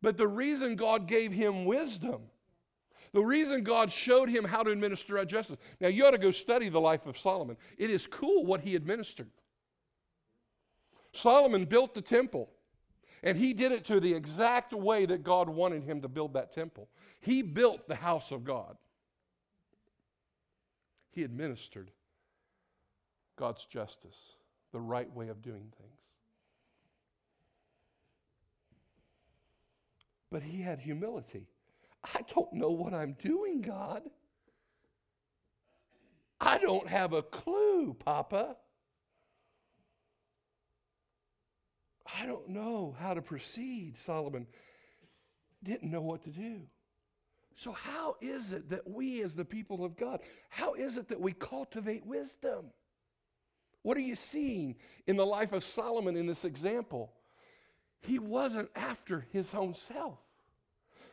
but 0.02 0.16
the 0.16 0.28
reason 0.28 0.76
God 0.76 1.06
gave 1.06 1.32
him 1.32 1.64
wisdom 1.64 2.22
the 3.12 3.24
reason 3.24 3.62
God 3.62 3.90
showed 3.90 4.28
him 4.28 4.44
how 4.44 4.62
to 4.62 4.70
administer 4.70 5.24
justice. 5.24 5.56
Now, 5.80 5.88
you 5.88 6.06
ought 6.06 6.12
to 6.12 6.18
go 6.18 6.30
study 6.30 6.68
the 6.68 6.80
life 6.80 7.06
of 7.06 7.16
Solomon. 7.16 7.56
It 7.76 7.90
is 7.90 8.06
cool 8.06 8.44
what 8.44 8.60
he 8.60 8.76
administered. 8.76 9.30
Solomon 11.12 11.64
built 11.64 11.94
the 11.94 12.02
temple, 12.02 12.50
and 13.22 13.36
he 13.36 13.54
did 13.54 13.72
it 13.72 13.84
to 13.86 13.98
the 13.98 14.12
exact 14.12 14.72
way 14.72 15.06
that 15.06 15.22
God 15.22 15.48
wanted 15.48 15.84
him 15.84 16.02
to 16.02 16.08
build 16.08 16.34
that 16.34 16.52
temple. 16.52 16.88
He 17.20 17.42
built 17.42 17.88
the 17.88 17.94
house 17.94 18.30
of 18.30 18.44
God, 18.44 18.76
he 21.10 21.24
administered 21.24 21.90
God's 23.36 23.64
justice, 23.64 24.32
the 24.72 24.80
right 24.80 25.12
way 25.14 25.28
of 25.28 25.42
doing 25.42 25.72
things. 25.78 26.00
But 30.30 30.42
he 30.42 30.60
had 30.60 30.78
humility. 30.80 31.46
I 32.04 32.20
don't 32.34 32.52
know 32.52 32.70
what 32.70 32.92
I'm 32.92 33.16
doing, 33.22 33.62
God. 33.62 34.02
I 36.40 36.58
don't 36.58 36.88
have 36.88 37.12
a 37.12 37.22
clue, 37.22 37.94
Papa. 37.94 38.56
I 42.20 42.26
don't 42.26 42.48
know 42.48 42.94
how 42.98 43.14
to 43.14 43.22
proceed. 43.22 43.98
Solomon 43.98 44.46
didn't 45.62 45.90
know 45.90 46.00
what 46.00 46.22
to 46.24 46.30
do. 46.30 46.60
So, 47.58 47.72
how 47.72 48.14
is 48.20 48.52
it 48.52 48.70
that 48.70 48.88
we, 48.88 49.20
as 49.20 49.34
the 49.34 49.44
people 49.44 49.84
of 49.84 49.96
God, 49.96 50.20
how 50.48 50.74
is 50.74 50.96
it 50.96 51.08
that 51.08 51.20
we 51.20 51.32
cultivate 51.32 52.06
wisdom? 52.06 52.66
What 53.82 53.96
are 53.96 54.00
you 54.00 54.14
seeing 54.14 54.76
in 55.08 55.16
the 55.16 55.26
life 55.26 55.52
of 55.52 55.64
Solomon 55.64 56.16
in 56.16 56.24
this 56.24 56.44
example? 56.44 57.10
He 58.00 58.20
wasn't 58.20 58.70
after 58.76 59.26
his 59.32 59.54
own 59.54 59.74
self. 59.74 60.20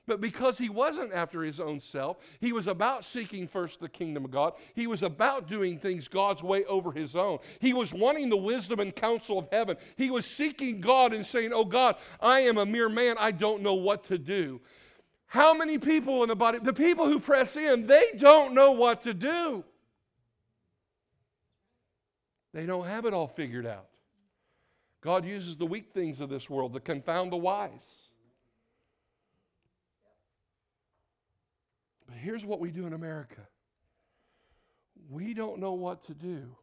But 0.06 0.22
because 0.22 0.60
he 0.60 0.70
wasn't 0.70 1.14
after 1.14 1.42
his 1.42 1.60
own 1.60 1.80
self, 1.80 2.18
he 2.40 2.54
was 2.54 2.68
about 2.68 3.04
seeking 3.04 3.48
first 3.48 3.80
the 3.80 3.90
kingdom 3.90 4.24
of 4.24 4.30
God. 4.30 4.54
He 4.76 4.86
was 4.86 5.02
about 5.02 5.48
doing 5.48 5.80
things 5.80 6.08
God's 6.08 6.44
way 6.44 6.64
over 6.66 6.92
his 6.92 7.16
own. 7.16 7.40
He 7.58 7.74
was 7.74 7.92
wanting 7.92 8.30
the 8.30 8.38
wisdom 8.38 8.80
and 8.80 8.96
counsel 8.96 9.40
of 9.40 9.48
heaven. 9.52 9.78
He 9.96 10.12
was 10.12 10.28
seeking 10.28 10.80
God 10.80 11.12
and 11.12 11.26
saying, 11.26 11.54
Oh 11.54 11.66
God, 11.66 11.96
I 12.22 12.42
am 12.42 12.60
a 12.60 12.68
mere 12.68 12.88
man. 12.88 13.16
I 13.18 13.32
don't 13.32 13.64
know 13.64 13.74
what 13.74 14.04
to 14.10 14.20
do. 14.20 14.62
How 15.28 15.54
many 15.54 15.78
people 15.78 16.24
in 16.24 16.30
the 16.30 16.36
body, 16.36 16.60
the 16.60 16.74
people 16.74 17.08
who 17.08 17.20
press 17.20 17.56
in, 17.56 17.88
they 17.88 18.12
don't 18.18 18.54
know 18.54 18.72
what 18.72 19.04
to 19.04 19.14
do. 19.14 19.64
They 22.54 22.66
don't 22.66 22.86
have 22.86 23.06
it 23.06 23.14
all 23.14 23.28
figured 23.28 23.66
out. 23.66 23.88
God 25.02 25.26
uses 25.26 25.58
the 25.58 25.66
weak 25.66 25.92
things 25.94 26.22
of 26.22 26.30
this 26.30 26.50
world 26.50 26.74
to 26.74 26.80
confound 26.80 27.32
the 27.32 27.38
wise. 27.38 28.04
But 32.08 32.18
here's 32.18 32.46
what 32.46 32.60
we 32.60 32.72
do 32.72 32.88
in 32.88 32.94
America 32.94 33.42
we 35.10 35.34
don't 35.34 35.60
know 35.60 35.74
what 35.74 36.04
to 36.06 36.14
do, 36.14 36.56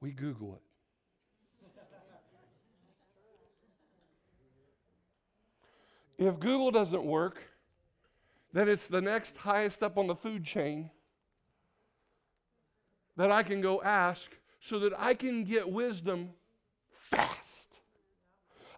we 0.00 0.12
Google 0.12 0.54
it. 0.54 0.62
If 6.18 6.38
Google 6.38 6.70
doesn't 6.70 7.04
work, 7.04 7.42
then 8.52 8.68
it's 8.68 8.86
the 8.86 9.00
next 9.00 9.36
highest 9.36 9.82
up 9.82 9.98
on 9.98 10.06
the 10.06 10.14
food 10.14 10.44
chain 10.44 10.90
that 13.16 13.30
I 13.30 13.42
can 13.42 13.60
go 13.60 13.82
ask 13.82 14.30
so 14.60 14.78
that 14.80 14.92
I 14.96 15.14
can 15.14 15.44
get 15.44 15.70
wisdom 15.70 16.30
fast. 16.90 17.80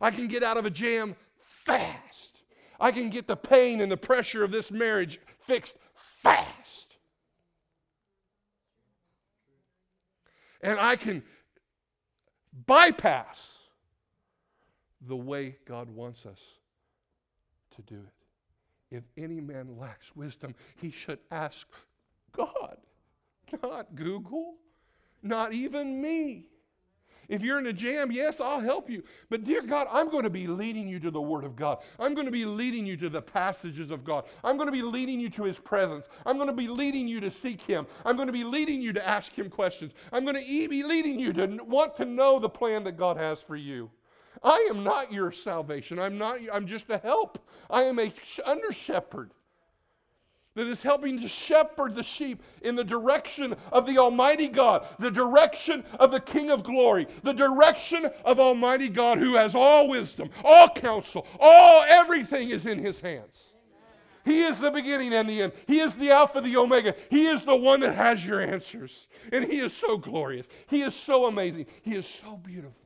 I 0.00 0.10
can 0.10 0.28
get 0.28 0.42
out 0.42 0.56
of 0.56 0.66
a 0.66 0.70
jam 0.70 1.14
fast. 1.38 2.40
I 2.80 2.90
can 2.90 3.10
get 3.10 3.26
the 3.26 3.36
pain 3.36 3.80
and 3.80 3.90
the 3.90 3.96
pressure 3.96 4.42
of 4.42 4.50
this 4.50 4.70
marriage 4.70 5.20
fixed 5.40 5.76
fast. 5.94 6.96
And 10.60 10.78
I 10.78 10.96
can 10.96 11.22
bypass 12.66 13.58
the 15.00 15.16
way 15.16 15.56
God 15.66 15.90
wants 15.90 16.26
us 16.26 16.40
to 17.76 17.82
do 17.82 17.96
it. 17.96 18.96
If 18.96 19.04
any 19.16 19.40
man 19.40 19.78
lacks 19.78 20.14
wisdom, 20.14 20.54
he 20.76 20.90
should 20.90 21.18
ask 21.30 21.66
God, 22.32 22.76
not 23.62 23.94
Google, 23.94 24.54
not 25.22 25.52
even 25.52 26.00
me. 26.00 26.46
If 27.28 27.42
you're 27.42 27.58
in 27.58 27.66
a 27.66 27.72
jam, 27.72 28.12
yes, 28.12 28.40
I'll 28.40 28.60
help 28.60 28.88
you. 28.88 29.02
But 29.28 29.42
dear 29.42 29.62
God, 29.62 29.88
I'm 29.90 30.10
going 30.10 30.22
to 30.22 30.30
be 30.30 30.46
leading 30.46 30.86
you 30.88 31.00
to 31.00 31.10
the 31.10 31.20
Word 31.20 31.42
of 31.42 31.56
God. 31.56 31.78
I'm 31.98 32.14
going 32.14 32.26
to 32.26 32.32
be 32.32 32.44
leading 32.44 32.86
you 32.86 32.96
to 32.98 33.08
the 33.08 33.22
passages 33.22 33.90
of 33.90 34.04
God. 34.04 34.26
I'm 34.44 34.56
going 34.56 34.68
to 34.68 34.72
be 34.72 34.82
leading 34.82 35.18
you 35.18 35.28
to 35.30 35.42
His 35.42 35.58
presence. 35.58 36.08
I'm 36.24 36.36
going 36.36 36.48
to 36.48 36.54
be 36.54 36.68
leading 36.68 37.08
you 37.08 37.20
to 37.20 37.30
seek 37.30 37.60
Him. 37.60 37.86
I'm 38.04 38.14
going 38.14 38.28
to 38.28 38.32
be 38.32 38.44
leading 38.44 38.80
you 38.80 38.92
to 38.92 39.08
ask 39.08 39.36
Him 39.36 39.50
questions. 39.50 39.92
I'm 40.12 40.24
going 40.24 40.36
to 40.36 40.68
be 40.68 40.82
leading 40.84 41.18
you 41.18 41.32
to 41.32 41.58
want 41.64 41.96
to 41.96 42.04
know 42.04 42.38
the 42.38 42.48
plan 42.48 42.84
that 42.84 42.96
God 42.96 43.16
has 43.16 43.42
for 43.42 43.56
you. 43.56 43.90
I 44.46 44.68
am 44.70 44.84
not 44.84 45.12
your 45.12 45.32
salvation. 45.32 45.98
I'm 45.98 46.18
not. 46.18 46.38
I'm 46.52 46.68
just 46.68 46.88
a 46.88 46.98
help. 46.98 47.38
I 47.68 47.82
am 47.82 47.98
a 47.98 48.12
under 48.44 48.72
shepherd. 48.72 49.32
that 50.54 50.68
is 50.68 50.84
helping 50.84 51.20
to 51.20 51.26
shepherd 51.26 51.96
the 51.96 52.04
sheep 52.04 52.40
in 52.62 52.76
the 52.76 52.84
direction 52.84 53.56
of 53.72 53.86
the 53.86 53.98
Almighty 53.98 54.46
God, 54.46 54.86
the 55.00 55.10
direction 55.10 55.84
of 55.98 56.12
the 56.12 56.20
King 56.20 56.50
of 56.52 56.62
glory, 56.62 57.08
the 57.24 57.32
direction 57.32 58.08
of 58.24 58.38
Almighty 58.38 58.88
God 58.88 59.18
who 59.18 59.34
has 59.34 59.56
all 59.56 59.88
wisdom, 59.88 60.30
all 60.44 60.68
counsel, 60.68 61.26
all 61.40 61.82
everything 61.82 62.50
is 62.50 62.66
in 62.66 62.78
his 62.78 63.00
hands. 63.00 63.52
He 64.24 64.42
is 64.42 64.60
the 64.60 64.70
beginning 64.70 65.12
and 65.12 65.28
the 65.28 65.42
end. 65.42 65.52
He 65.66 65.80
is 65.80 65.94
the 65.96 66.10
Alpha, 66.12 66.40
the 66.40 66.56
Omega. 66.56 66.94
He 67.10 67.26
is 67.26 67.44
the 67.44 67.54
one 67.54 67.80
that 67.80 67.94
has 67.96 68.24
your 68.24 68.40
answers. 68.40 69.06
And 69.32 69.44
He 69.44 69.60
is 69.60 69.72
so 69.72 69.96
glorious. 69.96 70.48
He 70.68 70.82
is 70.82 70.94
so 70.96 71.26
amazing. 71.26 71.66
He 71.82 71.94
is 71.94 72.06
so 72.06 72.36
beautiful. 72.36 72.85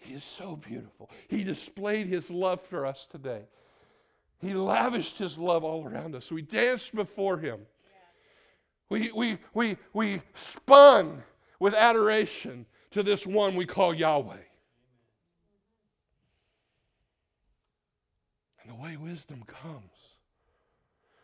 He 0.00 0.14
is 0.14 0.24
so 0.24 0.56
beautiful. 0.56 1.10
He 1.28 1.44
displayed 1.44 2.08
His 2.08 2.30
love 2.30 2.60
for 2.60 2.84
us 2.84 3.06
today. 3.10 3.42
He 4.40 4.54
lavished 4.54 5.18
his 5.18 5.36
love 5.36 5.64
all 5.64 5.86
around 5.86 6.14
us. 6.14 6.32
We 6.32 6.42
danced 6.42 6.94
before 6.94 7.36
him. 7.36 7.60
We, 8.88 9.12
we, 9.12 9.38
we, 9.54 9.76
we 9.92 10.22
spun 10.54 11.22
with 11.58 11.74
adoration 11.74 12.66
to 12.92 13.02
this 13.02 13.26
one 13.26 13.54
we 13.54 13.66
call 13.66 13.94
Yahweh. 13.94 14.36
And 18.62 18.70
the 18.70 18.82
way 18.82 18.96
wisdom 18.96 19.42
comes, 19.46 19.99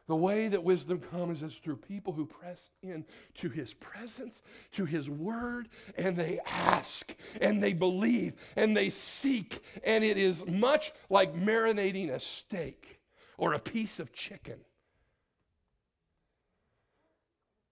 the 0.07 0.17
way 0.17 0.49
that 0.49 0.63
wisdom 0.63 1.01
comes 1.01 1.43
is 1.43 1.55
through 1.57 1.77
people 1.77 2.13
who 2.13 2.27
press 2.27 2.71
in 2.83 3.05
to 3.35 3.49
his 3.49 3.75
presence, 3.75 4.43
to 4.73 4.85
his 4.85 5.11
word, 5.11 5.69
and 5.97 6.17
they 6.17 6.39
ask, 6.47 7.15
and 7.41 7.63
they 7.63 7.73
believe, 7.73 8.35
and 8.55 8.77
they 8.77 8.91
seek. 8.91 9.61
And 9.85 10.05
it 10.05 10.17
is 10.17 10.47
much 10.47 10.93
like 11.11 11.35
marinating 11.35 12.11
a 12.11 12.21
steak 12.21 13.01
or 13.37 13.55
a 13.55 13.59
piece 13.59 13.99
of 13.99 14.13
chicken 14.13 14.61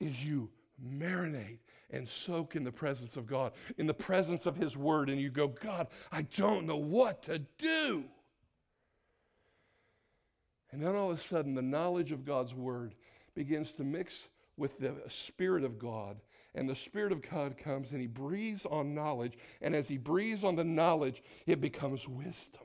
is 0.00 0.24
you 0.24 0.50
marinate 0.84 1.58
and 1.90 2.08
soak 2.08 2.56
in 2.56 2.64
the 2.64 2.72
presence 2.72 3.16
of 3.16 3.26
God, 3.26 3.52
in 3.78 3.86
the 3.86 3.94
presence 3.94 4.46
of 4.46 4.56
His 4.56 4.76
Word, 4.76 5.08
and 5.08 5.20
you 5.20 5.30
go, 5.30 5.48
God, 5.48 5.86
I 6.10 6.22
don't 6.22 6.66
know 6.66 6.76
what 6.76 7.22
to 7.24 7.40
do. 7.58 8.04
And 10.74 10.82
then 10.82 10.96
all 10.96 11.12
of 11.12 11.18
a 11.18 11.20
sudden, 11.20 11.54
the 11.54 11.62
knowledge 11.62 12.10
of 12.10 12.24
God's 12.24 12.52
Word 12.52 12.96
begins 13.36 13.70
to 13.74 13.84
mix 13.84 14.12
with 14.56 14.80
the 14.80 14.92
Spirit 15.06 15.62
of 15.62 15.78
God. 15.78 16.16
And 16.52 16.68
the 16.68 16.74
Spirit 16.74 17.12
of 17.12 17.22
God 17.22 17.56
comes 17.56 17.92
and 17.92 18.00
He 18.00 18.08
breathes 18.08 18.66
on 18.66 18.92
knowledge. 18.92 19.38
And 19.62 19.76
as 19.76 19.86
He 19.86 19.98
breathes 19.98 20.42
on 20.42 20.56
the 20.56 20.64
knowledge, 20.64 21.22
it 21.46 21.60
becomes 21.60 22.08
wisdom. 22.08 22.62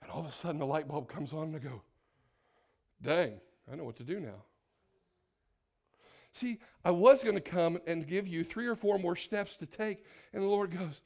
And 0.00 0.10
all 0.10 0.20
of 0.20 0.26
a 0.26 0.32
sudden, 0.32 0.58
the 0.58 0.64
light 0.64 0.88
bulb 0.88 1.06
comes 1.06 1.34
on, 1.34 1.48
and 1.48 1.56
I 1.56 1.58
go, 1.58 1.82
dang, 3.02 3.42
I 3.70 3.76
know 3.76 3.84
what 3.84 3.96
to 3.96 4.04
do 4.04 4.20
now. 4.20 4.42
See, 6.32 6.60
I 6.82 6.92
was 6.92 7.22
going 7.22 7.34
to 7.34 7.42
come 7.42 7.78
and 7.86 8.06
give 8.06 8.26
you 8.26 8.42
three 8.42 8.68
or 8.68 8.74
four 8.74 8.98
more 8.98 9.16
steps 9.16 9.58
to 9.58 9.66
take, 9.66 10.02
and 10.32 10.42
the 10.42 10.46
Lord 10.46 10.70
goes, 10.70 11.02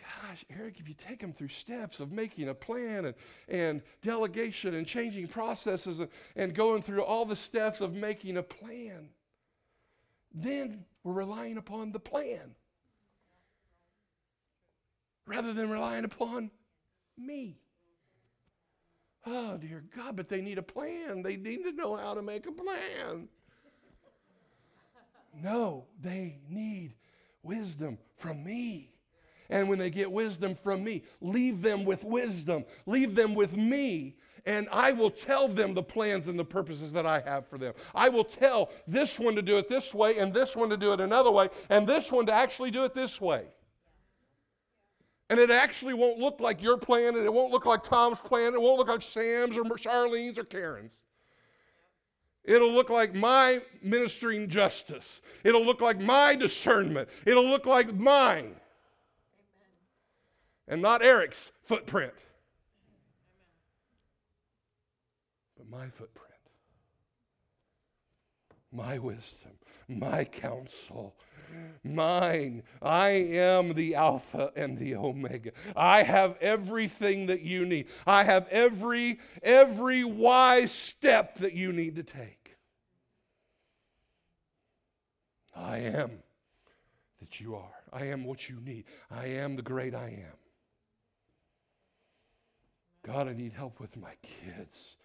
Gosh, 0.00 0.44
Eric, 0.50 0.78
if 0.78 0.88
you 0.88 0.94
take 0.94 1.20
them 1.20 1.32
through 1.32 1.48
steps 1.48 2.00
of 2.00 2.12
making 2.12 2.48
a 2.48 2.54
plan 2.54 3.06
and, 3.06 3.14
and 3.48 3.82
delegation 4.02 4.74
and 4.74 4.86
changing 4.86 5.28
processes 5.28 6.00
and, 6.00 6.08
and 6.34 6.54
going 6.54 6.82
through 6.82 7.02
all 7.02 7.24
the 7.24 7.36
steps 7.36 7.80
of 7.80 7.94
making 7.94 8.36
a 8.36 8.42
plan, 8.42 9.08
then 10.34 10.84
we're 11.04 11.12
relying 11.12 11.56
upon 11.56 11.92
the 11.92 12.00
plan 12.00 12.54
rather 15.26 15.52
than 15.52 15.70
relying 15.70 16.04
upon 16.04 16.50
me. 17.16 17.58
Oh, 19.26 19.56
dear 19.56 19.82
God, 19.96 20.16
but 20.16 20.28
they 20.28 20.40
need 20.40 20.58
a 20.58 20.62
plan. 20.62 21.22
They 21.22 21.36
need 21.36 21.64
to 21.64 21.72
know 21.72 21.96
how 21.96 22.14
to 22.14 22.22
make 22.22 22.46
a 22.46 22.52
plan. 22.52 23.28
No, 25.42 25.84
they 26.00 26.38
need 26.48 26.94
wisdom 27.42 27.98
from 28.16 28.44
me. 28.44 28.95
And 29.50 29.68
when 29.68 29.78
they 29.78 29.90
get 29.90 30.10
wisdom 30.10 30.54
from 30.54 30.82
me, 30.82 31.02
leave 31.20 31.62
them 31.62 31.84
with 31.84 32.04
wisdom. 32.04 32.64
Leave 32.86 33.14
them 33.14 33.34
with 33.34 33.56
me, 33.56 34.16
and 34.46 34.68
I 34.70 34.92
will 34.92 35.10
tell 35.10 35.48
them 35.48 35.74
the 35.74 35.82
plans 35.82 36.28
and 36.28 36.38
the 36.38 36.44
purposes 36.44 36.92
that 36.92 37.04
I 37.04 37.20
have 37.20 37.46
for 37.46 37.58
them. 37.58 37.74
I 37.94 38.08
will 38.08 38.24
tell 38.24 38.70
this 38.86 39.18
one 39.18 39.34
to 39.34 39.42
do 39.42 39.58
it 39.58 39.68
this 39.68 39.92
way, 39.92 40.18
and 40.18 40.32
this 40.32 40.54
one 40.54 40.70
to 40.70 40.76
do 40.76 40.92
it 40.92 41.00
another 41.00 41.30
way, 41.30 41.48
and 41.68 41.86
this 41.86 42.12
one 42.12 42.26
to 42.26 42.32
actually 42.32 42.70
do 42.70 42.84
it 42.84 42.94
this 42.94 43.20
way. 43.20 43.44
And 45.28 45.40
it 45.40 45.50
actually 45.50 45.94
won't 45.94 46.18
look 46.18 46.40
like 46.40 46.62
your 46.62 46.78
plan, 46.78 47.16
and 47.16 47.24
it 47.24 47.32
won't 47.32 47.50
look 47.50 47.66
like 47.66 47.82
Tom's 47.82 48.20
plan, 48.20 48.54
it 48.54 48.60
won't 48.60 48.78
look 48.78 48.88
like 48.88 49.02
Sam's 49.02 49.56
or 49.56 49.64
Charlene's 49.64 50.38
or 50.38 50.44
Karen's. 50.44 51.02
It'll 52.44 52.72
look 52.72 52.90
like 52.90 53.12
my 53.12 53.60
ministering 53.82 54.48
justice. 54.48 55.20
It'll 55.42 55.64
look 55.64 55.80
like 55.80 56.00
my 56.00 56.36
discernment. 56.36 57.08
It'll 57.24 57.48
look 57.48 57.66
like 57.66 57.92
mine. 57.92 58.54
And 60.68 60.82
not 60.82 61.02
Eric's 61.02 61.52
footprint. 61.64 62.14
But 65.56 65.68
my 65.68 65.88
footprint. 65.88 66.26
My 68.72 68.98
wisdom, 68.98 69.52
my 69.88 70.24
counsel, 70.24 71.16
mine. 71.82 72.62
I 72.82 73.10
am 73.10 73.74
the 73.74 73.94
Alpha 73.94 74.52
and 74.56 74.76
the 74.76 74.96
Omega. 74.96 75.52
I 75.74 76.02
have 76.02 76.36
everything 76.40 77.26
that 77.26 77.42
you 77.42 77.64
need. 77.64 77.86
I 78.06 78.24
have 78.24 78.48
every 78.48 79.18
every 79.42 80.04
wise 80.04 80.72
step 80.72 81.38
that 81.38 81.54
you 81.54 81.72
need 81.72 81.96
to 81.96 82.02
take. 82.02 82.56
I 85.54 85.78
am 85.78 86.10
that 87.20 87.40
you 87.40 87.54
are. 87.54 87.70
I 87.92 88.06
am 88.06 88.24
what 88.24 88.50
you 88.50 88.60
need. 88.60 88.84
I 89.10 89.26
am 89.26 89.56
the 89.56 89.62
great 89.62 89.94
I 89.94 90.08
am. 90.08 90.45
God, 93.06 93.28
I 93.28 93.34
need 93.34 93.52
help 93.52 93.78
with 93.78 93.96
my 93.96 94.14
kids. 94.22 94.96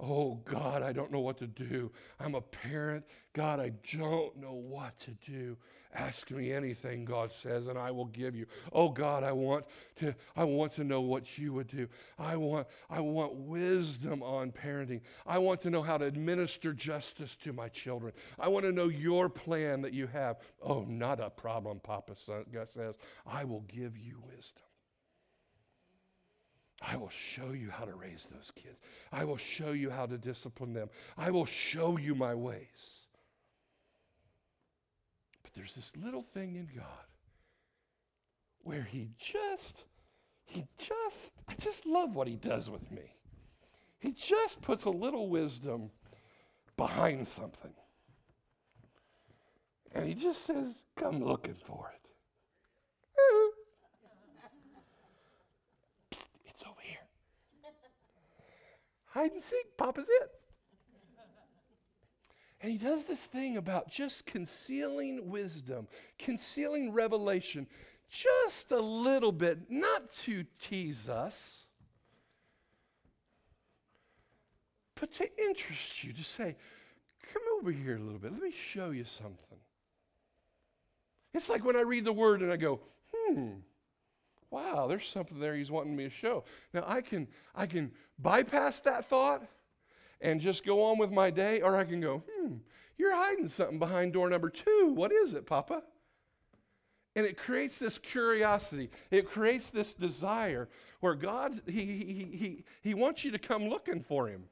Oh, 0.00 0.40
God, 0.44 0.82
I 0.82 0.92
don't 0.92 1.12
know 1.12 1.20
what 1.20 1.38
to 1.38 1.46
do. 1.46 1.92
I'm 2.18 2.34
a 2.34 2.40
parent. 2.40 3.04
God, 3.32 3.60
I 3.60 3.70
don't 3.96 4.36
know 4.36 4.52
what 4.54 4.98
to 5.00 5.12
do. 5.12 5.56
Ask 5.94 6.32
me 6.32 6.52
anything, 6.52 7.04
God 7.04 7.32
says, 7.32 7.68
and 7.68 7.78
I 7.78 7.92
will 7.92 8.06
give 8.06 8.34
you. 8.34 8.46
Oh, 8.72 8.88
God, 8.88 9.22
I 9.22 9.30
want 9.30 9.66
to, 10.00 10.12
I 10.34 10.42
want 10.42 10.74
to 10.74 10.84
know 10.84 11.00
what 11.00 11.38
you 11.38 11.52
would 11.52 11.68
do. 11.68 11.86
I 12.18 12.34
want, 12.34 12.66
I 12.90 12.98
want 12.98 13.34
wisdom 13.34 14.20
on 14.24 14.50
parenting. 14.50 15.02
I 15.24 15.38
want 15.38 15.60
to 15.62 15.70
know 15.70 15.82
how 15.82 15.96
to 15.96 16.06
administer 16.06 16.72
justice 16.72 17.36
to 17.44 17.52
my 17.52 17.68
children. 17.68 18.12
I 18.40 18.48
want 18.48 18.64
to 18.64 18.72
know 18.72 18.88
your 18.88 19.28
plan 19.28 19.82
that 19.82 19.92
you 19.92 20.08
have. 20.08 20.38
Oh, 20.60 20.84
not 20.88 21.20
a 21.20 21.30
problem, 21.30 21.78
Papa 21.78 22.14
God 22.52 22.68
says. 22.68 22.96
I 23.24 23.44
will 23.44 23.64
give 23.68 23.96
you 23.96 24.20
wisdom. 24.26 24.63
I 26.86 26.96
will 26.96 27.10
show 27.10 27.52
you 27.52 27.70
how 27.70 27.84
to 27.84 27.94
raise 27.94 28.28
those 28.30 28.52
kids. 28.54 28.80
I 29.10 29.24
will 29.24 29.36
show 29.36 29.72
you 29.72 29.90
how 29.90 30.06
to 30.06 30.18
discipline 30.18 30.72
them. 30.74 30.90
I 31.16 31.30
will 31.30 31.46
show 31.46 31.96
you 31.96 32.14
my 32.14 32.34
ways. 32.34 33.06
But 35.42 35.54
there's 35.54 35.74
this 35.74 35.92
little 35.96 36.22
thing 36.22 36.56
in 36.56 36.68
God 36.76 37.06
where 38.62 38.82
He 38.82 39.10
just, 39.18 39.84
He 40.44 40.66
just, 40.78 41.30
I 41.48 41.54
just 41.54 41.86
love 41.86 42.14
what 42.14 42.28
He 42.28 42.36
does 42.36 42.68
with 42.68 42.90
me. 42.90 43.14
He 43.98 44.12
just 44.12 44.60
puts 44.60 44.84
a 44.84 44.90
little 44.90 45.28
wisdom 45.28 45.90
behind 46.76 47.26
something. 47.26 47.72
And 49.94 50.06
He 50.06 50.14
just 50.14 50.44
says, 50.44 50.82
Come 50.96 51.24
looking 51.24 51.54
for 51.54 51.92
it. 51.94 52.03
Hide 59.14 59.32
and 59.32 59.42
seek. 59.42 59.76
Papa's 59.78 60.08
it. 60.10 60.30
And 62.60 62.72
he 62.72 62.78
does 62.78 63.04
this 63.04 63.24
thing 63.26 63.58
about 63.58 63.90
just 63.90 64.26
concealing 64.26 65.28
wisdom, 65.28 65.86
concealing 66.18 66.92
revelation 66.92 67.66
just 68.08 68.70
a 68.70 68.80
little 68.80 69.32
bit, 69.32 69.58
not 69.68 70.10
to 70.22 70.44
tease 70.58 71.08
us, 71.08 71.66
but 74.94 75.12
to 75.12 75.28
interest 75.38 76.04
you, 76.04 76.12
to 76.12 76.24
say, 76.24 76.56
come 77.32 77.42
over 77.58 77.70
here 77.70 77.96
a 77.96 78.00
little 78.00 78.18
bit. 78.18 78.32
Let 78.32 78.42
me 78.42 78.52
show 78.52 78.90
you 78.90 79.04
something. 79.04 79.58
It's 81.34 81.48
like 81.48 81.64
when 81.64 81.76
I 81.76 81.80
read 81.82 82.04
the 82.04 82.12
word 82.12 82.40
and 82.42 82.52
I 82.52 82.56
go, 82.56 82.80
hmm, 83.12 83.50
wow, 84.50 84.86
there's 84.86 85.06
something 85.06 85.38
there 85.40 85.56
he's 85.56 85.70
wanting 85.70 85.96
me 85.96 86.04
to 86.04 86.10
show. 86.10 86.44
Now 86.72 86.84
I 86.86 87.00
can 87.00 87.26
I 87.54 87.66
can 87.66 87.90
bypass 88.18 88.80
that 88.80 89.06
thought 89.06 89.46
and 90.20 90.40
just 90.40 90.64
go 90.64 90.82
on 90.84 90.98
with 90.98 91.12
my 91.12 91.30
day, 91.30 91.60
or 91.60 91.76
I 91.76 91.84
can 91.84 92.00
go, 92.00 92.22
hmm, 92.30 92.54
you're 92.96 93.14
hiding 93.14 93.48
something 93.48 93.78
behind 93.78 94.12
door 94.12 94.30
number 94.30 94.48
two. 94.48 94.92
What 94.94 95.12
is 95.12 95.34
it, 95.34 95.46
Papa? 95.46 95.82
And 97.16 97.26
it 97.26 97.36
creates 97.36 97.78
this 97.78 97.98
curiosity. 97.98 98.90
It 99.10 99.26
creates 99.28 99.70
this 99.70 99.92
desire 99.92 100.68
where 101.00 101.14
God, 101.14 101.60
he, 101.66 101.84
he, 101.84 102.36
he, 102.36 102.64
he 102.82 102.94
wants 102.94 103.24
you 103.24 103.30
to 103.32 103.38
come 103.38 103.68
looking 103.68 104.02
for 104.02 104.26
Him. 104.28 104.44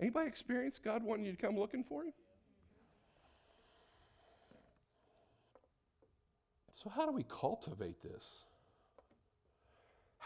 Anybody 0.00 0.28
experience 0.28 0.78
God 0.78 1.02
wanting 1.02 1.26
you 1.26 1.32
to 1.32 1.38
come 1.38 1.58
looking 1.58 1.84
for 1.84 2.04
Him? 2.04 2.12
So, 6.82 6.90
how 6.90 7.06
do 7.06 7.12
we 7.12 7.24
cultivate 7.24 8.02
this? 8.02 8.44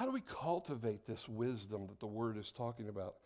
How 0.00 0.06
do 0.06 0.12
we 0.12 0.22
cultivate 0.22 1.06
this 1.06 1.28
wisdom 1.28 1.86
that 1.88 2.00
the 2.00 2.06
Word 2.06 2.38
is 2.38 2.50
talking 2.52 2.88
about? 2.88 3.16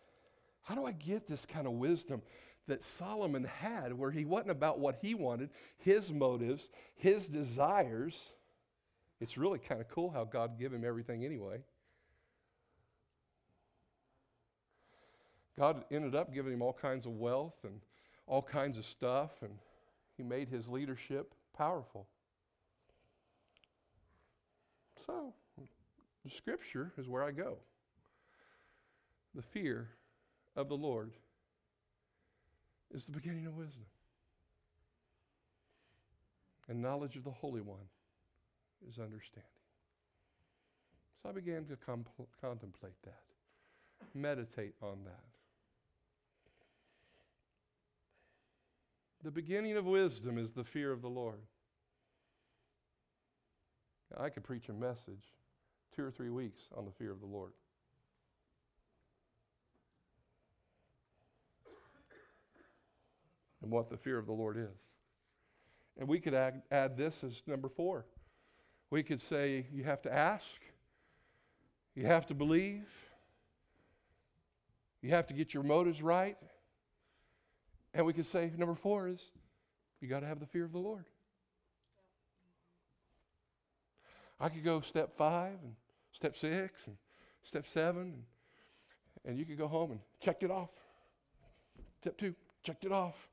How 0.61 0.75
do 0.75 0.85
I 0.85 0.91
get 0.91 1.25
this 1.25 1.45
kind 1.45 1.67
of 1.67 1.71
wisdom 1.71 2.21
that 2.67 2.83
Solomon 2.83 3.45
had, 3.45 3.93
where 3.93 4.11
he 4.11 4.25
wasn't 4.25 4.51
about 4.51 4.79
what 4.79 4.97
he 5.01 5.15
wanted, 5.15 5.51
his 5.77 6.11
motives, 6.11 6.67
his 6.97 7.29
desires? 7.29 8.21
It's 9.21 9.37
really 9.37 9.57
kind 9.57 9.79
of 9.79 9.87
cool 9.87 10.09
how 10.09 10.25
God 10.25 10.59
gave 10.59 10.73
him 10.73 10.83
everything 10.83 11.23
anyway. 11.23 11.61
God 15.57 15.85
ended 15.89 16.13
up 16.13 16.33
giving 16.33 16.51
him 16.51 16.61
all 16.61 16.73
kinds 16.73 17.05
of 17.05 17.13
wealth 17.13 17.55
and 17.63 17.79
all 18.27 18.41
kinds 18.41 18.77
of 18.77 18.85
stuff, 18.85 19.31
and 19.41 19.53
he 20.17 20.23
made 20.23 20.49
his 20.49 20.67
leadership 20.67 21.33
powerful. 21.55 22.05
So, 25.05 25.33
the 26.25 26.31
scripture 26.31 26.91
is 26.97 27.07
where 27.07 27.23
I 27.23 27.31
go. 27.31 27.57
The 29.35 29.43
fear 29.43 29.89
of 30.55 30.67
the 30.67 30.75
Lord 30.75 31.11
is 32.93 33.05
the 33.05 33.11
beginning 33.11 33.45
of 33.45 33.55
wisdom. 33.55 33.85
And 36.67 36.81
knowledge 36.81 37.15
of 37.15 37.23
the 37.23 37.31
Holy 37.31 37.61
One 37.61 37.87
is 38.89 38.97
understanding. 38.97 39.43
So 41.21 41.29
I 41.29 41.31
began 41.31 41.65
to 41.65 41.75
compl- 41.75 42.27
contemplate 42.41 42.99
that, 43.03 43.21
meditate 44.15 44.73
on 44.81 44.97
that. 45.05 45.23
The 49.23 49.31
beginning 49.31 49.77
of 49.77 49.85
wisdom 49.85 50.39
is 50.39 50.53
the 50.53 50.63
fear 50.63 50.91
of 50.91 51.01
the 51.01 51.09
Lord. 51.09 51.41
I 54.17 54.29
could 54.29 54.43
preach 54.43 54.69
a 54.69 54.73
message 54.73 55.25
two 55.95 56.03
or 56.03 56.11
three 56.11 56.29
weeks 56.29 56.61
on 56.75 56.85
the 56.85 56.91
fear 56.91 57.11
of 57.11 57.19
the 57.19 57.25
Lord. 57.25 57.51
And 63.61 63.71
what 63.71 63.89
the 63.89 63.97
fear 63.97 64.17
of 64.17 64.25
the 64.25 64.33
Lord 64.33 64.57
is. 64.57 64.77
And 65.97 66.07
we 66.07 66.19
could 66.19 66.33
add, 66.33 66.61
add 66.71 66.97
this 66.97 67.23
as 67.23 67.41
number 67.47 67.69
four. 67.69 68.05
We 68.89 69.01
could 69.01 69.21
say 69.21 69.65
you 69.73 69.83
have 69.85 70.01
to 70.03 70.13
ask, 70.13 70.45
you 71.95 72.05
have 72.05 72.27
to 72.27 72.33
believe, 72.33 72.83
you 75.01 75.09
have 75.11 75.27
to 75.27 75.33
get 75.33 75.53
your 75.53 75.63
motives 75.63 76.01
right. 76.01 76.37
And 77.93 78.05
we 78.05 78.13
could 78.13 78.25
say 78.25 78.51
number 78.57 78.75
four 78.75 79.07
is 79.07 79.21
you 80.01 80.07
got 80.07 80.19
to 80.19 80.27
have 80.27 80.39
the 80.39 80.45
fear 80.45 80.65
of 80.65 80.71
the 80.71 80.79
Lord. 80.79 81.05
I 84.39 84.49
could 84.49 84.63
go 84.63 84.81
step 84.81 85.15
five 85.17 85.53
and 85.63 85.75
step 86.15 86.37
six 86.37 86.87
and 86.87 86.95
step 87.43 87.67
seven, 87.67 88.01
and, 88.01 88.23
and 89.25 89.37
you 89.37 89.45
could 89.45 89.57
go 89.57 89.67
home 89.67 89.91
and 89.91 89.99
check 90.21 90.41
it 90.41 90.49
off. 90.49 90.69
Step 91.99 92.17
two, 92.17 92.33
checked 92.63 92.85
it 92.85 92.91
off. 92.91 93.27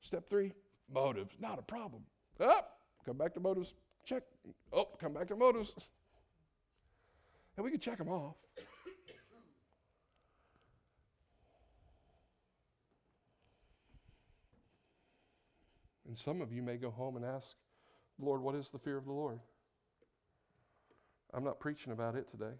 Step 0.00 0.28
three, 0.28 0.52
motives, 0.92 1.34
not 1.40 1.58
a 1.58 1.62
problem. 1.62 2.02
Up, 2.40 2.50
oh, 2.50 3.02
come 3.04 3.16
back 3.16 3.32
to 3.34 3.40
motives, 3.40 3.74
check. 4.04 4.24
Oh, 4.72 4.88
come 5.00 5.14
back 5.14 5.28
to 5.28 5.36
motives. 5.36 5.72
And 7.56 7.64
we 7.64 7.70
could 7.70 7.80
check 7.80 7.96
them 7.96 8.08
off. 8.08 8.34
And 16.06 16.16
some 16.16 16.40
of 16.40 16.52
you 16.52 16.62
may 16.62 16.76
go 16.76 16.90
home 16.90 17.16
and 17.16 17.24
ask, 17.24 17.56
Lord, 18.18 18.40
what 18.40 18.54
is 18.54 18.68
the 18.68 18.78
fear 18.78 18.96
of 18.96 19.06
the 19.06 19.12
Lord? 19.12 19.40
I'm 21.34 21.44
not 21.44 21.60
preaching 21.60 21.92
about 21.92 22.14
it 22.14 22.30
today. 22.30 22.54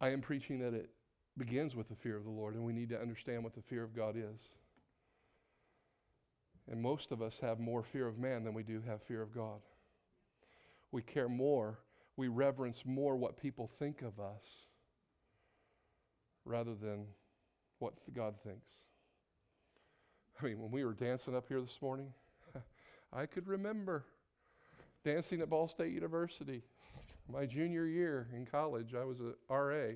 I 0.00 0.10
am 0.10 0.20
preaching 0.20 0.58
that 0.60 0.74
it 0.74 0.90
begins 1.38 1.74
with 1.74 1.88
the 1.88 1.94
fear 1.94 2.16
of 2.16 2.24
the 2.24 2.30
Lord, 2.30 2.54
and 2.54 2.64
we 2.64 2.72
need 2.72 2.88
to 2.90 3.00
understand 3.00 3.44
what 3.44 3.54
the 3.54 3.62
fear 3.62 3.82
of 3.82 3.94
God 3.94 4.16
is. 4.16 4.50
And 6.70 6.80
most 6.80 7.12
of 7.12 7.22
us 7.22 7.38
have 7.40 7.58
more 7.58 7.82
fear 7.82 8.06
of 8.06 8.18
man 8.18 8.44
than 8.44 8.54
we 8.54 8.62
do 8.62 8.82
have 8.86 9.02
fear 9.02 9.22
of 9.22 9.34
God. 9.34 9.60
We 10.90 11.02
care 11.02 11.28
more, 11.28 11.78
we 12.16 12.28
reverence 12.28 12.84
more 12.84 13.16
what 13.16 13.40
people 13.40 13.66
think 13.78 14.02
of 14.02 14.20
us 14.20 14.44
rather 16.44 16.74
than 16.74 17.06
what 17.78 17.94
God 18.14 18.38
thinks. 18.38 18.68
I 20.40 20.44
mean, 20.44 20.60
when 20.60 20.70
we 20.70 20.84
were 20.84 20.94
dancing 20.94 21.36
up 21.36 21.46
here 21.48 21.60
this 21.60 21.80
morning, 21.80 22.12
I 23.12 23.26
could 23.26 23.46
remember 23.46 24.04
dancing 25.04 25.40
at 25.40 25.50
Ball 25.50 25.68
State 25.68 25.92
University. 25.92 26.62
My 27.32 27.46
junior 27.46 27.86
year 27.86 28.28
in 28.34 28.46
college, 28.46 28.94
I 28.94 29.04
was 29.04 29.20
a 29.20 29.34
RA. 29.52 29.94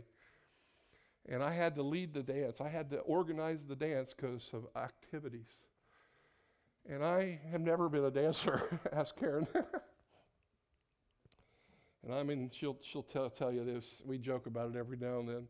And 1.28 1.42
I 1.42 1.52
had 1.52 1.74
to 1.74 1.82
lead 1.82 2.14
the 2.14 2.22
dance. 2.22 2.60
I 2.60 2.68
had 2.68 2.90
to 2.90 2.98
organize 2.98 3.58
the 3.66 3.74
dance 3.74 4.14
because 4.14 4.48
of 4.52 4.66
activities. 4.80 5.48
And 6.88 7.04
I 7.04 7.40
have 7.50 7.60
never 7.60 7.88
been 7.88 8.04
a 8.04 8.10
dancer, 8.10 8.80
ask 8.92 9.18
Karen. 9.18 9.48
and 12.04 12.14
I 12.14 12.22
mean, 12.22 12.48
she'll, 12.54 12.76
she'll 12.80 13.02
tell, 13.02 13.28
tell 13.28 13.50
you 13.52 13.64
this. 13.64 14.02
We 14.04 14.18
joke 14.18 14.46
about 14.46 14.70
it 14.70 14.76
every 14.76 14.96
now 14.96 15.18
and 15.18 15.28
then. 15.28 15.48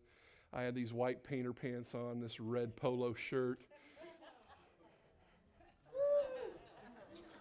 I 0.52 0.62
had 0.62 0.74
these 0.74 0.94
white 0.94 1.22
painter 1.22 1.52
pants 1.52 1.94
on, 1.94 2.20
this 2.20 2.40
red 2.40 2.74
polo 2.74 3.12
shirt. 3.12 3.60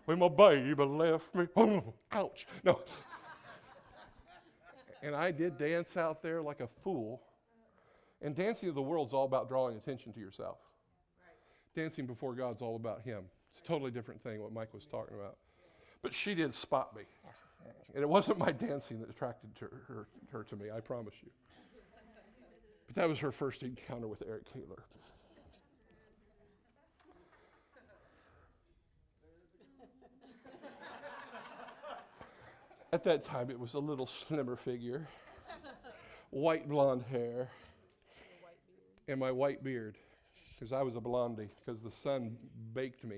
When 0.05 0.19
my 0.19 0.29
baby 0.29 0.83
left 0.83 1.33
me. 1.35 1.47
ouch. 2.11 2.47
No. 2.63 2.79
and 5.01 5.15
I 5.15 5.31
did 5.31 5.57
dance 5.57 5.97
out 5.97 6.21
there 6.21 6.41
like 6.41 6.61
a 6.61 6.67
fool. 6.83 7.21
And 8.21 8.35
dancing 8.35 8.69
of 8.69 8.75
the 8.75 8.81
world's 8.81 9.13
all 9.13 9.25
about 9.25 9.49
drawing 9.49 9.75
attention 9.77 10.13
to 10.13 10.19
yourself. 10.19 10.57
Dancing 11.75 12.05
before 12.05 12.33
God's 12.33 12.61
all 12.61 12.75
about 12.75 13.01
Him. 13.01 13.23
It's 13.49 13.59
a 13.59 13.67
totally 13.67 13.91
different 13.91 14.21
thing 14.23 14.41
what 14.41 14.53
Mike 14.53 14.73
was 14.73 14.85
talking 14.85 15.15
about. 15.15 15.37
But 16.01 16.13
she 16.13 16.33
did 16.35 16.55
spot 16.55 16.95
me. 16.95 17.03
And 17.93 18.03
it 18.03 18.09
wasn't 18.09 18.37
my 18.37 18.51
dancing 18.51 18.99
that 18.99 19.09
attracted 19.09 19.49
her, 19.59 19.81
her, 19.87 20.07
her 20.31 20.43
to 20.45 20.55
me, 20.55 20.65
I 20.75 20.79
promise 20.79 21.15
you. 21.23 21.29
But 22.87 22.95
that 22.95 23.09
was 23.09 23.19
her 23.19 23.31
first 23.31 23.63
encounter 23.63 24.07
with 24.07 24.21
Eric 24.27 24.43
Kaler. 24.51 24.83
At 32.93 33.03
that 33.03 33.23
time, 33.23 33.49
it 33.49 33.59
was 33.59 33.73
a 33.73 33.79
little 33.79 34.07
slimmer 34.07 34.55
figure, 34.55 35.07
white 36.29 36.69
blonde 36.69 37.03
hair, 37.09 37.49
and 39.07 39.19
my 39.19 39.31
white 39.31 39.63
beard, 39.63 39.97
because 40.53 40.71
I 40.71 40.81
was 40.81 40.95
a 40.95 41.01
blondie, 41.01 41.49
because 41.65 41.81
the 41.81 41.91
sun 41.91 42.37
baked 42.73 43.03
me, 43.03 43.17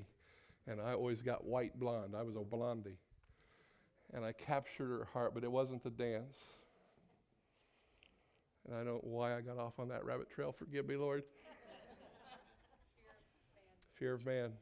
and 0.68 0.82
I 0.82 0.94
always 0.94 1.22
got 1.22 1.46
white 1.46 1.78
blonde. 1.80 2.16
I 2.18 2.24
was 2.24 2.36
a 2.36 2.42
blondie. 2.42 2.98
And 4.14 4.24
I 4.24 4.32
captured 4.32 4.88
her 4.88 5.08
heart, 5.12 5.34
but 5.34 5.44
it 5.44 5.52
wasn't 5.52 5.84
the 5.84 5.90
dance. 5.90 6.42
And 8.66 8.74
I 8.74 8.80
don't 8.80 8.88
know 8.88 9.00
why 9.04 9.36
I 9.36 9.42
got 9.42 9.58
off 9.58 9.80
on 9.80 9.90
that 9.90 10.06
rabbit 10.06 10.30
trail. 10.30 10.54
Forgive 10.54 10.88
me, 10.88 10.96
Lord. 10.96 11.24
fear 13.96 14.14
of 14.14 14.26
man. 14.26 14.54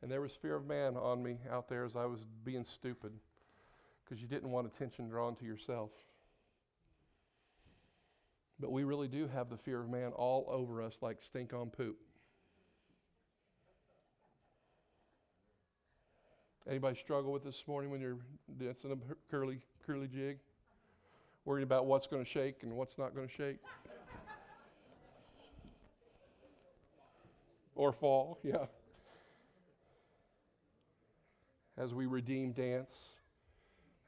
And 0.00 0.10
there 0.10 0.22
was 0.22 0.34
fear 0.34 0.56
of 0.56 0.66
man 0.66 0.96
on 0.96 1.22
me 1.22 1.38
out 1.50 1.68
there 1.68 1.84
as 1.84 1.94
I 1.94 2.06
was 2.06 2.26
being 2.42 2.64
stupid 2.64 3.12
because 4.04 4.20
you 4.20 4.28
didn't 4.28 4.50
want 4.50 4.66
attention 4.66 5.08
drawn 5.08 5.34
to 5.36 5.44
yourself. 5.44 5.90
But 8.60 8.70
we 8.70 8.84
really 8.84 9.08
do 9.08 9.28
have 9.28 9.50
the 9.50 9.56
fear 9.56 9.80
of 9.80 9.88
man 9.88 10.12
all 10.12 10.46
over 10.48 10.82
us 10.82 10.98
like 11.00 11.20
stink 11.20 11.52
on 11.52 11.70
poop. 11.70 11.96
Anybody 16.68 16.96
struggle 16.96 17.32
with 17.32 17.44
this 17.44 17.62
morning 17.66 17.90
when 17.90 18.00
you're 18.00 18.16
dancing 18.58 18.92
a 18.92 18.96
curly 19.30 19.58
curly 19.86 20.08
jig? 20.08 20.38
Worried 21.44 21.62
about 21.62 21.84
what's 21.84 22.06
going 22.06 22.24
to 22.24 22.30
shake 22.30 22.62
and 22.62 22.72
what's 22.72 22.96
not 22.96 23.14
going 23.14 23.28
to 23.28 23.34
shake? 23.34 23.58
or 27.74 27.92
fall, 27.92 28.38
yeah. 28.42 28.66
As 31.76 31.92
we 31.92 32.06
redeem 32.06 32.52
dance, 32.52 32.94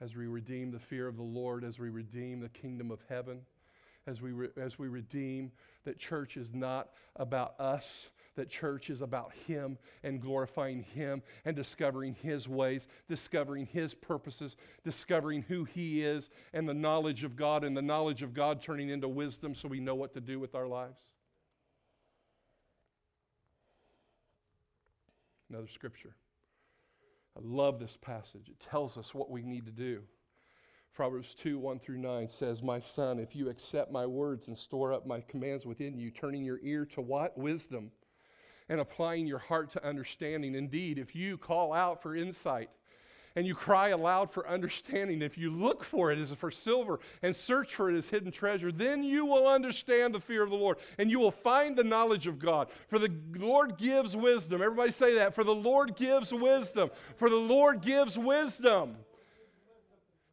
as 0.00 0.14
we 0.14 0.26
redeem 0.26 0.70
the 0.70 0.78
fear 0.78 1.08
of 1.08 1.16
the 1.16 1.22
Lord, 1.22 1.64
as 1.64 1.78
we 1.78 1.88
redeem 1.88 2.40
the 2.40 2.48
kingdom 2.48 2.90
of 2.90 3.00
heaven, 3.08 3.40
as 4.06 4.20
we, 4.20 4.32
re- 4.32 4.48
as 4.56 4.78
we 4.78 4.88
redeem 4.88 5.50
that 5.84 5.98
church 5.98 6.36
is 6.36 6.52
not 6.52 6.90
about 7.16 7.58
us, 7.58 8.06
that 8.36 8.50
church 8.50 8.90
is 8.90 9.00
about 9.00 9.32
Him 9.46 9.78
and 10.02 10.20
glorifying 10.20 10.82
Him 10.82 11.22
and 11.44 11.56
discovering 11.56 12.14
His 12.22 12.46
ways, 12.46 12.86
discovering 13.08 13.66
His 13.66 13.94
purposes, 13.94 14.56
discovering 14.84 15.42
who 15.42 15.64
He 15.64 16.04
is, 16.04 16.30
and 16.52 16.68
the 16.68 16.74
knowledge 16.74 17.24
of 17.24 17.34
God, 17.34 17.64
and 17.64 17.76
the 17.76 17.82
knowledge 17.82 18.22
of 18.22 18.34
God 18.34 18.60
turning 18.60 18.90
into 18.90 19.08
wisdom 19.08 19.54
so 19.54 19.68
we 19.68 19.80
know 19.80 19.94
what 19.94 20.12
to 20.14 20.20
do 20.20 20.38
with 20.38 20.54
our 20.54 20.66
lives? 20.66 21.00
Another 25.48 25.68
scripture. 25.68 26.14
I 27.36 27.40
love 27.42 27.78
this 27.78 27.98
passage. 28.00 28.48
It 28.48 28.58
tells 28.60 28.96
us 28.96 29.14
what 29.14 29.30
we 29.30 29.42
need 29.42 29.66
to 29.66 29.72
do. 29.72 30.02
Proverbs 30.94 31.34
2 31.34 31.58
1 31.58 31.78
through 31.78 31.98
9 31.98 32.28
says, 32.28 32.62
My 32.62 32.80
son, 32.80 33.18
if 33.18 33.36
you 33.36 33.50
accept 33.50 33.92
my 33.92 34.06
words 34.06 34.48
and 34.48 34.56
store 34.56 34.94
up 34.94 35.06
my 35.06 35.20
commands 35.20 35.66
within 35.66 35.98
you, 35.98 36.10
turning 36.10 36.42
your 36.42 36.58
ear 36.62 36.86
to 36.86 37.02
what? 37.02 37.36
Wisdom, 37.36 37.90
and 38.70 38.80
applying 38.80 39.26
your 39.26 39.38
heart 39.38 39.70
to 39.72 39.86
understanding. 39.86 40.54
Indeed, 40.54 40.98
if 40.98 41.14
you 41.14 41.36
call 41.36 41.74
out 41.74 42.02
for 42.02 42.16
insight, 42.16 42.70
and 43.36 43.46
you 43.46 43.54
cry 43.54 43.90
aloud 43.90 44.30
for 44.30 44.48
understanding, 44.48 45.20
if 45.20 45.36
you 45.36 45.50
look 45.50 45.84
for 45.84 46.10
it 46.10 46.18
as 46.18 46.32
for 46.32 46.50
silver 46.50 46.98
and 47.22 47.36
search 47.36 47.74
for 47.74 47.90
it 47.90 47.96
as 47.96 48.08
hidden 48.08 48.32
treasure, 48.32 48.72
then 48.72 49.04
you 49.04 49.26
will 49.26 49.46
understand 49.46 50.14
the 50.14 50.20
fear 50.20 50.42
of 50.42 50.50
the 50.50 50.56
Lord 50.56 50.78
and 50.98 51.10
you 51.10 51.18
will 51.18 51.30
find 51.30 51.76
the 51.76 51.84
knowledge 51.84 52.26
of 52.26 52.38
God. 52.38 52.68
For 52.88 52.98
the 52.98 53.12
Lord 53.36 53.76
gives 53.76 54.16
wisdom. 54.16 54.62
Everybody 54.62 54.90
say 54.90 55.14
that. 55.16 55.34
For 55.34 55.44
the 55.44 55.54
Lord 55.54 55.96
gives 55.96 56.32
wisdom. 56.32 56.90
For 57.16 57.28
the 57.28 57.36
Lord 57.36 57.82
gives 57.82 58.18
wisdom. 58.18 58.96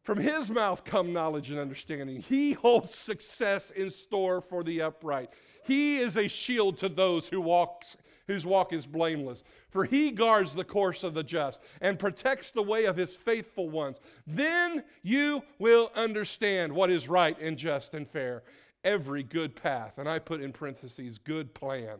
From 0.02 0.18
his 0.18 0.50
mouth 0.50 0.84
come 0.84 1.12
knowledge 1.12 1.50
and 1.50 1.58
understanding. 1.58 2.20
He 2.20 2.52
holds 2.52 2.94
success 2.94 3.70
in 3.70 3.90
store 3.90 4.40
for 4.40 4.62
the 4.62 4.82
upright. 4.82 5.30
He 5.64 5.96
is 5.96 6.16
a 6.16 6.28
shield 6.28 6.78
to 6.78 6.90
those 6.90 7.28
who 7.28 7.40
walks 7.40 7.96
whose 8.26 8.46
walk 8.46 8.72
is 8.72 8.86
blameless. 8.86 9.42
For 9.70 9.84
he 9.84 10.10
guards 10.10 10.54
the 10.54 10.64
course 10.64 11.02
of 11.02 11.14
the 11.14 11.22
just 11.22 11.60
and 11.80 11.98
protects 11.98 12.50
the 12.50 12.62
way 12.62 12.84
of 12.84 12.96
his 12.96 13.16
faithful 13.16 13.68
ones. 13.68 14.00
Then 14.26 14.84
you 15.02 15.42
will 15.58 15.90
understand 15.94 16.72
what 16.72 16.90
is 16.90 17.08
right 17.08 17.38
and 17.40 17.56
just 17.56 17.94
and 17.94 18.08
fair. 18.08 18.42
Every 18.82 19.22
good 19.22 19.54
path, 19.56 19.98
and 19.98 20.08
I 20.08 20.18
put 20.18 20.40
in 20.40 20.52
parentheses, 20.52 21.18
good 21.18 21.54
plan. 21.54 21.98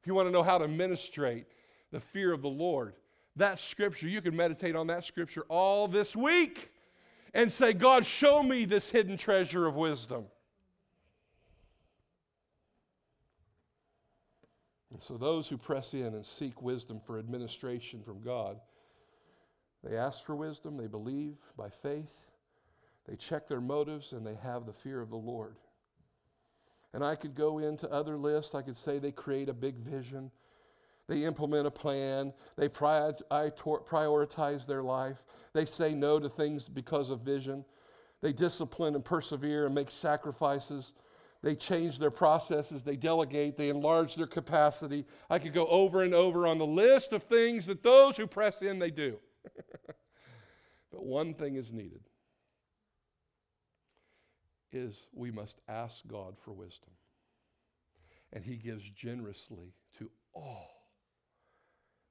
If 0.00 0.06
you 0.06 0.14
want 0.14 0.28
to 0.28 0.32
know 0.32 0.42
how 0.42 0.58
to 0.58 0.68
ministrate 0.68 1.46
the 1.92 2.00
fear 2.00 2.32
of 2.32 2.42
the 2.42 2.48
Lord, 2.48 2.94
that 3.36 3.58
scripture, 3.58 4.08
you 4.08 4.20
can 4.20 4.34
meditate 4.34 4.74
on 4.74 4.86
that 4.88 5.04
scripture 5.04 5.44
all 5.48 5.86
this 5.86 6.16
week 6.16 6.70
and 7.34 7.52
say, 7.52 7.72
God, 7.72 8.06
show 8.06 8.42
me 8.42 8.64
this 8.64 8.90
hidden 8.90 9.16
treasure 9.16 9.66
of 9.66 9.76
wisdom. 9.76 10.24
And 14.96 15.02
so 15.02 15.18
those 15.18 15.46
who 15.46 15.58
press 15.58 15.92
in 15.92 16.06
and 16.06 16.24
seek 16.24 16.62
wisdom 16.62 17.02
for 17.04 17.18
administration 17.18 18.02
from 18.02 18.22
God, 18.22 18.58
they 19.84 19.94
ask 19.94 20.24
for 20.24 20.34
wisdom, 20.34 20.78
they 20.78 20.86
believe 20.86 21.34
by 21.54 21.68
faith, 21.68 22.08
they 23.06 23.14
check 23.14 23.46
their 23.46 23.60
motives, 23.60 24.12
and 24.12 24.26
they 24.26 24.36
have 24.42 24.64
the 24.64 24.72
fear 24.72 25.02
of 25.02 25.10
the 25.10 25.16
Lord. 25.16 25.56
And 26.94 27.04
I 27.04 27.14
could 27.14 27.34
go 27.34 27.58
into 27.58 27.92
other 27.92 28.16
lists. 28.16 28.54
I 28.54 28.62
could 28.62 28.78
say 28.78 28.98
they 28.98 29.12
create 29.12 29.50
a 29.50 29.52
big 29.52 29.76
vision, 29.76 30.30
they 31.08 31.24
implement 31.24 31.66
a 31.66 31.70
plan, 31.70 32.32
they 32.56 32.70
prioritize 32.70 34.66
their 34.66 34.82
life, 34.82 35.22
they 35.52 35.66
say 35.66 35.92
no 35.92 36.18
to 36.18 36.30
things 36.30 36.70
because 36.70 37.10
of 37.10 37.20
vision, 37.20 37.66
they 38.22 38.32
discipline 38.32 38.94
and 38.94 39.04
persevere 39.04 39.66
and 39.66 39.74
make 39.74 39.90
sacrifices 39.90 40.92
they 41.46 41.54
change 41.54 42.00
their 42.00 42.10
processes, 42.10 42.82
they 42.82 42.96
delegate, 42.96 43.56
they 43.56 43.68
enlarge 43.68 44.16
their 44.16 44.26
capacity. 44.26 45.04
I 45.30 45.38
could 45.38 45.54
go 45.54 45.68
over 45.68 46.02
and 46.02 46.12
over 46.12 46.44
on 46.44 46.58
the 46.58 46.66
list 46.66 47.12
of 47.12 47.22
things 47.22 47.66
that 47.66 47.84
those 47.84 48.16
who 48.16 48.26
press 48.26 48.62
in 48.62 48.80
they 48.80 48.90
do. 48.90 49.16
but 50.90 51.04
one 51.04 51.34
thing 51.34 51.54
is 51.54 51.72
needed 51.72 52.00
is 54.72 55.06
we 55.12 55.30
must 55.30 55.60
ask 55.68 56.04
God 56.08 56.34
for 56.44 56.50
wisdom. 56.50 56.90
And 58.32 58.44
he 58.44 58.56
gives 58.56 58.82
generously 58.90 59.72
to 59.98 60.10
all 60.34 60.88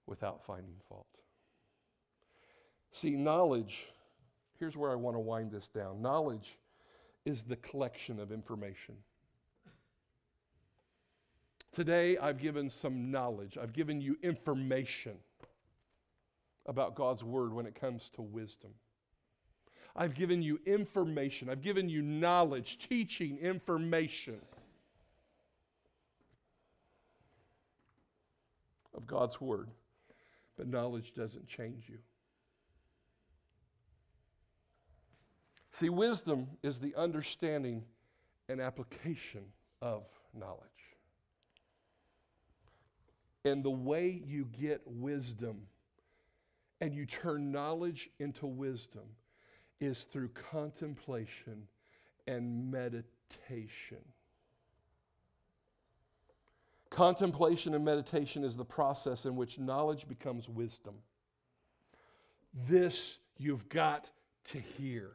without 0.06 0.46
finding 0.46 0.78
fault. 0.88 1.08
See, 2.94 3.18
knowledge, 3.18 3.84
here's 4.58 4.78
where 4.78 4.92
I 4.92 4.96
want 4.96 5.18
to 5.18 5.20
wind 5.20 5.52
this 5.52 5.68
down. 5.68 6.02
Knowledge 6.02 6.58
is 7.26 7.44
the 7.44 7.58
collection 7.58 8.22
of 8.22 8.32
information. 8.32 8.96
Today, 11.76 12.18
I've 12.18 12.38
given 12.38 12.70
some 12.70 13.12
knowledge, 13.12 13.58
I've 13.62 13.74
given 13.74 14.00
you 14.00 14.18
information 14.24 15.18
about 16.66 16.96
God's 16.96 17.22
Word 17.22 17.52
when 17.52 17.66
it 17.66 17.76
comes 17.76 18.10
to 18.12 18.22
wisdom. 18.22 18.70
I've 19.94 20.14
given 20.14 20.42
you 20.42 20.58
information, 20.66 21.50
I've 21.50 21.62
given 21.62 21.90
you 21.90 22.02
knowledge, 22.02 22.78
teaching, 22.78 23.38
information 23.40 24.40
of 28.94 29.06
God's 29.06 29.42
Word. 29.42 29.68
But 30.56 30.70
knowledge 30.70 31.14
doesn't 31.14 31.46
change 31.46 31.90
you. 31.90 31.98
See, 35.74 35.90
wisdom 35.90 36.48
is 36.64 36.80
the 36.80 36.96
understanding 36.96 37.84
and 38.48 38.62
application 38.62 39.42
of 39.82 40.04
knowledge. 40.34 40.75
And 43.46 43.64
the 43.64 43.70
way 43.70 44.22
you 44.26 44.50
get 44.60 44.82
wisdom 44.86 45.68
and 46.82 46.94
you 46.94 47.06
turn 47.06 47.52
knowledge 47.52 48.10
into 48.20 48.48
wisdom 48.48 49.04
is 49.80 50.02
through 50.12 50.30
contemplation 50.52 51.68
and 52.28 52.72
meditation. 52.72 54.04
Contemplation 56.90 57.76
and 57.76 57.86
meditation 57.86 58.44
is 58.44 58.56
the 58.56 58.66
process 58.66 59.26
in 59.26 59.36
which 59.36 59.60
knowledge 59.60 60.08
becomes 60.08 60.50
wisdom. 60.50 60.96
This 62.68 63.18
you've 63.38 63.68
got 63.70 64.10
to 64.46 64.60
hear. 64.60 65.12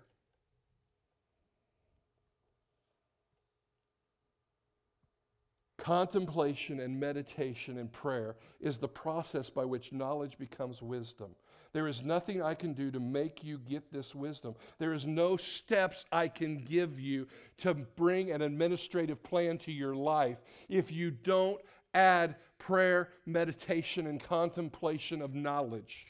Contemplation 5.81 6.81
and 6.81 7.01
meditation 7.01 7.78
and 7.78 7.91
prayer 7.91 8.37
is 8.61 8.76
the 8.76 8.89
process 8.89 9.49
by 9.49 9.64
which 9.64 9.95
knowledge 9.95 10.37
becomes 10.39 10.83
wisdom. 10.83 11.35
There 11.72 11.89
is 11.89 12.03
nothing 12.03 12.43
I 12.43 12.55
can 12.55 12.74
do 12.74 12.91
to 12.91 13.01
make 13.01 13.43
you 13.43 13.59
get 13.59 13.91
this 13.91 14.14
wisdom. 14.14 14.57
There 14.78 14.93
is 14.93 15.07
no 15.07 15.39
steps 15.39 16.05
I 16.12 16.28
can 16.28 16.59
give 16.59 17.01
you 17.01 17.28
to 17.59 17.72
bring 17.72 18.31
an 18.31 18.43
administrative 18.43 19.22
plan 19.22 19.57
to 19.59 19.72
your 19.72 19.95
life 19.95 20.37
if 20.68 20.93
you 20.93 21.11
don't 21.11 21.61
add 21.95 22.37
prayer, 22.59 23.09
meditation, 23.24 24.07
and 24.07 24.22
contemplation 24.22 25.22
of 25.22 25.35
knowledge 25.35 26.10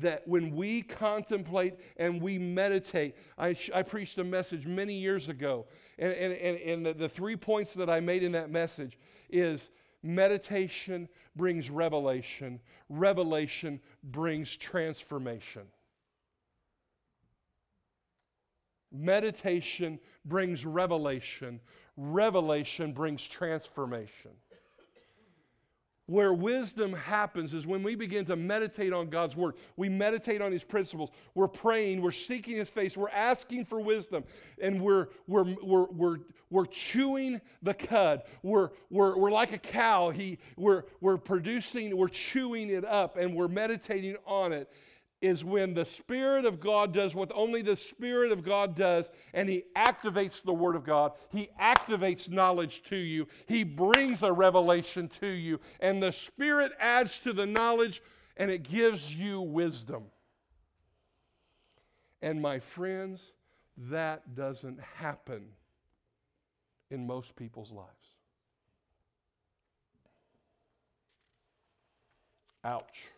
that 0.00 0.26
when 0.26 0.54
we 0.54 0.82
contemplate 0.82 1.74
and 1.96 2.20
we 2.20 2.38
meditate, 2.38 3.14
I, 3.36 3.56
I 3.74 3.82
preached 3.82 4.18
a 4.18 4.24
message 4.24 4.66
many 4.66 4.94
years 4.94 5.28
ago, 5.28 5.66
and, 5.98 6.12
and, 6.12 6.32
and, 6.32 6.56
and 6.58 6.86
the, 6.86 6.94
the 6.94 7.08
three 7.08 7.36
points 7.36 7.74
that 7.74 7.90
I 7.90 8.00
made 8.00 8.22
in 8.22 8.32
that 8.32 8.50
message 8.50 8.98
is 9.28 9.70
meditation 10.02 11.08
brings 11.36 11.68
revelation, 11.70 12.60
revelation 12.88 13.80
brings 14.02 14.56
transformation. 14.56 15.62
Meditation 18.90 19.98
brings 20.24 20.66
revelation, 20.66 21.60
revelation 21.96 22.92
brings 22.92 23.26
transformation. 23.26 24.32
Where 26.12 26.34
wisdom 26.34 26.92
happens 26.92 27.54
is 27.54 27.66
when 27.66 27.82
we 27.82 27.94
begin 27.94 28.26
to 28.26 28.36
meditate 28.36 28.92
on 28.92 29.08
God's 29.08 29.34
word. 29.34 29.54
We 29.78 29.88
meditate 29.88 30.42
on 30.42 30.52
his 30.52 30.62
principles. 30.62 31.08
We're 31.34 31.48
praying, 31.48 32.02
we're 32.02 32.10
seeking 32.10 32.54
his 32.54 32.68
face, 32.68 32.98
we're 32.98 33.08
asking 33.08 33.64
for 33.64 33.80
wisdom, 33.80 34.24
and 34.60 34.82
we're, 34.82 35.08
we're, 35.26 35.56
we're, 35.62 35.86
we're, 35.86 36.16
we're 36.50 36.66
chewing 36.66 37.40
the 37.62 37.72
cud. 37.72 38.24
We're, 38.42 38.72
we're, 38.90 39.16
we're 39.16 39.30
like 39.30 39.54
a 39.54 39.58
cow. 39.58 40.10
He, 40.10 40.36
we're, 40.58 40.84
we're 41.00 41.16
producing, 41.16 41.96
we're 41.96 42.08
chewing 42.08 42.68
it 42.68 42.84
up, 42.84 43.16
and 43.16 43.34
we're 43.34 43.48
meditating 43.48 44.16
on 44.26 44.52
it 44.52 44.70
is 45.22 45.44
when 45.44 45.72
the 45.72 45.84
Spirit 45.84 46.44
of 46.44 46.60
God 46.60 46.92
does 46.92 47.14
what 47.14 47.30
only 47.34 47.62
the 47.62 47.76
Spirit 47.76 48.32
of 48.32 48.44
God 48.44 48.76
does, 48.76 49.10
and 49.32 49.48
He 49.48 49.64
activates 49.76 50.42
the 50.42 50.52
Word 50.52 50.76
of 50.76 50.84
God. 50.84 51.12
He 51.30 51.48
activates 51.58 52.28
knowledge 52.28 52.82
to 52.84 52.96
you. 52.96 53.28
He 53.46 53.62
brings 53.62 54.22
a 54.22 54.32
revelation 54.32 55.08
to 55.20 55.28
you, 55.28 55.60
and 55.80 56.02
the 56.02 56.12
Spirit 56.12 56.72
adds 56.78 57.20
to 57.20 57.32
the 57.32 57.46
knowledge, 57.46 58.02
and 58.36 58.50
it 58.50 58.64
gives 58.64 59.14
you 59.14 59.40
wisdom. 59.40 60.02
And 62.20 62.42
my 62.42 62.58
friends, 62.58 63.32
that 63.90 64.34
doesn't 64.34 64.80
happen 64.96 65.44
in 66.90 67.06
most 67.06 67.36
people's 67.36 67.72
lives. 67.72 67.88
Ouch. 72.64 73.08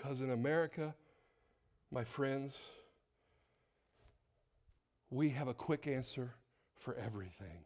Because 0.00 0.22
in 0.22 0.30
America, 0.30 0.94
my 1.90 2.04
friends, 2.04 2.56
we 5.10 5.28
have 5.30 5.48
a 5.48 5.54
quick 5.54 5.86
answer 5.86 6.32
for 6.78 6.94
everything. 6.94 7.64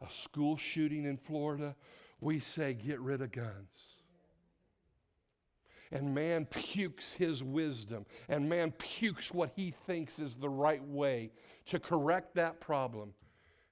A 0.00 0.10
school 0.10 0.56
shooting 0.56 1.04
in 1.04 1.18
Florida, 1.18 1.76
we 2.20 2.40
say, 2.40 2.72
get 2.72 2.98
rid 3.00 3.20
of 3.20 3.32
guns. 3.32 3.98
And 5.92 6.14
man 6.14 6.46
pukes 6.46 7.12
his 7.12 7.42
wisdom, 7.42 8.06
and 8.28 8.48
man 8.48 8.72
pukes 8.72 9.32
what 9.32 9.50
he 9.54 9.74
thinks 9.86 10.18
is 10.18 10.36
the 10.36 10.48
right 10.48 10.82
way 10.82 11.32
to 11.66 11.78
correct 11.78 12.36
that 12.36 12.58
problem. 12.60 13.12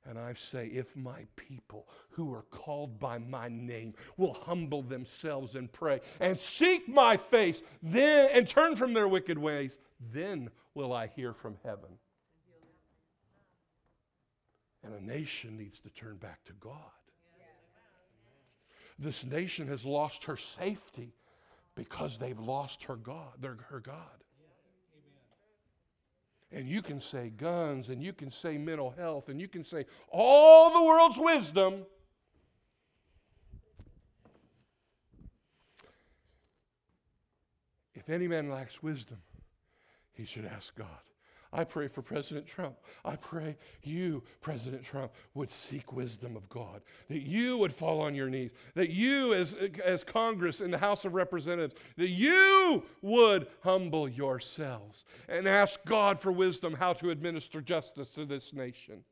And 0.09 0.19
I 0.19 0.35
say, 0.35 0.67
if 0.67 0.95
my 0.95 1.27
people 1.35 1.89
who 2.11 2.33
are 2.33 2.45
called 2.51 3.01
by 3.01 3.19
my 3.19 3.49
name 3.49 3.95
will 4.17 4.35
humble 4.35 4.83
themselves 4.83 5.57
and 5.57 5.71
pray 5.71 6.01
and 6.21 6.39
seek 6.39 6.89
my 6.89 7.17
face, 7.17 7.63
then 7.83 8.29
and 8.33 8.49
turn 8.49 8.77
from 8.77 8.93
their 8.93 9.09
wicked 9.09 9.37
ways, 9.37 9.79
then 10.13 10.51
will 10.75 10.93
I 10.93 11.09
hear 11.09 11.33
from 11.33 11.57
heaven. 11.65 11.99
And 14.85 14.95
a 14.95 15.05
nation 15.05 15.57
needs 15.57 15.81
to 15.81 15.91
turn 15.91 16.17
back 16.17 16.45
to 16.45 16.53
God. 16.53 16.73
This 18.99 19.25
nation 19.25 19.69
has 19.69 19.85
lost 19.85 20.25
her 20.25 20.37
safety 20.37 21.13
because 21.75 22.17
they've 22.17 22.39
lost 22.39 22.85
her 22.85 22.97
God, 22.97 23.33
their, 23.41 23.59
her 23.69 23.81
God. 23.81 24.25
And 26.57 26.67
you 26.67 26.81
can 26.81 27.01
say 27.01 27.29
guns, 27.37 27.91
and 27.91 28.03
you 28.03 28.15
can 28.15 28.31
say 28.31 28.57
mental 28.57 28.95
health, 28.97 29.29
and 29.29 29.39
you 29.39 29.47
can 29.47 29.63
say 29.63 29.85
all 30.09 30.71
the 30.71 30.83
world's 30.83 31.19
wisdom. 31.19 31.85
If 37.95 38.09
any 38.09 38.27
man 38.27 38.49
lacks 38.49 38.83
wisdom, 38.83 39.19
he 40.15 40.25
should 40.25 40.47
ask 40.47 40.75
God. 40.75 41.06
I 41.57 41.65
pray 41.65 41.89
for 41.89 42.03
President 42.03 42.47
Trump. 42.47 42.77
I 43.03 43.17
pray 43.17 43.57
you, 43.83 44.23
President 44.43 44.85
Trump, 44.85 45.13
would 45.33 45.51
seek 45.51 45.91
wisdom 45.91 46.37
of 46.37 46.47
God, 46.51 46.83
that 47.09 47.23
you 47.23 47.57
would 47.57 47.73
fall 47.73 48.03
on 48.03 48.15
your 48.15 48.29
knees, 48.29 48.51
that 48.75 48.91
you, 48.91 49.33
as, 49.33 49.57
as 49.83 50.05
Congress 50.05 50.61
in 50.61 50.71
the 50.71 50.77
House 50.77 51.07
of 51.07 51.15
Representatives, 51.15 51.75
that 51.97 52.11
you 52.11 52.85
would 53.01 53.47
humble 53.63 54.07
yourselves 54.07 55.05
and 55.31 55.49
ask 55.49 55.83
God 55.87 56.21
for 56.21 56.31
wisdom 56.31 56.75
how 56.75 56.93
to 56.93 57.09
administer 57.09 57.63
justice 57.63 58.11
to 58.11 58.27
this 58.27 58.53
nation. 58.53 59.03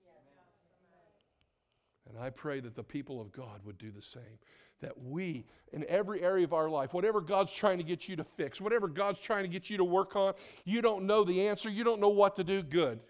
And 2.11 2.19
I 2.23 2.29
pray 2.29 2.61
that 2.61 2.77
the 2.77 2.85
people 2.85 3.23
of 3.23 3.33
God 3.33 3.65
would 3.65 3.79
do 3.79 3.91
the 3.91 4.03
same 4.03 4.39
that 4.85 5.03
we, 5.03 5.47
in 5.73 5.83
every 5.89 6.23
area 6.23 6.45
of 6.45 6.53
our 6.53 6.69
life, 6.69 6.93
whatever 6.93 7.23
God's 7.23 7.51
trying 7.51 7.79
to 7.79 7.85
get 7.85 8.07
you 8.07 8.17
to 8.17 8.25
fix, 8.25 8.61
whatever 8.61 8.87
God's 8.87 9.19
trying 9.19 9.45
to 9.45 9.49
get 9.49 9.71
you 9.71 9.79
to 9.79 9.85
work 9.85 10.15
on, 10.15 10.35
you 10.67 10.83
don't 10.83 11.07
know 11.07 11.25
the 11.25 11.49
answer, 11.49 11.71
you 11.71 11.85
don't 11.85 12.01
know 12.01 12.11
what 12.11 12.37
to 12.37 12.45
do, 12.45 12.63
good. 12.63 13.01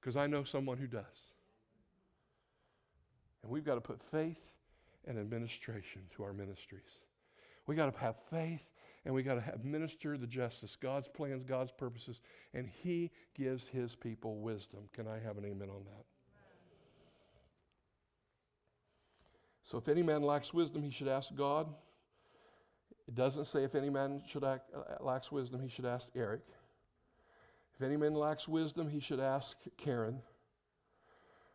Because 0.00 0.16
I 0.16 0.26
know 0.26 0.42
someone 0.42 0.76
who 0.76 0.88
does. 0.88 1.32
And 3.42 3.52
we've 3.52 3.64
got 3.64 3.76
to 3.76 3.80
put 3.80 4.02
faith 4.02 4.42
and 5.06 5.18
administration 5.18 6.02
to 6.16 6.24
our 6.24 6.32
ministries. 6.32 6.98
We 7.66 7.76
got 7.76 7.92
to 7.92 8.00
have 8.00 8.16
faith 8.28 8.64
and 9.04 9.14
we 9.14 9.22
got 9.22 9.34
to 9.34 9.40
have 9.40 9.64
minister 9.64 10.18
the 10.18 10.26
justice, 10.26 10.76
God's 10.76 11.08
plans, 11.08 11.44
God's 11.44 11.70
purposes, 11.70 12.22
and 12.54 12.66
He 12.66 13.10
gives 13.36 13.68
His 13.68 13.94
people 13.94 14.38
wisdom. 14.38 14.80
Can 14.92 15.06
I 15.06 15.18
have 15.20 15.38
an 15.38 15.44
amen 15.44 15.68
on 15.68 15.84
that? 15.84 16.04
So 19.64 19.78
if 19.78 19.88
any 19.88 20.02
man 20.02 20.22
lacks 20.22 20.52
wisdom, 20.52 20.82
he 20.82 20.90
should 20.90 21.08
ask 21.08 21.34
God. 21.34 21.66
It 23.08 23.14
doesn't 23.14 23.46
say 23.46 23.64
if 23.64 23.74
any 23.74 23.90
man 23.90 24.22
should 24.26 24.44
act, 24.44 24.70
uh, 24.74 25.02
lacks 25.02 25.32
wisdom, 25.32 25.60
he 25.60 25.68
should 25.68 25.86
ask 25.86 26.10
Eric. 26.14 26.42
If 27.74 27.82
any 27.82 27.96
man 27.96 28.14
lacks 28.14 28.46
wisdom, 28.46 28.88
he 28.88 29.00
should 29.00 29.20
ask 29.20 29.56
Karen 29.76 30.20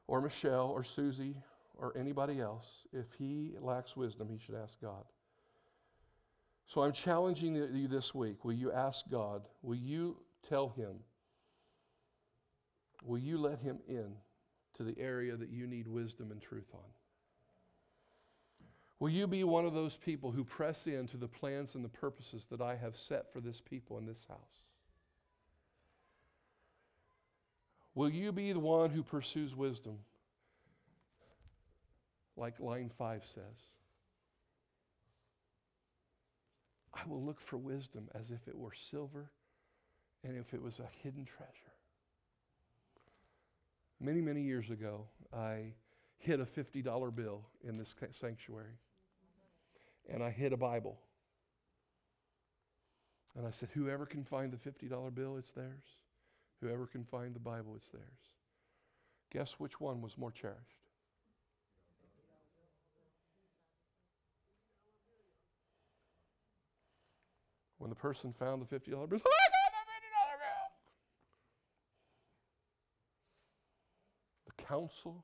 or 0.07 0.22
Michelle 0.22 0.68
or 0.68 0.84
Susie 0.84 1.36
or 1.78 1.95
anybody 1.95 2.41
else. 2.41 2.68
If 2.91 3.05
he 3.18 3.53
lacks 3.62 3.95
wisdom, 3.95 4.28
he 4.30 4.38
should 4.38 4.55
ask 4.55 4.80
God. 4.82 5.05
So 6.66 6.82
I'm 6.82 6.91
challenging 6.91 7.55
you 7.55 7.88
this 7.88 8.14
week. 8.14 8.43
Will 8.43 8.53
you 8.53 8.72
ask 8.72 9.05
God? 9.10 9.43
Will 9.62 9.76
you 9.76 10.18
tell 10.47 10.70
him? 10.70 10.99
Will 13.03 13.20
you 13.20 13.38
let 13.38 13.60
him 13.60 13.80
in 13.88 14.14
to 14.76 14.84
the 14.84 14.97
area 14.99 15.36
that 15.36 15.49
you 15.49 15.68
need 15.68 15.88
wisdom 15.88 16.32
and 16.32 16.41
truth 16.41 16.68
on? 16.74 16.82
Will 18.99 19.09
you 19.09 19.27
be 19.27 19.45
one 19.45 19.65
of 19.65 19.73
those 19.73 19.95
people 19.95 20.31
who 20.31 20.43
press 20.43 20.85
into 20.85 21.15
the 21.15 21.27
plans 21.27 21.75
and 21.75 21.85
the 21.85 21.89
purposes 21.89 22.47
that 22.47 22.59
I 22.59 22.75
have 22.75 22.97
set 22.97 23.31
for 23.31 23.39
this 23.39 23.61
people 23.61 23.97
in 23.97 24.05
this 24.05 24.25
house? 24.27 24.37
Will 27.95 28.09
you 28.09 28.31
be 28.31 28.51
the 28.51 28.59
one 28.59 28.89
who 28.89 29.01
pursues 29.01 29.55
wisdom, 29.55 29.99
like 32.35 32.59
line 32.59 32.91
five 32.97 33.23
says? 33.25 33.71
I 36.93 37.01
will 37.07 37.23
look 37.23 37.39
for 37.39 37.57
wisdom 37.57 38.09
as 38.13 38.31
if 38.31 38.47
it 38.47 38.57
were 38.57 38.73
silver 38.91 39.31
and 40.25 40.37
if 40.37 40.53
it 40.53 40.61
was 40.61 40.79
a 40.79 40.89
hidden 41.01 41.23
treasure. 41.23 41.51
Many, 44.01 44.19
many 44.21 44.41
years 44.41 44.69
ago, 44.69 45.05
I 45.33 45.73
hid 46.17 46.41
a 46.41 46.45
$50 46.45 47.15
bill 47.15 47.45
in 47.63 47.77
this 47.77 47.95
sanctuary 48.11 48.77
and 50.12 50.24
I 50.24 50.32
hid 50.32 50.53
a 50.53 50.57
Bible. 50.57 50.99
And 53.38 53.45
I 53.45 53.51
said, 53.51 53.70
Whoever 53.74 54.05
can 54.05 54.24
find 54.24 54.51
the 54.51 54.57
$50 54.57 55.14
bill, 55.14 55.38
it's 55.38 55.51
theirs. 55.51 55.86
Whoever 56.62 56.88
can 56.88 57.05
find 57.05 57.34
the 57.34 57.39
Bible, 57.39 57.74
it's 57.76 57.89
theirs. 57.89 58.03
Guess 59.32 59.53
which 59.60 59.80
one 59.80 60.01
was 60.01 60.18
more 60.18 60.32
cherished? 60.32 60.57
When 67.78 67.89
the 67.89 67.95
person 67.95 68.34
found 68.34 68.62
the 68.62 68.66
$50 68.66 68.89
bill, 68.89 68.97
I 68.99 69.07
got 69.07 69.10
the 69.10 69.22
$50 69.22 69.22
bill. 70.41 70.70
The 74.47 74.64
counsel 74.64 75.24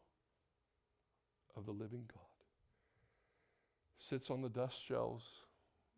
of 1.58 1.66
the 1.66 1.74
living 1.74 2.06
God 2.14 2.25
sits 4.08 4.30
on 4.30 4.42
the 4.42 4.50
dust 4.50 4.78
shelves 4.88 5.26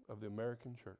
of 0.09 0.19
the 0.19 0.27
American 0.27 0.75
church. 0.75 0.95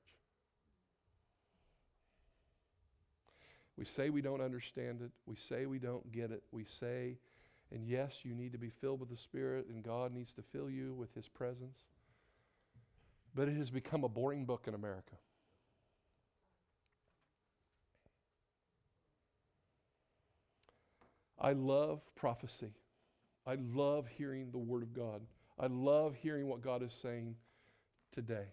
We 3.78 3.86
say 3.86 4.10
we 4.10 4.22
don't 4.22 4.42
understand 4.42 5.02
it. 5.02 5.12
We 5.26 5.36
say 5.36 5.68
we 5.68 5.80
don't 5.80 6.12
get 6.12 6.32
it. 6.32 6.44
We 6.52 6.66
say, 6.66 7.18
and 7.72 7.88
yes, 7.88 8.20
you 8.24 8.34
need 8.34 8.52
to 8.54 8.58
be 8.58 8.72
filled 8.82 9.00
with 9.00 9.10
the 9.10 9.18
Spirit, 9.18 9.68
and 9.70 9.84
God 9.84 10.14
needs 10.14 10.34
to 10.34 10.42
fill 10.42 10.70
you 10.70 10.96
with 10.96 11.14
His 11.14 11.28
presence. 11.28 11.78
But 13.36 13.48
it 13.48 13.58
has 13.58 13.70
become 13.70 14.04
a 14.04 14.10
boring 14.10 14.46
book 14.46 14.66
in 14.68 14.74
America. 14.74 15.16
I 21.40 21.54
love 21.54 22.02
prophecy. 22.16 22.74
I 23.46 23.56
love 23.56 24.08
hearing 24.08 24.50
the 24.52 24.58
Word 24.58 24.82
of 24.82 24.94
God. 24.94 25.22
I 25.60 25.68
love 25.68 26.16
hearing 26.16 26.48
what 26.48 26.62
God 26.62 26.84
is 26.84 26.94
saying 26.94 27.36
today. 28.14 28.46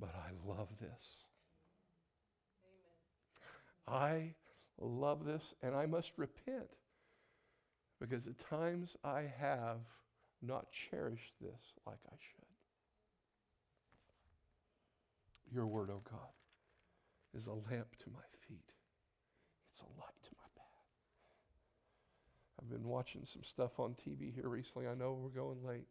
But 0.00 0.14
I 0.14 0.30
love 0.48 0.68
this. 0.80 1.24
Amen. 3.86 4.02
I 4.02 4.34
love 4.80 5.24
this, 5.24 5.54
and 5.62 5.74
I 5.74 5.86
must 5.86 6.12
repent 6.16 6.68
because 8.00 8.26
at 8.26 8.38
times 8.38 8.96
I 9.04 9.24
have 9.38 9.78
not 10.42 10.66
cherished 10.72 11.32
this 11.40 11.72
like 11.86 11.98
I 12.06 12.16
should. 12.16 12.44
Your 15.54 15.66
word, 15.66 15.90
O 15.90 15.94
oh 15.94 16.02
God, 16.10 17.38
is 17.38 17.46
a 17.46 17.52
lamp 17.52 17.96
to 17.98 18.10
my 18.10 18.20
feet, 18.48 18.72
it's 19.72 19.82
a 19.82 20.00
light 20.00 20.23
I've 22.64 22.70
been 22.70 22.88
watching 22.88 23.26
some 23.30 23.42
stuff 23.44 23.78
on 23.78 23.94
TV 23.94 24.34
here 24.34 24.48
recently. 24.48 24.88
I 24.88 24.94
know 24.94 25.18
we're 25.20 25.28
going 25.28 25.62
late. 25.66 25.86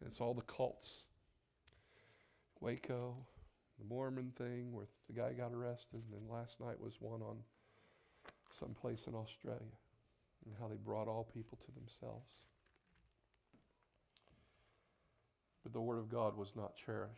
And 0.00 0.08
it's 0.08 0.20
all 0.20 0.34
the 0.34 0.42
cults. 0.42 1.00
Waco, 2.60 3.16
the 3.80 3.84
Mormon 3.92 4.32
thing 4.38 4.72
where 4.72 4.86
the 5.08 5.14
guy 5.14 5.32
got 5.32 5.52
arrested, 5.52 6.02
and 6.04 6.12
then 6.12 6.32
last 6.32 6.60
night 6.60 6.80
was 6.80 6.92
one 7.00 7.20
on 7.22 7.36
some 8.52 8.74
place 8.80 9.06
in 9.08 9.14
Australia 9.14 9.60
and 10.44 10.54
how 10.60 10.68
they 10.68 10.76
brought 10.76 11.08
all 11.08 11.28
people 11.34 11.58
to 11.64 11.72
themselves. 11.72 12.30
But 15.64 15.72
the 15.72 15.80
Word 15.80 15.98
of 15.98 16.08
God 16.08 16.36
was 16.36 16.52
not 16.54 16.74
cherished. 16.76 17.10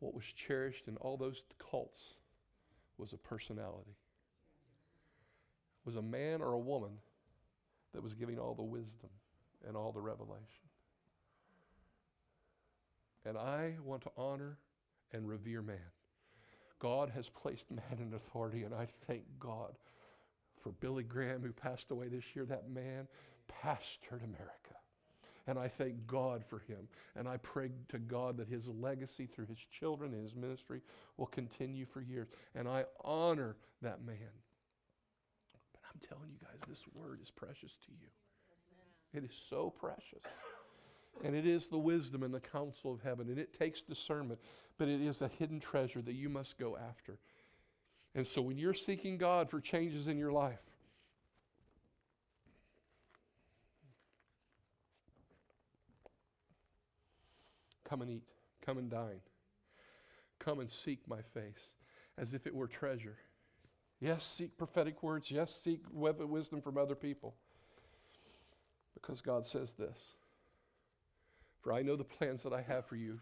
What 0.00 0.14
was 0.14 0.24
cherished 0.24 0.88
in 0.88 0.96
all 0.96 1.16
those 1.16 1.42
cults 1.70 2.00
was 2.98 3.12
a 3.12 3.16
personality 3.16 3.94
was 5.84 5.96
a 5.96 6.02
man 6.02 6.42
or 6.42 6.52
a 6.52 6.58
woman 6.58 6.92
that 7.94 8.02
was 8.02 8.14
giving 8.14 8.38
all 8.38 8.54
the 8.54 8.62
wisdom 8.62 9.10
and 9.66 9.76
all 9.76 9.92
the 9.92 10.00
revelation. 10.00 10.44
And 13.24 13.36
I 13.36 13.74
want 13.84 14.02
to 14.02 14.10
honor 14.16 14.58
and 15.12 15.28
revere 15.28 15.62
man. 15.62 15.76
God 16.78 17.10
has 17.10 17.28
placed 17.28 17.70
man 17.70 17.98
in 18.00 18.14
authority, 18.14 18.64
and 18.64 18.74
I 18.74 18.88
thank 19.06 19.22
God 19.38 19.72
for 20.62 20.70
Billy 20.72 21.02
Graham, 21.02 21.42
who 21.42 21.52
passed 21.52 21.90
away 21.90 22.08
this 22.08 22.24
year. 22.34 22.44
That 22.44 22.70
man 22.70 23.06
pastored 23.62 24.24
America. 24.24 24.76
And 25.46 25.58
I 25.58 25.68
thank 25.68 26.06
God 26.06 26.44
for 26.48 26.60
him. 26.60 26.88
And 27.16 27.26
I 27.26 27.38
pray 27.38 27.70
to 27.88 27.98
God 27.98 28.36
that 28.36 28.48
his 28.48 28.68
legacy 28.68 29.26
through 29.26 29.46
his 29.46 29.58
children 29.58 30.12
and 30.12 30.22
his 30.22 30.34
ministry 30.34 30.80
will 31.16 31.26
continue 31.26 31.86
for 31.86 32.00
years. 32.00 32.28
And 32.54 32.68
I 32.68 32.84
honor 33.04 33.56
that 33.82 34.04
man. 34.04 34.16
I'm 36.00 36.08
telling 36.08 36.30
you 36.30 36.38
guys, 36.40 36.60
this 36.68 36.84
word 36.94 37.20
is 37.22 37.30
precious 37.30 37.76
to 37.86 37.92
you. 37.92 38.08
It 39.12 39.24
is 39.24 39.36
so 39.48 39.70
precious. 39.70 40.24
And 41.24 41.34
it 41.34 41.46
is 41.46 41.68
the 41.68 41.78
wisdom 41.78 42.22
and 42.22 42.32
the 42.32 42.40
counsel 42.40 42.92
of 42.92 43.02
heaven. 43.02 43.28
And 43.28 43.38
it 43.38 43.58
takes 43.58 43.80
discernment, 43.80 44.40
but 44.78 44.88
it 44.88 45.00
is 45.00 45.20
a 45.20 45.28
hidden 45.28 45.60
treasure 45.60 46.00
that 46.02 46.14
you 46.14 46.28
must 46.28 46.58
go 46.58 46.76
after. 46.76 47.18
And 48.14 48.26
so 48.26 48.40
when 48.40 48.56
you're 48.56 48.74
seeking 48.74 49.18
God 49.18 49.50
for 49.50 49.60
changes 49.60 50.06
in 50.06 50.16
your 50.16 50.32
life, 50.32 50.60
come 57.84 58.02
and 58.02 58.10
eat, 58.10 58.24
come 58.64 58.78
and 58.78 58.88
dine, 58.88 59.20
come 60.38 60.60
and 60.60 60.70
seek 60.70 61.00
my 61.08 61.22
face 61.34 61.74
as 62.16 62.34
if 62.34 62.46
it 62.46 62.54
were 62.54 62.68
treasure. 62.68 63.16
Yes, 64.00 64.24
seek 64.24 64.56
prophetic 64.56 65.02
words. 65.02 65.30
Yes, 65.30 65.54
seek 65.62 65.82
wisdom 65.92 66.62
from 66.62 66.78
other 66.78 66.94
people. 66.94 67.34
Because 68.94 69.20
God 69.20 69.44
says 69.46 69.74
this 69.74 69.98
For 71.62 71.72
I 71.72 71.82
know 71.82 71.96
the 71.96 72.04
plans 72.04 72.42
that 72.42 72.52
I 72.52 72.62
have 72.62 72.86
for 72.86 72.96
you, 72.96 73.20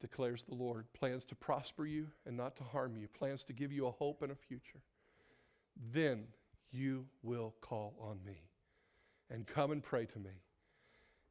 declares 0.00 0.44
the 0.46 0.54
Lord 0.54 0.84
plans 0.92 1.24
to 1.26 1.34
prosper 1.34 1.86
you 1.86 2.08
and 2.26 2.36
not 2.36 2.56
to 2.56 2.64
harm 2.64 2.96
you, 2.96 3.08
plans 3.08 3.42
to 3.44 3.54
give 3.54 3.72
you 3.72 3.86
a 3.86 3.90
hope 3.90 4.20
and 4.20 4.30
a 4.30 4.36
future. 4.36 4.80
Then 5.92 6.24
you 6.70 7.06
will 7.22 7.54
call 7.62 7.94
on 8.00 8.18
me 8.26 8.42
and 9.30 9.46
come 9.46 9.70
and 9.70 9.82
pray 9.82 10.04
to 10.04 10.18
me, 10.18 10.42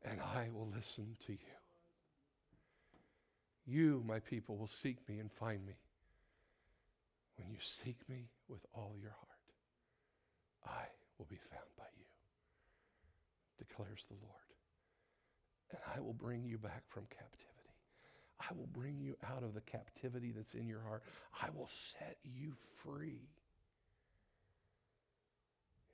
and 0.03 0.19
I 0.19 0.47
will 0.51 0.71
listen 0.75 1.15
to 1.27 1.33
you. 1.33 1.37
You, 3.67 4.03
my 4.07 4.19
people, 4.19 4.57
will 4.57 4.71
seek 4.81 4.97
me 5.07 5.19
and 5.19 5.31
find 5.31 5.63
me 5.65 5.73
when 7.41 7.49
you 7.49 7.57
seek 7.83 7.97
me 8.07 8.29
with 8.47 8.61
all 8.73 8.93
your 9.01 9.11
heart. 9.11 9.27
I 10.65 10.85
will 11.17 11.25
be 11.25 11.39
found 11.49 11.65
by 11.77 11.89
you, 11.97 12.05
declares 13.57 14.05
the 14.07 14.17
Lord. 14.21 14.49
And 15.71 15.79
I 15.95 15.99
will 16.01 16.13
bring 16.13 16.45
you 16.45 16.59
back 16.59 16.83
from 16.87 17.03
captivity. 17.09 17.49
I 18.39 18.53
will 18.53 18.67
bring 18.67 18.99
you 18.99 19.15
out 19.31 19.43
of 19.43 19.53
the 19.53 19.61
captivity 19.61 20.31
that's 20.35 20.53
in 20.53 20.67
your 20.67 20.81
heart. 20.81 21.03
I 21.41 21.49
will 21.55 21.69
set 21.93 22.17
you 22.23 22.53
free. 22.83 23.29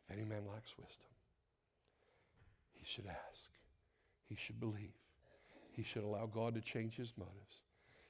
If 0.03 0.17
any 0.17 0.25
man 0.25 0.43
lacks 0.51 0.71
wisdom, 0.77 1.11
he 2.73 2.85
should 2.85 3.05
ask. 3.07 3.49
He 4.27 4.35
should 4.35 4.59
believe. 4.59 4.95
He 5.71 5.83
should 5.83 6.03
allow 6.03 6.25
God 6.25 6.55
to 6.55 6.61
change 6.61 6.95
his 6.95 7.13
motives. 7.17 7.61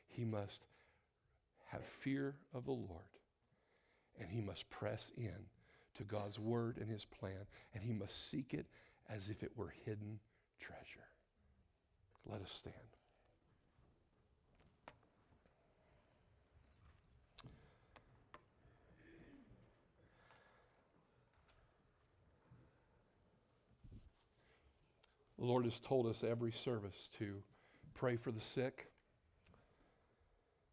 He 0.07 0.23
must 0.23 0.61
have 1.67 1.83
fear 1.83 2.35
of 2.53 2.65
the 2.65 2.71
Lord. 2.71 3.16
And 4.19 4.29
he 4.29 4.41
must 4.41 4.69
press 4.69 5.11
in 5.17 5.35
to 5.95 6.03
God's 6.03 6.39
word 6.39 6.77
and 6.77 6.89
his 6.89 7.05
plan. 7.05 7.45
And 7.73 7.83
he 7.83 7.93
must 7.93 8.29
seek 8.29 8.53
it 8.53 8.65
as 9.09 9.29
if 9.29 9.43
it 9.43 9.51
were 9.55 9.73
hidden 9.85 10.19
treasure. 10.59 11.07
Let 12.25 12.41
us 12.41 12.51
stand. 12.51 12.75
The 25.39 25.45
Lord 25.45 25.65
has 25.65 25.79
told 25.79 26.07
us 26.07 26.23
every 26.23 26.51
service 26.51 27.09
to 27.19 27.35
pray 27.93 28.15
for 28.15 28.31
the 28.31 28.41
sick. 28.41 28.87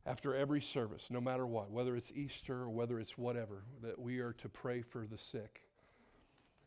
After 0.06 0.34
every 0.34 0.60
service, 0.60 1.06
no 1.08 1.20
matter 1.20 1.46
what, 1.46 1.70
whether 1.70 1.96
it's 1.96 2.12
Easter 2.12 2.62
or 2.62 2.68
whether 2.68 3.00
it's 3.00 3.16
whatever, 3.16 3.62
that 3.82 3.98
we 3.98 4.18
are 4.18 4.34
to 4.34 4.48
pray 4.50 4.82
for 4.82 5.06
the 5.06 5.16
sick. 5.16 5.62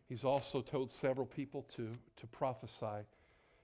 He's 0.09 0.23
also 0.23 0.61
told 0.61 0.89
several 0.89 1.27
people 1.27 1.63
to, 1.75 1.91
to 2.15 2.27
prophesy 2.27 3.05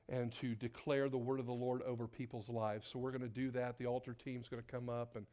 and 0.10 0.32
to 0.34 0.54
declare 0.56 1.10
the 1.10 1.18
word 1.18 1.40
of 1.40 1.46
the 1.46 1.54
Lord 1.54 1.82
over 1.84 2.08
people's 2.08 2.50
lives. 2.50 2.88
So 2.88 3.00
we're 3.00 3.12
going 3.12 3.22
to 3.22 3.28
do 3.28 3.50
that. 3.52 3.78
The 3.78 3.88
altar 3.88 4.14
team's 4.14 4.48
going 4.48 4.62
to 4.62 4.72
come 4.72 4.90
up, 4.90 5.16
and 5.16 5.26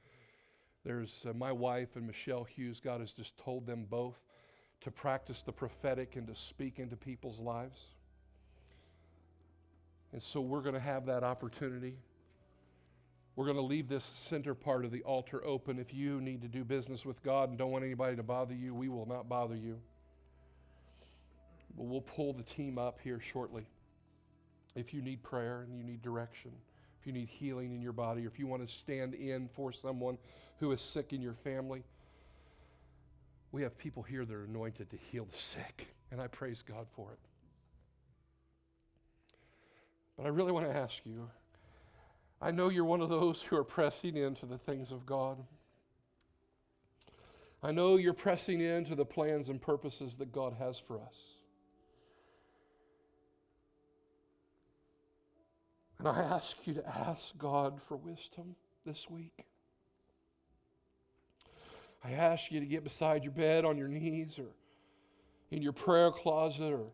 there's 0.84 1.26
uh, 1.28 1.32
my 1.34 1.52
wife 1.52 1.96
and 1.96 2.06
Michelle 2.06 2.44
Hughes. 2.44 2.80
God 2.80 3.00
has 3.00 3.12
just 3.12 3.36
told 3.36 3.66
them 3.66 3.86
both 3.90 4.16
to 4.82 4.90
practice 4.90 5.42
the 5.42 5.52
prophetic 5.52 6.16
and 6.16 6.26
to 6.28 6.34
speak 6.34 6.78
into 6.78 6.96
people's 6.96 7.40
lives. 7.40 7.86
And 10.12 10.22
so 10.22 10.40
we're 10.40 10.62
going 10.62 10.74
to 10.74 10.80
have 10.80 11.06
that 11.06 11.22
opportunity. 11.22 11.96
We're 13.40 13.46
going 13.46 13.56
to 13.56 13.62
leave 13.62 13.88
this 13.88 14.04
center 14.04 14.54
part 14.54 14.84
of 14.84 14.90
the 14.90 15.02
altar 15.02 15.42
open. 15.46 15.78
If 15.78 15.94
you 15.94 16.20
need 16.20 16.42
to 16.42 16.46
do 16.46 16.62
business 16.62 17.06
with 17.06 17.22
God 17.22 17.48
and 17.48 17.56
don't 17.56 17.70
want 17.70 17.82
anybody 17.86 18.14
to 18.16 18.22
bother 18.22 18.52
you, 18.52 18.74
we 18.74 18.90
will 18.90 19.06
not 19.06 19.30
bother 19.30 19.56
you. 19.56 19.78
But 21.74 21.84
we'll 21.84 22.02
pull 22.02 22.34
the 22.34 22.42
team 22.42 22.76
up 22.76 22.98
here 23.02 23.18
shortly. 23.18 23.64
If 24.74 24.92
you 24.92 25.00
need 25.00 25.22
prayer 25.22 25.62
and 25.62 25.74
you 25.74 25.82
need 25.82 26.02
direction, 26.02 26.50
if 27.00 27.06
you 27.06 27.14
need 27.14 27.28
healing 27.28 27.72
in 27.74 27.80
your 27.80 27.94
body, 27.94 28.26
or 28.26 28.28
if 28.28 28.38
you 28.38 28.46
want 28.46 28.68
to 28.68 28.70
stand 28.70 29.14
in 29.14 29.48
for 29.54 29.72
someone 29.72 30.18
who 30.58 30.70
is 30.72 30.82
sick 30.82 31.14
in 31.14 31.22
your 31.22 31.32
family, 31.32 31.82
we 33.52 33.62
have 33.62 33.78
people 33.78 34.02
here 34.02 34.26
that 34.26 34.34
are 34.34 34.44
anointed 34.44 34.90
to 34.90 34.98
heal 35.10 35.24
the 35.24 35.38
sick, 35.38 35.94
and 36.12 36.20
I 36.20 36.26
praise 36.26 36.60
God 36.60 36.88
for 36.94 37.12
it. 37.12 37.18
But 40.18 40.26
I 40.26 40.28
really 40.28 40.52
want 40.52 40.70
to 40.70 40.76
ask 40.76 40.98
you 41.06 41.30
I 42.40 42.50
know 42.50 42.68
you're 42.70 42.84
one 42.84 43.00
of 43.00 43.10
those 43.10 43.42
who 43.42 43.56
are 43.56 43.64
pressing 43.64 44.16
into 44.16 44.46
the 44.46 44.58
things 44.58 44.92
of 44.92 45.04
God. 45.04 45.38
I 47.62 47.72
know 47.72 47.96
you're 47.96 48.14
pressing 48.14 48.60
into 48.60 48.94
the 48.94 49.04
plans 49.04 49.50
and 49.50 49.60
purposes 49.60 50.16
that 50.16 50.32
God 50.32 50.54
has 50.58 50.78
for 50.78 50.96
us. 50.98 51.16
And 55.98 56.08
I 56.08 56.22
ask 56.22 56.56
you 56.66 56.72
to 56.74 56.88
ask 56.88 57.36
God 57.36 57.78
for 57.86 57.98
wisdom 57.98 58.56
this 58.86 59.10
week. 59.10 59.44
I 62.02 62.12
ask 62.12 62.50
you 62.50 62.60
to 62.60 62.64
get 62.64 62.84
beside 62.84 63.22
your 63.22 63.34
bed 63.34 63.66
on 63.66 63.76
your 63.76 63.88
knees 63.88 64.38
or 64.38 64.48
in 65.50 65.60
your 65.60 65.74
prayer 65.74 66.10
closet 66.10 66.72
or 66.72 66.86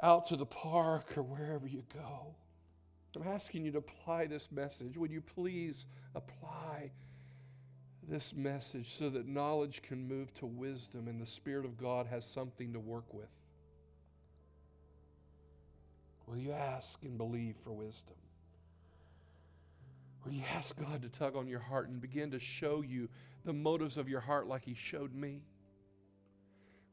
out 0.00 0.26
to 0.26 0.36
the 0.36 0.46
park 0.46 1.18
or 1.18 1.24
wherever 1.24 1.66
you 1.66 1.82
go. 1.92 2.36
I'm 3.16 3.28
asking 3.28 3.64
you 3.64 3.72
to 3.72 3.78
apply 3.78 4.26
this 4.26 4.50
message. 4.50 4.96
Would 4.96 5.10
you 5.10 5.20
please 5.20 5.86
apply 6.14 6.90
this 8.08 8.34
message 8.34 8.94
so 8.94 9.10
that 9.10 9.26
knowledge 9.28 9.82
can 9.82 10.08
move 10.08 10.32
to 10.34 10.46
wisdom 10.46 11.08
and 11.08 11.20
the 11.20 11.26
Spirit 11.26 11.64
of 11.64 11.76
God 11.76 12.06
has 12.06 12.24
something 12.24 12.72
to 12.72 12.80
work 12.80 13.12
with? 13.12 13.28
Will 16.26 16.38
you 16.38 16.52
ask 16.52 17.02
and 17.02 17.18
believe 17.18 17.56
for 17.62 17.72
wisdom? 17.72 18.16
Will 20.24 20.32
you 20.32 20.44
ask 20.54 20.78
God 20.78 21.02
to 21.02 21.08
tug 21.08 21.36
on 21.36 21.48
your 21.48 21.60
heart 21.60 21.88
and 21.88 22.00
begin 22.00 22.30
to 22.30 22.38
show 22.38 22.80
you 22.80 23.08
the 23.44 23.52
motives 23.52 23.98
of 23.98 24.08
your 24.08 24.20
heart 24.20 24.46
like 24.46 24.64
He 24.64 24.74
showed 24.74 25.14
me? 25.14 25.42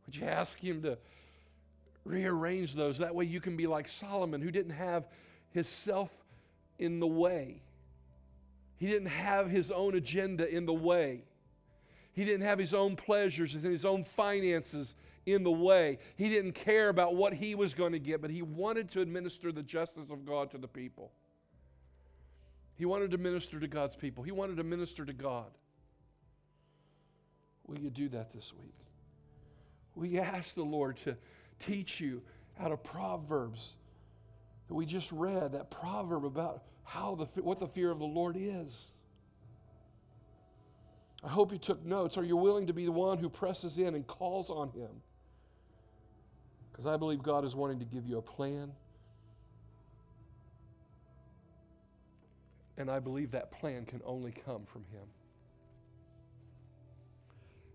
Would 0.06 0.16
you 0.16 0.26
ask 0.26 0.60
Him 0.60 0.82
to 0.82 0.98
rearrange 2.10 2.74
those. 2.74 2.98
That 2.98 3.16
way 3.16 3.26
you 3.26 3.40
can 3.40 3.56
be 3.56 3.68
like 3.68 3.88
Solomon, 3.88 4.42
who 4.42 4.52
didn't 4.52 4.74
have 4.74 5.08
his 5.52 5.68
self 5.68 6.12
in 6.78 7.00
the 7.00 7.08
way. 7.08 7.62
He 8.78 8.88
didn't 8.88 9.10
have 9.10 9.50
his 9.50 9.72
own 9.72 9.96
agenda 9.96 10.50
in 10.50 10.66
the 10.66 10.74
way. 10.74 11.24
He 12.14 12.26
didn't 12.26 12.46
have 12.46 12.60
his 12.60 12.74
own 12.74 12.96
pleasures 12.96 13.54
and 13.54 13.64
his 13.64 13.86
own 13.86 14.04
finances 14.04 14.96
in 15.26 15.44
the 15.44 15.52
way. 15.52 16.00
He 16.16 16.30
didn't 16.30 16.54
care 16.54 16.90
about 16.90 17.16
what 17.16 17.34
he 17.34 17.56
was 17.56 17.74
going 17.74 17.92
to 17.92 18.00
get, 18.00 18.22
but 18.22 18.32
he 18.32 18.42
wanted 18.42 18.90
to 18.92 19.02
administer 19.02 19.52
the 19.52 19.64
justice 19.64 20.10
of 20.10 20.26
God 20.26 20.52
to 20.52 20.58
the 20.58 20.68
people. 20.68 21.12
He 22.78 22.86
wanted 22.86 23.12
to 23.12 23.18
minister 23.18 23.60
to 23.60 23.68
God's 23.68 23.96
people. 23.96 24.24
He 24.24 24.32
wanted 24.32 24.58
to 24.58 24.64
minister 24.64 25.06
to 25.06 25.14
God. 25.14 25.52
Will 27.68 27.78
you 27.78 27.90
do 27.90 28.08
that 28.10 28.32
this 28.32 28.54
week? 28.54 28.76
Will 29.96 30.08
you 30.08 30.22
ask 30.22 30.56
the 30.56 30.64
Lord 30.64 30.98
to 31.04 31.16
teach 31.60 32.00
you 32.00 32.22
out 32.60 32.72
of 32.72 32.82
Proverbs 32.84 33.74
that 34.70 34.76
we 34.76 34.86
just 34.86 35.12
read, 35.12 35.52
that 35.52 35.70
proverb 35.70 36.24
about 36.24 36.64
how 36.84 37.16
the, 37.16 37.26
what 37.42 37.60
the 37.60 37.68
fear 37.68 37.92
of 37.92 38.00
the 38.00 38.06
Lord 38.06 38.38
is. 38.40 38.86
I 41.24 41.28
hope 41.28 41.52
you 41.52 41.58
took 41.58 41.84
notes. 41.86 42.18
Are 42.18 42.24
you 42.24 42.38
willing 42.38 42.68
to 42.68 42.74
be 42.74 42.86
the 42.86 42.92
one 42.92 43.18
who 43.18 43.30
presses 43.30 43.78
in 43.78 43.96
and 43.96 44.08
calls 44.08 44.50
on 44.50 44.70
Him? 44.70 44.90
Because 46.72 46.86
I 46.86 46.96
believe 46.96 47.22
God 47.22 47.44
is 47.44 47.56
wanting 47.56 47.80
to 47.80 47.86
give 47.86 48.06
you 48.06 48.20
a 48.20 48.22
plan. 48.22 48.72
And 52.78 52.90
I 52.90 53.00
believe 53.00 53.32
that 53.32 53.52
plan 53.52 53.86
can 53.86 54.02
only 54.06 54.32
come 54.32 54.66
from 54.72 54.86
Him. 54.94 55.06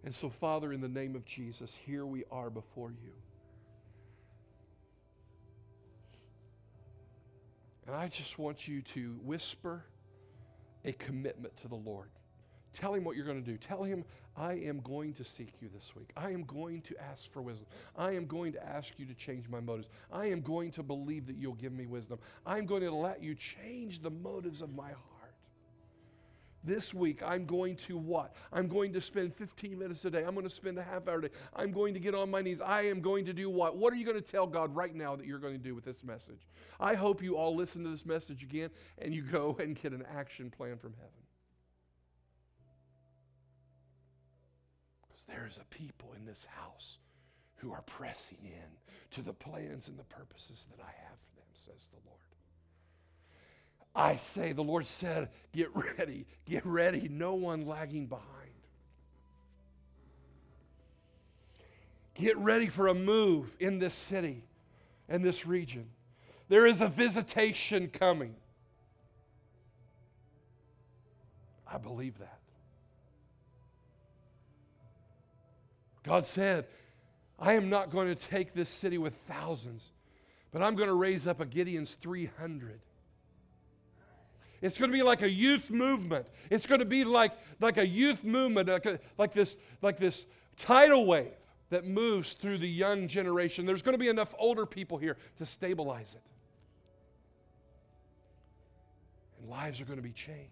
And 0.04 0.14
so, 0.14 0.30
Father, 0.30 0.72
in 0.72 0.80
the 0.80 0.88
name 0.88 1.16
of 1.16 1.24
Jesus, 1.24 1.74
here 1.74 2.06
we 2.06 2.24
are 2.30 2.50
before 2.50 2.90
you. 2.90 3.12
And 7.86 7.94
I 7.94 8.08
just 8.08 8.38
want 8.38 8.66
you 8.66 8.82
to 8.94 9.18
whisper 9.22 9.84
a 10.84 10.92
commitment 10.92 11.56
to 11.58 11.68
the 11.68 11.74
Lord. 11.74 12.08
Tell 12.72 12.92
him 12.92 13.04
what 13.04 13.14
you're 13.16 13.26
going 13.26 13.42
to 13.42 13.50
do. 13.50 13.56
Tell 13.56 13.84
him, 13.84 14.04
I 14.36 14.54
am 14.54 14.80
going 14.80 15.14
to 15.14 15.24
seek 15.24 15.52
you 15.60 15.68
this 15.72 15.94
week. 15.94 16.10
I 16.16 16.30
am 16.30 16.42
going 16.42 16.80
to 16.82 16.96
ask 17.00 17.32
for 17.32 17.40
wisdom. 17.40 17.68
I 17.96 18.12
am 18.12 18.26
going 18.26 18.52
to 18.52 18.66
ask 18.66 18.94
you 18.98 19.06
to 19.06 19.14
change 19.14 19.48
my 19.48 19.60
motives. 19.60 19.88
I 20.12 20.26
am 20.26 20.40
going 20.40 20.72
to 20.72 20.82
believe 20.82 21.26
that 21.28 21.36
you'll 21.36 21.54
give 21.54 21.72
me 21.72 21.86
wisdom. 21.86 22.18
I'm 22.44 22.66
going 22.66 22.82
to 22.82 22.90
let 22.90 23.22
you 23.22 23.36
change 23.36 24.02
the 24.02 24.10
motives 24.10 24.60
of 24.60 24.74
my 24.74 24.88
heart. 24.88 25.13
This 26.64 26.94
week, 26.94 27.22
I'm 27.22 27.44
going 27.44 27.76
to 27.76 27.98
what? 27.98 28.34
I'm 28.50 28.68
going 28.68 28.92
to 28.94 29.00
spend 29.00 29.34
15 29.34 29.78
minutes 29.78 30.02
a 30.06 30.10
day. 30.10 30.24
I'm 30.24 30.32
going 30.32 30.48
to 30.48 30.50
spend 30.50 30.78
a 30.78 30.82
half 30.82 31.06
hour 31.06 31.18
a 31.18 31.22
day. 31.22 31.34
I'm 31.54 31.72
going 31.72 31.92
to 31.92 32.00
get 32.00 32.14
on 32.14 32.30
my 32.30 32.40
knees. 32.40 32.62
I 32.62 32.82
am 32.82 33.02
going 33.02 33.26
to 33.26 33.34
do 33.34 33.50
what? 33.50 33.76
What 33.76 33.92
are 33.92 33.96
you 33.96 34.06
going 34.06 34.20
to 34.20 34.22
tell 34.22 34.46
God 34.46 34.74
right 34.74 34.94
now 34.94 35.14
that 35.14 35.26
you're 35.26 35.38
going 35.38 35.52
to 35.52 35.62
do 35.62 35.74
with 35.74 35.84
this 35.84 36.02
message? 36.02 36.48
I 36.80 36.94
hope 36.94 37.22
you 37.22 37.36
all 37.36 37.54
listen 37.54 37.84
to 37.84 37.90
this 37.90 38.06
message 38.06 38.42
again 38.42 38.70
and 38.96 39.14
you 39.14 39.22
go 39.30 39.56
and 39.60 39.80
get 39.80 39.92
an 39.92 40.04
action 40.16 40.50
plan 40.50 40.78
from 40.78 40.94
heaven. 40.94 41.10
Because 45.06 45.24
there 45.24 45.46
is 45.46 45.58
a 45.58 45.64
people 45.66 46.14
in 46.16 46.24
this 46.24 46.46
house 46.46 46.96
who 47.56 47.72
are 47.72 47.82
pressing 47.82 48.38
in 48.42 49.10
to 49.10 49.22
the 49.22 49.34
plans 49.34 49.88
and 49.88 49.98
the 49.98 50.04
purposes 50.04 50.66
that 50.70 50.82
I 50.82 50.90
have 51.08 51.18
for 51.20 51.36
them, 51.36 51.46
says 51.52 51.90
the 51.90 52.00
Lord. 52.08 52.33
I 53.94 54.16
say, 54.16 54.52
the 54.52 54.62
Lord 54.62 54.86
said, 54.86 55.28
get 55.52 55.70
ready, 55.74 56.26
get 56.46 56.66
ready, 56.66 57.08
no 57.08 57.34
one 57.34 57.66
lagging 57.66 58.06
behind. 58.06 58.30
Get 62.14 62.36
ready 62.38 62.68
for 62.68 62.88
a 62.88 62.94
move 62.94 63.56
in 63.60 63.78
this 63.78 63.94
city 63.94 64.42
and 65.08 65.24
this 65.24 65.46
region. 65.46 65.86
There 66.48 66.66
is 66.66 66.80
a 66.80 66.88
visitation 66.88 67.88
coming. 67.88 68.34
I 71.66 71.78
believe 71.78 72.18
that. 72.18 72.38
God 76.04 76.26
said, 76.26 76.66
I 77.38 77.54
am 77.54 77.68
not 77.68 77.90
going 77.90 78.08
to 78.08 78.14
take 78.14 78.54
this 78.54 78.70
city 78.70 78.98
with 78.98 79.14
thousands, 79.26 79.90
but 80.52 80.62
I'm 80.62 80.76
going 80.76 80.88
to 80.88 80.94
raise 80.94 81.26
up 81.26 81.40
a 81.40 81.46
Gideon's 81.46 81.94
300. 81.96 82.80
It's 84.64 84.78
going 84.78 84.90
to 84.90 84.96
be 84.96 85.02
like 85.02 85.20
a 85.20 85.28
youth 85.28 85.68
movement. 85.68 86.24
It's 86.48 86.66
going 86.66 86.78
to 86.78 86.86
be 86.86 87.04
like, 87.04 87.32
like 87.60 87.76
a 87.76 87.86
youth 87.86 88.24
movement, 88.24 88.66
like, 88.66 88.86
a, 88.86 88.98
like, 89.18 89.34
this, 89.34 89.56
like 89.82 89.98
this 89.98 90.24
tidal 90.56 91.04
wave 91.04 91.34
that 91.68 91.84
moves 91.84 92.32
through 92.32 92.56
the 92.56 92.68
young 92.68 93.06
generation. 93.06 93.66
There's 93.66 93.82
going 93.82 93.92
to 93.92 93.98
be 93.98 94.08
enough 94.08 94.34
older 94.38 94.64
people 94.64 94.96
here 94.96 95.18
to 95.36 95.44
stabilize 95.44 96.14
it. 96.14 96.22
And 99.38 99.50
lives 99.50 99.82
are 99.82 99.84
going 99.84 99.98
to 99.98 100.02
be 100.02 100.12
changed. 100.12 100.48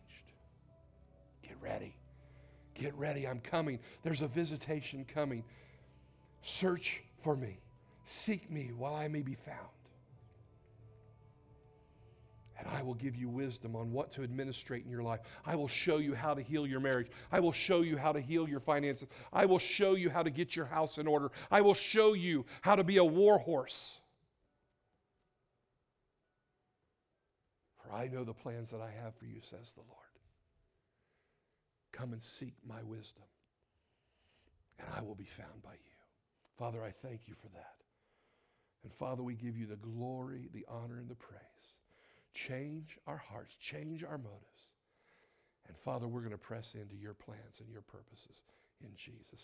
Get 1.42 1.56
ready. 1.62 1.94
Get 2.74 2.94
ready. 2.98 3.26
I'm 3.26 3.40
coming. 3.40 3.78
There's 4.02 4.20
a 4.20 4.28
visitation 4.28 5.06
coming. 5.06 5.42
Search 6.42 7.00
for 7.22 7.34
me. 7.34 7.60
Seek 8.04 8.50
me 8.50 8.72
while 8.76 8.94
I 8.94 9.08
may 9.08 9.22
be 9.22 9.36
found 9.36 9.68
and 12.62 12.76
I 12.76 12.82
will 12.82 12.94
give 12.94 13.16
you 13.16 13.28
wisdom 13.28 13.74
on 13.74 13.90
what 13.92 14.10
to 14.12 14.22
administrate 14.22 14.84
in 14.84 14.90
your 14.90 15.02
life. 15.02 15.20
I 15.44 15.56
will 15.56 15.68
show 15.68 15.98
you 15.98 16.14
how 16.14 16.32
to 16.34 16.42
heal 16.42 16.66
your 16.66 16.80
marriage. 16.80 17.08
I 17.32 17.40
will 17.40 17.52
show 17.52 17.80
you 17.80 17.96
how 17.96 18.12
to 18.12 18.20
heal 18.20 18.48
your 18.48 18.60
finances. 18.60 19.08
I 19.32 19.46
will 19.46 19.58
show 19.58 19.94
you 19.94 20.10
how 20.10 20.22
to 20.22 20.30
get 20.30 20.54
your 20.54 20.66
house 20.66 20.98
in 20.98 21.06
order. 21.06 21.32
I 21.50 21.60
will 21.60 21.74
show 21.74 22.14
you 22.14 22.46
how 22.60 22.76
to 22.76 22.84
be 22.84 22.98
a 22.98 23.04
war 23.04 23.38
horse. 23.38 23.98
For 27.82 27.92
I 27.92 28.06
know 28.06 28.22
the 28.22 28.34
plans 28.34 28.70
that 28.70 28.80
I 28.80 28.90
have 29.02 29.14
for 29.16 29.26
you, 29.26 29.40
says 29.40 29.72
the 29.72 29.80
Lord. 29.80 29.98
Come 31.90 32.12
and 32.12 32.22
seek 32.22 32.54
my 32.66 32.82
wisdom, 32.84 33.24
and 34.78 34.88
I 34.96 35.02
will 35.02 35.14
be 35.14 35.24
found 35.24 35.62
by 35.62 35.72
you. 35.72 35.78
Father, 36.56 36.82
I 36.82 36.90
thank 36.90 37.26
you 37.26 37.34
for 37.34 37.48
that. 37.48 37.74
And 38.84 38.92
Father, 38.92 39.22
we 39.22 39.34
give 39.34 39.56
you 39.56 39.66
the 39.66 39.76
glory, 39.76 40.48
the 40.54 40.64
honor, 40.68 40.98
and 40.98 41.08
the 41.08 41.14
praise. 41.16 41.51
Change 42.34 42.98
our 43.06 43.16
hearts, 43.16 43.54
change 43.60 44.04
our 44.04 44.18
motives. 44.18 44.70
And 45.68 45.76
Father, 45.76 46.08
we're 46.08 46.20
going 46.20 46.32
to 46.32 46.38
press 46.38 46.74
into 46.74 46.96
your 46.96 47.14
plans 47.14 47.60
and 47.60 47.68
your 47.70 47.82
purposes 47.82 48.42
in 48.82 48.90
Jesus' 48.96 49.40